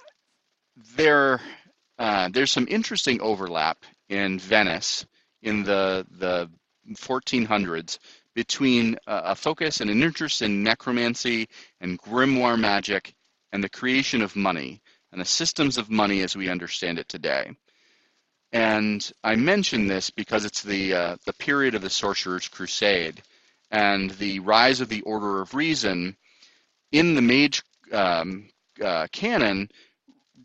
there, 0.97 1.41
uh, 1.99 2.29
there's 2.33 2.51
some 2.51 2.67
interesting 2.69 3.21
overlap 3.21 3.79
in 4.09 4.39
Venice 4.39 5.07
in 5.43 5.63
the 5.63 6.07
the 6.19 6.51
1400s 6.95 7.99
between 8.35 8.97
a 9.07 9.35
focus 9.35 9.81
and 9.81 9.91
an 9.91 10.03
interest 10.03 10.43
in 10.43 10.63
necromancy 10.63 11.49
and 11.81 11.99
grimoire 12.01 12.59
magic 12.59 13.15
and 13.53 13.63
the 13.63 13.69
creation 13.69 14.23
of 14.23 14.37
money 14.37 14.81
and 15.13 15.21
the 15.21 15.25
systems 15.25 15.79
of 15.79 15.91
money 15.91 16.23
as 16.23 16.37
we 16.37 16.49
understand 16.49 16.99
it 16.99 17.09
today. 17.09 17.51
And 18.53 19.09
I 19.23 19.37
mention 19.37 19.87
this 19.87 20.11
because 20.11 20.45
it's 20.45 20.63
the 20.63 20.95
uh, 20.95 21.17
the 21.25 21.33
period 21.35 21.75
of 21.75 21.83
the 21.83 21.91
Sorcerer's 21.91 22.49
Crusade 22.49 23.23
and 23.71 24.11
the 24.11 24.41
rise 24.41 24.81
of 24.81 24.89
the 24.89 25.03
Order 25.03 25.41
of 25.41 25.55
Reason 25.55 26.17
in 26.91 27.15
the 27.15 27.23
mage 27.23 27.63
um, 27.93 28.49
uh, 28.85 29.07
canon 29.13 29.71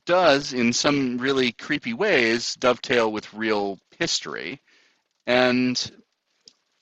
does, 0.05 0.53
in 0.53 0.71
some 0.71 1.17
really 1.17 1.51
creepy 1.51 1.93
ways, 1.93 2.55
dovetail 2.55 3.11
with 3.11 3.33
real 3.33 3.79
history. 3.97 4.61
And 5.25 5.91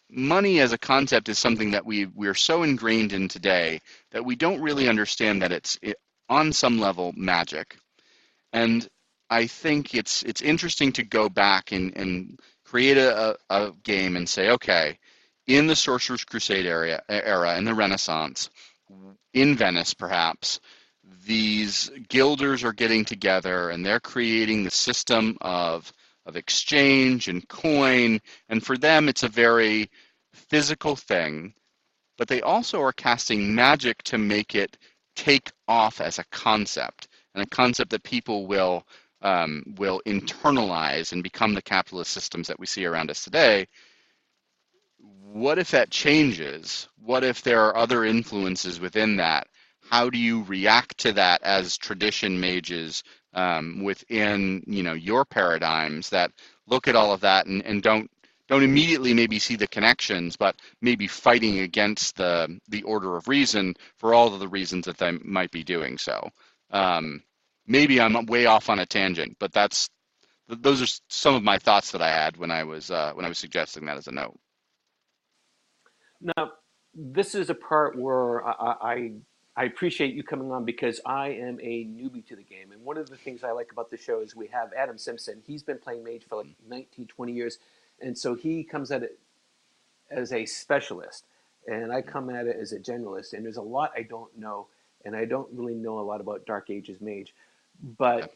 money 0.10 0.60
as 0.60 0.74
a 0.74 0.78
concept 0.78 1.30
is 1.30 1.40
something 1.40 1.72
that 1.72 1.86
we 1.86 2.06
we're 2.06 2.36
so 2.36 2.64
ingrained 2.64 3.14
in 3.14 3.28
today 3.28 3.80
that 4.12 4.26
we 4.26 4.36
don't 4.36 4.62
really 4.62 4.90
understand 4.90 5.42
that 5.42 5.52
it's 5.52 5.78
it, 5.82 5.98
on 6.30 6.52
some 6.52 6.80
level 6.80 7.14
magic. 7.16 7.78
And 8.52 8.88
I 9.34 9.48
think 9.48 9.96
it's 9.96 10.24
it's 10.24 10.42
interesting 10.44 10.94
to 10.94 11.04
go 11.04 11.30
back 11.30 11.72
and, 11.72 11.98
and 11.98 12.40
create 12.66 12.98
a, 12.98 13.38
a 13.50 13.72
game 13.84 14.16
and 14.16 14.30
say, 14.30 14.52
okay, 14.52 15.00
in 15.48 15.68
the 15.68 15.76
Sorcerer's 15.76 16.24
Crusade 16.26 16.68
area, 16.68 17.02
era, 17.10 17.58
in 17.58 17.66
the 17.66 17.74
Renaissance, 17.74 18.50
in 19.34 19.56
Venice 19.56 19.94
perhaps, 19.96 20.60
these 21.26 21.90
guilders 22.10 22.64
are 22.64 22.74
getting 22.74 23.06
together 23.06 23.72
and 23.72 23.86
they're 23.86 24.00
creating 24.00 24.64
the 24.64 24.72
system 24.72 25.38
of 25.42 25.92
of 26.28 26.36
exchange 26.38 27.28
and 27.28 27.48
coin. 27.50 28.22
And 28.50 28.64
for 28.64 28.78
them 28.78 29.10
it's 29.10 29.24
a 29.24 29.30
very 29.30 29.90
physical 30.34 30.96
thing 30.96 31.54
but 32.18 32.28
they 32.28 32.42
also 32.42 32.82
are 32.82 32.94
casting 32.94 33.56
magic 33.56 34.04
to 34.04 34.18
make 34.18 34.56
it 34.56 34.78
take 35.16 35.52
off 35.68 36.02
as 36.02 36.20
a 36.20 36.26
concept 36.32 37.08
and 37.34 37.44
a 37.44 37.48
concept 37.48 37.92
that 37.92 38.04
people 38.04 38.46
will 38.48 38.86
um, 39.24 39.64
will 39.78 40.02
internalize 40.06 41.14
and 41.14 41.24
become 41.24 41.54
the 41.54 41.62
capitalist 41.62 42.12
systems 42.12 42.48
that 42.48 42.60
we 42.60 42.66
see 42.66 42.86
around 42.86 43.10
us 43.10 43.24
today. 43.24 43.68
What 45.32 45.58
if 45.58 45.72
that 45.72 45.90
changes? 45.90 46.88
What 47.02 47.24
if 47.24 47.42
there 47.42 47.62
are 47.64 47.78
other 47.78 48.06
influences 48.06 48.80
within 48.80 49.18
that? 49.18 49.48
How 49.90 50.10
do 50.10 50.18
you 50.18 50.44
react 50.44 51.00
to 51.00 51.14
that 51.14 51.42
as 51.44 51.78
tradition 51.78 52.40
mages 52.40 53.04
um, 53.34 53.84
within 53.84 54.64
you 54.68 54.84
know 54.84 54.94
your 54.94 55.26
paradigms 55.26 56.10
that 56.12 56.32
look 56.68 56.88
at 56.88 56.96
all 56.96 57.12
of 57.14 57.22
that 57.22 57.48
and, 57.48 57.66
and 57.66 57.82
don't 57.82 58.10
don't 58.48 58.64
immediately 58.64 59.14
maybe 59.14 59.40
see 59.40 59.56
the 59.56 59.68
connections, 59.68 60.36
but 60.36 60.56
maybe 60.82 61.08
fighting 61.08 61.60
against 61.60 62.16
the 62.18 62.60
the 62.68 62.84
order 62.84 63.16
of 63.18 63.28
reason 63.28 63.76
for 63.98 64.14
all 64.14 64.34
of 64.34 64.40
the 64.40 64.48
reasons 64.48 64.86
that 64.86 64.98
they 64.98 65.12
might 65.12 65.52
be 65.52 65.64
doing 65.64 65.98
so. 65.98 66.30
Um, 66.72 67.24
maybe 67.68 68.00
I'm 68.00 68.26
way 68.26 68.46
off 68.46 68.70
on 68.70 68.80
a 68.80 68.86
tangent, 68.86 69.38
but 69.40 69.52
that's 69.52 69.90
those 70.48 70.82
are 70.82 71.02
some 71.08 71.36
of 71.36 71.44
my 71.44 71.58
thoughts 71.58 71.92
that 71.92 72.02
I 72.02 72.10
had 72.10 72.38
when 72.38 72.52
I 72.52 72.64
was 72.64 72.92
uh, 72.92 73.12
when 73.14 73.26
I 73.26 73.30
was 73.30 73.38
suggesting 73.38 73.86
that 73.86 73.98
as 73.98 74.08
a 74.08 74.12
note. 74.12 74.38
Now, 76.22 76.52
this 76.94 77.36
is 77.36 77.50
a 77.50 77.56
part 77.56 77.98
where 77.98 78.46
I, 78.46 78.76
I 78.82 79.12
I 79.56 79.66
appreciate 79.66 80.16
you 80.16 80.24
coming 80.24 80.52
on 80.52 80.66
because 80.66 81.00
I 81.06 81.30
am 81.30 81.60
a 81.62 81.86
newbie 81.86 82.26
to 82.28 82.36
the 82.36 82.44
game. 82.44 82.72
And 82.72 82.84
one 82.84 82.98
of 82.98 83.10
the 83.10 83.18
things 83.18 83.44
I 83.44 83.52
like 83.52 83.72
about 83.72 83.92
the 83.92 83.98
show 83.98 84.22
is 84.22 84.36
we 84.36 84.48
have 84.48 84.74
Adam 84.74 84.98
Simpson. 84.98 85.44
He's 85.46 85.62
been 85.62 85.78
playing 85.78 86.04
Mage 86.04 86.24
for 86.28 86.38
like 86.38 86.48
19, 86.68 87.08
20 87.08 87.32
years. 87.32 87.60
And 88.02 88.18
so 88.18 88.34
he 88.34 88.64
comes 88.64 88.92
at 88.92 89.04
it 89.04 89.20
as 90.10 90.34
a 90.34 90.46
specialist. 90.46 91.26
And 91.68 91.94
I 91.94 92.02
come 92.02 92.32
at 92.32 92.48
it 92.48 92.58
as 92.60 92.74
a 92.74 92.80
generalist. 92.80 93.34
And 93.34 93.46
there's 93.46 93.58
a 93.58 93.62
lot 93.62 93.92
I 93.96 94.02
don't 94.02 94.36
know. 94.38 94.68
And 95.06 95.16
I 95.16 95.26
don't 95.26 95.50
really 95.54 95.76
know 95.76 96.00
a 96.00 96.02
lot 96.02 96.20
about 96.20 96.48
Dark 96.48 96.72
Ages 96.72 97.00
Mage. 97.00 97.34
But 97.82 98.34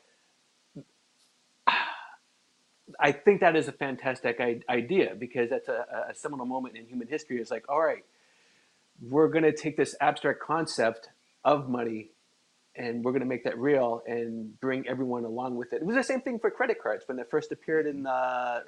I 3.00 3.12
think 3.12 3.42
that 3.42 3.56
is 3.56 3.68
a 3.68 3.72
fantastic 3.72 4.40
idea 4.70 5.16
because 5.18 5.50
that's 5.50 5.68
a, 5.68 6.06
a 6.10 6.16
seminal 6.16 6.46
moment 6.46 6.78
in 6.78 6.86
human 6.86 7.08
history. 7.08 7.40
It's 7.40 7.52
like, 7.52 7.66
all 7.70 7.82
right, 7.82 8.04
we're 9.02 9.28
going 9.28 9.44
to 9.44 9.54
take 9.54 9.78
this 9.78 9.96
abstract 10.02 10.40
concept 10.40 11.10
of 11.44 11.70
money 11.70 12.10
and 12.76 13.04
we're 13.04 13.12
going 13.12 13.22
to 13.22 13.28
make 13.28 13.44
that 13.44 13.58
real 13.58 14.02
and 14.08 14.60
bring 14.60 14.88
everyone 14.88 15.26
along 15.26 15.56
with 15.56 15.74
it. 15.74 15.78
It 15.78 15.86
was 15.86 15.96
the 15.96 16.04
same 16.04 16.22
thing 16.22 16.40
for 16.40 16.52
credit 16.52 16.82
cards 16.82 17.04
when 17.08 17.18
they 17.18 17.24
first 17.24 17.52
appeared 17.52 17.88
in 17.88 18.04
the 18.04 18.64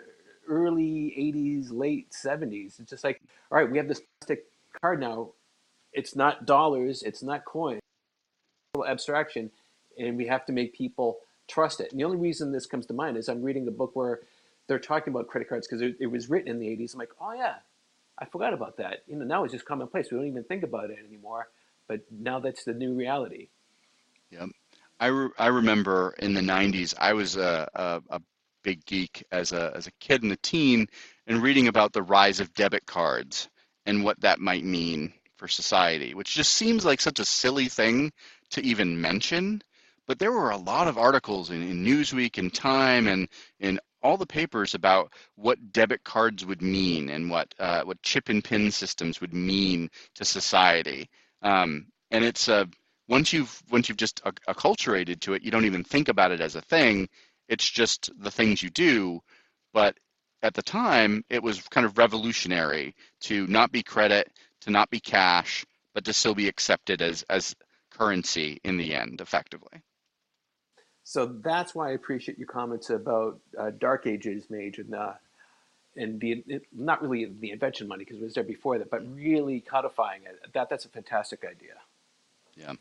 early 0.48 1.14
80s, 1.18 1.68
late 1.72 2.12
70s. 2.12 2.80
It's 2.80 2.90
just 2.90 3.04
like, 3.04 3.22
all 3.52 3.60
right, 3.60 3.70
we 3.70 3.78
have 3.78 3.88
this 3.88 4.02
plastic 4.20 4.46
card 4.82 5.00
now. 5.00 5.30
It's 5.94 6.16
not 6.16 6.46
dollars, 6.46 7.04
it's 7.04 7.24
not 7.24 7.46
coins, 7.46 7.82
it's 8.76 8.88
abstraction, 8.88 9.52
and 10.00 10.18
we 10.18 10.28
have 10.28 10.46
to 10.46 10.52
make 10.52 10.74
people 10.74 11.20
trust 11.48 11.80
it. 11.82 11.92
And 11.92 12.00
the 12.00 12.06
only 12.06 12.18
reason 12.18 12.52
this 12.52 12.66
comes 12.66 12.86
to 12.88 12.94
mind 12.94 13.18
is 13.18 13.28
I'm 13.28 13.44
reading 13.44 13.68
a 13.68 13.72
book 13.72 13.96
where 13.96 14.22
they're 14.68 14.80
talking 14.80 15.14
about 15.14 15.28
credit 15.28 15.50
cards 15.50 15.68
because 15.68 15.82
it, 15.82 15.98
it 16.00 16.08
was 16.08 16.30
written 16.30 16.50
in 16.50 16.60
the 16.60 16.68
80s. 16.68 16.94
I'm 16.94 17.00
like, 17.00 17.12
oh 17.20 17.34
yeah, 17.34 17.56
I 18.18 18.26
forgot 18.26 18.54
about 18.54 18.78
that. 18.78 19.04
You 19.08 19.16
know, 19.16 19.26
now 19.26 19.44
it's 19.44 19.54
just 19.54 19.66
commonplace. 19.66 20.12
We 20.12 20.18
don't 20.18 20.28
even 20.28 20.44
think 20.44 20.64
about 20.64 20.90
it 20.92 21.00
anymore. 21.08 21.50
But 21.88 22.02
now 22.12 22.40
that's 22.40 22.64
the 22.64 22.74
new 22.74 22.94
reality. 22.94 23.50
Yeah, 24.30 24.46
I, 25.00 25.08
re- 25.08 25.32
I 25.40 25.48
remember 25.48 26.14
in 26.20 26.36
the 26.36 26.42
'90s, 26.42 26.94
I 27.00 27.14
was 27.14 27.36
a, 27.36 27.68
a, 27.74 28.02
a 28.12 28.22
big 28.64 28.86
geek 28.86 29.24
as 29.32 29.54
a 29.54 29.72
as 29.76 29.88
a 29.88 29.92
kid 29.94 30.22
and 30.22 30.32
a 30.32 30.38
teen, 30.38 30.88
and 31.26 31.42
reading 31.42 31.68
about 31.68 31.94
the 31.94 32.04
rise 32.04 32.40
of 32.40 32.54
debit 32.54 32.86
cards 32.86 33.50
and 33.88 34.04
what 34.04 34.22
that 34.22 34.40
might 34.40 34.64
mean 34.64 35.12
for 35.38 35.48
society, 35.48 36.14
which 36.14 36.36
just 36.36 36.54
seems 36.54 36.86
like 36.86 37.02
such 37.02 37.20
a 37.20 37.26
silly 37.26 37.70
thing 37.70 38.12
to 38.52 38.62
even 38.62 39.02
mention. 39.02 39.64
But 40.10 40.18
there 40.18 40.32
were 40.32 40.50
a 40.50 40.58
lot 40.58 40.88
of 40.88 40.98
articles 40.98 41.52
in, 41.52 41.62
in 41.62 41.86
Newsweek 41.86 42.40
and 42.40 42.52
Time 42.52 43.06
and 43.06 43.30
in 43.60 43.80
all 44.02 44.18
the 44.18 44.26
papers 44.26 44.74
about 44.74 45.14
what 45.36 45.72
debit 45.72 46.04
cards 46.04 46.44
would 46.44 46.64
mean 46.64 47.12
and 47.12 47.30
what 47.30 47.54
uh, 47.60 47.84
what 47.84 48.02
chip 48.02 48.28
and 48.30 48.44
pin 48.44 48.72
systems 48.72 49.22
would 49.22 49.36
mean 49.36 49.88
to 50.16 50.26
society. 50.26 51.12
Um, 51.44 51.92
and 52.10 52.26
it's 52.26 52.50
uh, 52.50 52.66
once 53.08 53.32
you've 53.32 53.62
once 53.70 53.88
you've 53.88 54.00
just 54.00 54.24
acculturated 54.24 55.20
to 55.20 55.36
it, 55.36 55.44
you 55.44 55.52
don't 55.52 55.66
even 55.66 55.84
think 55.84 56.10
about 56.10 56.32
it 56.32 56.42
as 56.42 56.56
a 56.56 56.62
thing. 56.62 57.08
It's 57.48 57.70
just 57.70 58.10
the 58.18 58.32
things 58.32 58.64
you 58.64 58.72
do. 58.72 59.22
But 59.74 59.96
at 60.42 60.56
the 60.56 60.64
time, 60.64 61.24
it 61.30 61.44
was 61.44 61.62
kind 61.68 61.86
of 61.86 62.00
revolutionary 62.00 62.96
to 63.22 63.46
not 63.46 63.72
be 63.72 63.84
credit, 63.84 64.32
to 64.62 64.72
not 64.72 64.90
be 64.90 65.00
cash, 65.00 65.68
but 65.94 66.06
to 66.06 66.14
still 66.14 66.34
be 66.34 66.48
accepted 66.48 67.04
as 67.04 67.22
as 67.30 67.56
currency 67.92 68.60
in 68.64 68.78
the 68.78 68.96
end, 68.96 69.22
effectively. 69.22 69.84
So 71.10 71.26
that's 71.26 71.74
why 71.74 71.90
I 71.90 71.94
appreciate 71.94 72.38
your 72.38 72.46
comments 72.46 72.92
about 72.92 73.40
uh, 73.58 73.72
Dark 73.72 74.06
Ages 74.06 74.48
Mage 74.52 74.78
and 74.78 74.94
uh, 74.94 75.14
and 75.98 76.22
the 76.22 76.44
it, 76.46 76.62
not 76.72 77.02
really 77.02 77.26
the 77.26 77.50
invention 77.50 77.88
money 77.88 78.04
because 78.04 78.22
it 78.22 78.26
was 78.26 78.36
there 78.36 78.44
before 78.44 78.78
that, 78.78 78.92
but 78.92 79.02
really 79.16 79.60
codifying 79.60 80.22
it. 80.26 80.40
That 80.54 80.70
that's 80.70 80.86
a 80.86 80.90
fantastic 80.90 81.46
idea. 81.46 81.74
Yeah. 82.56 82.74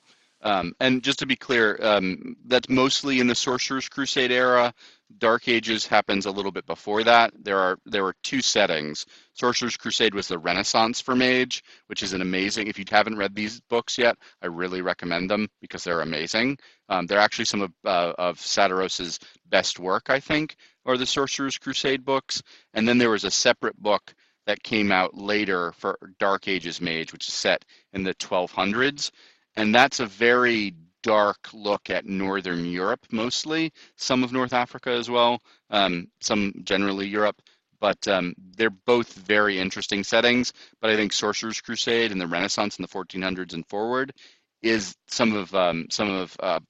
Um, 0.43 0.75
and 0.79 1.03
just 1.03 1.21
to 1.21 1.27
be 1.27 1.37
clear, 1.37 1.79
um, 1.83 2.37
that's 2.45 2.69
mostly 2.69 3.19
in 3.19 3.29
the 3.29 3.35
Sorcerer's 3.35 3.89
Crusade 3.89 4.31
era. 4.31 4.75
Dark 5.17 5.49
Ages 5.49 5.87
happens 5.87 6.27
a 6.27 6.31
little 6.31 6.53
bit 6.53 6.67
before 6.67 7.03
that. 7.05 7.33
There 7.43 7.59
are 7.59 7.79
there 7.87 8.05
were 8.05 8.15
two 8.23 8.43
settings. 8.43 9.07
Sorcerer's 9.35 9.77
Crusade 9.77 10.15
was 10.15 10.29
the 10.29 10.39
Renaissance 10.39 11.01
for 11.01 11.17
Mage, 11.17 11.65
which 11.87 12.03
is 12.03 12.13
an 12.13 12.21
amazing. 12.21 12.67
If 12.67 12.79
you 12.79 12.85
haven't 12.91 13.17
read 13.17 13.35
these 13.35 13.61
books 13.71 13.97
yet, 13.99 14.17
I 14.43 14.47
really 14.47 14.83
recommend 14.83 15.31
them 15.31 15.49
because 15.61 15.85
they're 15.85 16.03
amazing. 16.03 16.59
Um, 16.89 17.07
they're 17.07 17.21
actually 17.21 17.47
some 17.47 17.63
of 17.63 17.73
uh, 17.85 18.13
of 18.19 18.39
Satyros' 18.39 19.19
best 19.47 19.79
work, 19.79 20.11
I 20.11 20.21
think, 20.21 20.57
or 20.85 20.97
the 20.99 21.07
Sorcerer's 21.07 21.59
Crusade 21.59 22.05
books. 22.05 22.43
And 22.75 22.87
then 22.87 22.99
there 22.99 23.11
was 23.11 23.25
a 23.25 23.31
separate 23.31 23.81
book 23.81 24.15
that 24.47 24.63
came 24.63 24.93
out 24.93 25.15
later 25.17 25.73
for 25.73 25.99
Dark 26.19 26.49
Ages 26.49 26.81
Mage, 26.81 27.13
which 27.13 27.29
is 27.29 27.35
set 27.35 27.65
in 27.93 28.03
the 28.03 28.15
1200s 28.15 29.11
and 29.59 29.75
that's 29.75 29.99
a 29.99 30.07
very 30.07 30.73
dark 31.09 31.49
look 31.55 31.89
at 31.89 32.05
Northern 32.05 32.67
Europe 32.67 33.01
mostly, 33.11 33.73
some 33.97 34.23
of 34.23 34.31
North 34.31 34.53
Africa 34.53 34.91
as 34.91 35.09
well, 35.09 35.41
um, 35.71 36.09
some 36.21 36.53
generally 36.65 37.07
Europe. 37.07 37.41
But 37.81 38.07
um, 38.07 38.35
they're 38.59 38.69
both 38.69 39.15
very 39.15 39.59
interesting 39.59 40.05
settings. 40.05 40.53
But 40.83 40.91
I 40.91 40.97
think 40.97 41.15
Sorcerer's 41.15 41.63
Crusade 41.63 42.13
and 42.13 42.21
the 42.21 42.27
Renaissance 42.27 42.79
in 42.79 42.83
the 42.83 42.89
1400s 42.89 43.55
and 43.55 43.67
forward 43.69 44.13
is 44.61 44.95
some 45.07 45.35
of 45.35 45.55
um, 45.55 45.87
some 45.89 46.11
of 46.11 46.37
uh, 46.41 46.61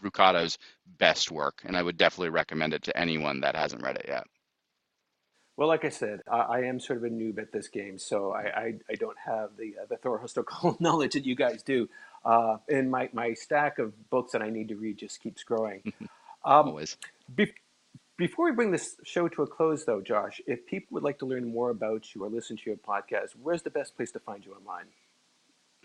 Brucato's 0.00 0.56
best 0.86 1.30
work, 1.30 1.60
and 1.66 1.76
I 1.76 1.82
would 1.82 1.98
definitely 1.98 2.30
recommend 2.30 2.72
it 2.72 2.84
to 2.84 2.96
anyone 2.96 3.40
that 3.40 3.54
hasn't 3.54 3.82
read 3.82 3.96
it 3.96 4.06
yet. 4.08 4.24
Well, 5.58 5.68
like 5.68 5.84
I 5.84 5.90
said, 5.90 6.20
I, 6.30 6.38
I, 6.38 6.58
am 6.60 6.80
sort 6.80 6.98
of 6.98 7.04
a 7.04 7.10
noob 7.10 7.38
at 7.38 7.52
this 7.52 7.68
game, 7.68 7.98
so 7.98 8.32
I, 8.32 8.42
I, 8.42 8.74
I 8.90 8.94
don't 8.94 9.18
have 9.26 9.50
the 9.58 9.74
uh, 9.82 9.86
the 9.90 10.18
historical 10.18 10.76
knowledge 10.80 11.12
that 11.12 11.26
you 11.26 11.34
guys 11.34 11.62
do. 11.62 11.88
Uh, 12.24 12.58
and 12.68 12.90
my, 12.90 13.08
my 13.12 13.34
stack 13.34 13.78
of 13.78 13.92
books 14.10 14.32
that 14.32 14.42
I 14.42 14.50
need 14.50 14.68
to 14.68 14.76
read 14.76 14.98
just 14.98 15.20
keeps 15.22 15.42
growing. 15.42 15.92
Um, 16.44 16.70
Always. 16.70 16.96
Be, 17.32 17.52
before 18.16 18.46
we 18.46 18.50
bring 18.50 18.72
this 18.72 18.96
show 19.04 19.28
to 19.28 19.42
a 19.42 19.46
close, 19.46 19.84
though, 19.84 20.00
Josh, 20.00 20.40
if 20.46 20.66
people 20.66 20.88
would 20.90 21.04
like 21.04 21.20
to 21.20 21.26
learn 21.26 21.52
more 21.52 21.70
about 21.70 22.14
you 22.14 22.24
or 22.24 22.28
listen 22.28 22.56
to 22.56 22.62
your 22.66 22.76
podcast, 22.76 23.30
where's 23.40 23.62
the 23.62 23.70
best 23.70 23.96
place 23.96 24.10
to 24.10 24.18
find 24.18 24.44
you 24.44 24.52
online? 24.52 24.86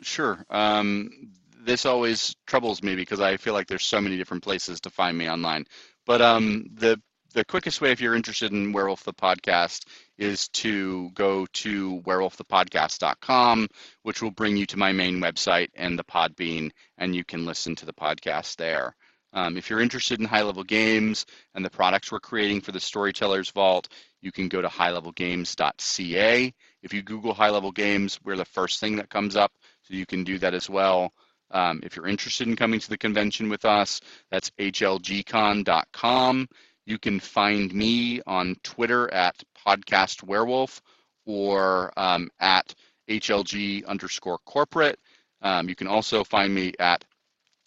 Sure. 0.01 0.43
Um, 0.49 1.31
this 1.59 1.85
always 1.85 2.35
troubles 2.45 2.83
me 2.83 2.95
because 2.95 3.19
I 3.19 3.37
feel 3.37 3.53
like 3.53 3.67
there's 3.67 3.85
so 3.85 4.01
many 4.01 4.17
different 4.17 4.43
places 4.43 4.81
to 4.81 4.89
find 4.89 5.17
me 5.17 5.29
online. 5.29 5.65
But 6.05 6.21
um, 6.21 6.67
the 6.73 7.01
the 7.37 7.45
quickest 7.45 7.81
way, 7.81 7.91
if 7.91 8.01
you're 8.01 8.15
interested 8.15 8.51
in 8.51 8.73
Werewolf 8.73 9.03
the 9.03 9.13
podcast, 9.13 9.85
is 10.17 10.47
to 10.53 11.11
go 11.11 11.45
to 11.53 12.01
werewolfthepodcast.com, 12.01 13.67
which 14.01 14.23
will 14.23 14.31
bring 14.31 14.57
you 14.57 14.65
to 14.65 14.77
my 14.77 14.91
main 14.91 15.21
website 15.21 15.67
and 15.75 15.99
the 15.99 16.03
Podbean, 16.03 16.71
and 16.97 17.15
you 17.15 17.23
can 17.23 17.45
listen 17.45 17.75
to 17.75 17.85
the 17.85 17.93
podcast 17.93 18.55
there. 18.55 18.95
Um, 19.33 19.55
if 19.55 19.69
you're 19.69 19.81
interested 19.81 20.19
in 20.19 20.25
high 20.25 20.41
level 20.41 20.63
games 20.63 21.27
and 21.53 21.63
the 21.63 21.69
products 21.69 22.11
we're 22.11 22.19
creating 22.19 22.61
for 22.61 22.71
the 22.71 22.79
Storytellers 22.79 23.51
Vault, 23.51 23.87
you 24.19 24.31
can 24.31 24.47
go 24.47 24.59
to 24.59 24.67
highlevelgames.ca. 24.67 26.53
If 26.81 26.91
you 26.91 27.03
Google 27.03 27.35
high 27.35 27.51
level 27.51 27.71
games, 27.71 28.19
we're 28.23 28.35
the 28.35 28.45
first 28.45 28.79
thing 28.79 28.95
that 28.95 29.11
comes 29.11 29.35
up, 29.35 29.51
so 29.83 29.93
you 29.93 30.07
can 30.07 30.23
do 30.23 30.39
that 30.39 30.55
as 30.55 30.67
well. 30.67 31.13
Um, 31.51 31.81
if 31.83 31.95
you're 31.95 32.07
interested 32.07 32.47
in 32.47 32.55
coming 32.55 32.79
to 32.79 32.89
the 32.89 32.97
convention 32.97 33.47
with 33.47 33.63
us, 33.63 34.01
that's 34.31 34.49
hlgcon.com. 34.59 36.47
You 36.87 36.97
can 36.97 37.19
find 37.19 37.73
me 37.73 38.21
on 38.25 38.55
Twitter 38.63 39.13
at 39.13 39.35
podcast 39.67 40.23
werewolf 40.23 40.81
or 41.25 41.91
um, 41.97 42.29
at 42.39 42.73
HLG 43.09 43.85
underscore 43.85 44.37
corporate. 44.45 44.97
Um, 45.41 45.67
you 45.67 45.75
can 45.75 45.87
also 45.87 46.23
find 46.23 46.55
me 46.55 46.71
at 46.79 47.03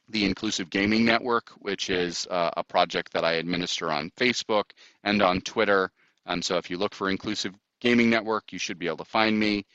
the 0.09 0.25
Inclusive 0.25 0.71
Gaming 0.71 1.05
Network, 1.05 1.51
which 1.59 1.91
is 1.91 2.27
uh, 2.31 2.53
a 2.57 2.65
project 2.65 3.13
that 3.13 3.23
I 3.23 3.35
administer 3.35 3.93
on 3.93 4.11
Facebook 4.17 4.71
and 5.05 5.21
on 5.21 5.43
Twitter. 5.43 5.93
Um, 6.25 6.41
so 6.41 6.57
if 6.57 6.71
you 6.71 6.79
look 6.79 6.95
for 6.95 7.11
Inclusive 7.11 7.53
Gaming 7.83 8.09
Network, 8.09 8.55
you 8.55 8.59
should 8.59 8.79
be 8.79 8.87
able 8.87 8.97
to 8.97 9.05
find 9.05 9.39
me. 9.39 9.67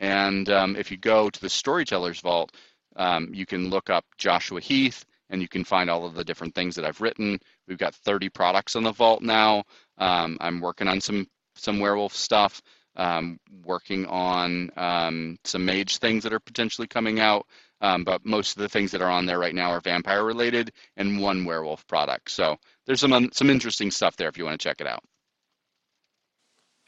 And 0.00 0.50
um, 0.50 0.74
if 0.74 0.90
you 0.90 0.96
go 0.96 1.30
to 1.30 1.40
the 1.40 1.48
Storytellers 1.48 2.18
Vault, 2.18 2.50
um, 2.96 3.30
you 3.32 3.46
can 3.46 3.70
look 3.70 3.88
up 3.88 4.04
Joshua 4.18 4.60
Heath 4.60 5.04
and 5.30 5.40
you 5.40 5.48
can 5.48 5.64
find 5.64 5.88
all 5.88 6.04
of 6.04 6.14
the 6.14 6.24
different 6.24 6.54
things 6.54 6.76
that 6.76 6.84
I've 6.84 7.00
written. 7.00 7.38
We've 7.66 7.78
got 7.78 7.94
30 7.94 8.28
products 8.30 8.76
on 8.76 8.82
the 8.82 8.92
vault 8.92 9.22
now. 9.22 9.64
Um, 9.98 10.36
I'm 10.40 10.60
working 10.60 10.88
on 10.88 11.00
some 11.00 11.26
some 11.54 11.80
werewolf 11.80 12.14
stuff. 12.14 12.60
Um, 12.96 13.38
working 13.64 14.04
on 14.06 14.70
um, 14.76 15.38
some 15.44 15.64
mage 15.64 15.98
things 15.98 16.24
that 16.24 16.32
are 16.32 16.40
potentially 16.40 16.88
coming 16.88 17.20
out. 17.20 17.46
Um, 17.80 18.04
but 18.04 18.26
most 18.26 18.56
of 18.56 18.62
the 18.62 18.68
things 18.68 18.90
that 18.90 19.00
are 19.00 19.10
on 19.10 19.26
there 19.26 19.38
right 19.38 19.54
now 19.54 19.70
are 19.70 19.80
vampire 19.80 20.24
related 20.24 20.72
and 20.96 21.20
one 21.20 21.44
werewolf 21.44 21.86
product. 21.86 22.30
So 22.30 22.58
there's 22.86 23.00
some 23.00 23.30
some 23.32 23.48
interesting 23.50 23.90
stuff 23.90 24.16
there 24.16 24.28
if 24.28 24.36
you 24.36 24.44
want 24.44 24.60
to 24.60 24.68
check 24.68 24.80
it 24.80 24.86
out. 24.86 25.02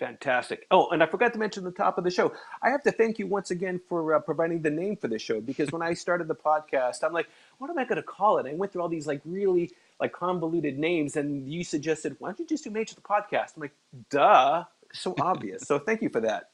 Fantastic. 0.03 0.67
Oh, 0.73 0.89
and 0.89 1.01
I 1.01 1.07
forgot 1.07 1.33
to 1.35 1.39
mention 1.39 1.63
the 1.63 1.71
top 1.71 1.97
of 1.97 2.03
the 2.03 2.11
show. 2.11 2.33
I 2.61 2.71
have 2.71 2.83
to 2.83 2.91
thank 2.91 3.21
you 3.21 3.29
once 3.29 3.53
again 3.53 3.81
for 3.89 4.17
uh, 4.17 4.19
providing 4.19 4.61
the 4.61 4.71
name 4.71 4.97
for 4.97 5.07
the 5.07 5.17
show 5.17 5.41
because 5.41 5.71
when 5.71 5.81
I 5.81 5.95
started 5.95 6.27
the 6.27 6.35
podcast, 6.35 7.05
I'm 7.05 7.13
like, 7.13 7.29
what 7.59 7.71
am 7.71 7.79
I 7.79 7.85
going 7.85 7.99
to 7.99 8.03
call 8.03 8.39
it? 8.39 8.47
I 8.47 8.55
went 8.55 8.73
through 8.73 8.83
all 8.83 8.89
these 8.89 9.07
like 9.07 9.21
really 9.25 9.71
like 10.01 10.13
convoluted 10.13 10.77
names, 10.77 11.15
and 11.15 11.49
you 11.49 11.63
suggested, 11.63 12.17
why 12.19 12.31
don't 12.31 12.41
you 12.41 12.47
just 12.49 12.65
do 12.65 12.71
Mage 12.71 12.89
to 12.89 12.95
the 12.97 13.01
Podcast? 13.01 13.55
I'm 13.55 13.61
like, 13.61 13.77
duh, 14.11 14.65
so 14.93 15.15
obvious. 15.21 15.63
so 15.63 15.79
thank 15.79 16.03
you 16.03 16.09
for 16.09 16.23
that. 16.23 16.51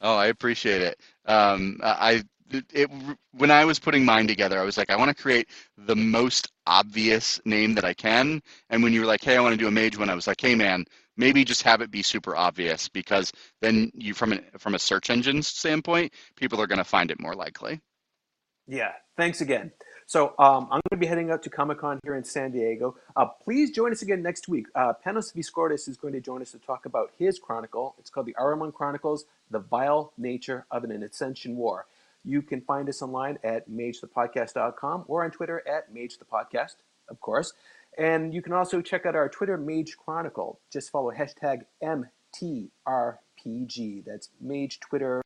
Oh, 0.00 0.14
I 0.14 0.26
appreciate 0.26 0.82
it. 0.82 1.00
Um, 1.24 1.80
I 1.82 2.22
it, 2.72 2.88
when 3.32 3.50
I 3.50 3.64
was 3.64 3.80
putting 3.80 4.04
mine 4.04 4.28
together, 4.28 4.60
I 4.60 4.62
was 4.62 4.78
like, 4.78 4.90
I 4.90 4.96
want 4.96 5.08
to 5.08 5.20
create 5.20 5.48
the 5.76 5.96
most 5.96 6.52
obvious 6.66 7.40
name 7.44 7.74
that 7.74 7.84
I 7.84 7.94
can. 7.94 8.42
And 8.70 8.84
when 8.84 8.92
you 8.92 9.00
were 9.00 9.06
like, 9.06 9.24
hey, 9.24 9.36
I 9.36 9.40
want 9.40 9.54
to 9.54 9.58
do 9.58 9.66
a 9.66 9.72
mage 9.72 9.98
one, 9.98 10.08
I 10.08 10.14
was 10.14 10.28
like, 10.28 10.40
hey, 10.40 10.54
man, 10.54 10.84
maybe 11.16 11.44
just 11.44 11.62
have 11.62 11.80
it 11.80 11.90
be 11.90 12.02
super 12.02 12.36
obvious 12.36 12.88
because 12.88 13.32
then 13.60 13.90
you 13.94 14.14
from 14.14 14.32
an, 14.32 14.44
from 14.58 14.74
a 14.74 14.78
search 14.78 15.10
engine 15.10 15.42
standpoint, 15.42 16.12
people 16.36 16.60
are 16.60 16.66
going 16.66 16.78
to 16.78 16.84
find 16.84 17.10
it 17.10 17.20
more 17.20 17.34
likely. 17.34 17.80
Yeah, 18.66 18.92
thanks 19.16 19.40
again. 19.40 19.72
So 20.08 20.34
um, 20.38 20.68
I'm 20.70 20.80
going 20.88 20.92
to 20.92 20.96
be 20.96 21.06
heading 21.06 21.32
out 21.32 21.42
to 21.42 21.50
Comic 21.50 21.80
Con 21.80 21.98
here 22.04 22.14
in 22.14 22.22
San 22.22 22.52
Diego. 22.52 22.96
Uh, 23.16 23.26
please 23.26 23.72
join 23.72 23.90
us 23.90 24.02
again 24.02 24.22
next 24.22 24.46
week. 24.46 24.66
Uh, 24.72 24.92
Panos 25.04 25.34
Viskortis 25.34 25.88
is 25.88 25.96
going 25.96 26.12
to 26.12 26.20
join 26.20 26.42
us 26.42 26.52
to 26.52 26.58
talk 26.58 26.86
about 26.86 27.10
his 27.18 27.40
chronicle. 27.40 27.96
It's 27.98 28.08
called 28.08 28.26
the 28.26 28.36
Ahriman 28.38 28.72
Chronicles: 28.72 29.24
The 29.50 29.58
Vile 29.58 30.12
Nature 30.16 30.64
of 30.70 30.84
an 30.84 31.02
Ascension 31.02 31.56
War. 31.56 31.86
You 32.24 32.40
can 32.40 32.60
find 32.60 32.88
us 32.88 33.02
online 33.02 33.38
at 33.42 33.68
magethepodcast.com 33.68 35.04
or 35.08 35.24
on 35.24 35.32
Twitter 35.32 35.62
at 35.66 35.92
magethepodcast, 35.92 36.76
of 37.08 37.20
course. 37.20 37.52
And 37.96 38.34
you 38.34 38.42
can 38.42 38.52
also 38.52 38.82
check 38.82 39.06
out 39.06 39.14
our 39.14 39.28
Twitter 39.28 39.56
Mage 39.56 39.96
Chronicle. 39.96 40.60
Just 40.70 40.90
follow 40.90 41.12
hashtag 41.12 41.62
MTRPG. 41.82 44.04
That's 44.04 44.28
Mage 44.40 44.80
Twitter 44.80 45.22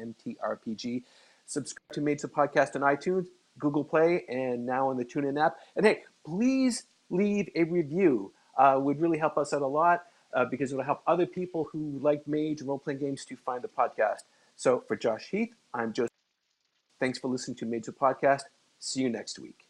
MTRPG. 0.00 1.04
Subscribe 1.46 1.92
to 1.92 2.00
Mage 2.00 2.22
the 2.22 2.28
Podcast 2.28 2.74
on 2.74 2.82
iTunes, 2.82 3.26
Google 3.58 3.84
Play, 3.84 4.24
and 4.28 4.66
now 4.66 4.88
on 4.88 4.96
the 4.96 5.04
TuneIn 5.04 5.44
app. 5.44 5.56
And 5.76 5.86
hey, 5.86 6.02
please 6.24 6.84
leave 7.08 7.48
a 7.54 7.64
review. 7.64 8.32
Uh, 8.56 8.78
would 8.80 9.00
really 9.00 9.18
help 9.18 9.38
us 9.38 9.54
out 9.54 9.62
a 9.62 9.66
lot 9.66 10.04
uh, 10.34 10.44
because 10.44 10.72
it'll 10.72 10.84
help 10.84 11.02
other 11.06 11.26
people 11.26 11.68
who 11.72 11.98
like 12.02 12.26
Mage 12.26 12.60
and 12.60 12.68
role 12.68 12.78
playing 12.78 13.00
games 13.00 13.24
to 13.24 13.36
find 13.36 13.62
the 13.62 13.68
podcast. 13.68 14.24
So 14.56 14.84
for 14.86 14.96
Josh 14.96 15.30
Heath, 15.30 15.54
I'm 15.72 15.92
Joseph. 15.92 16.10
Thanks 16.98 17.18
for 17.18 17.28
listening 17.28 17.56
to 17.58 17.66
Mage 17.66 17.86
the 17.86 17.92
Podcast. 17.92 18.42
See 18.78 19.00
you 19.00 19.08
next 19.08 19.38
week. 19.38 19.69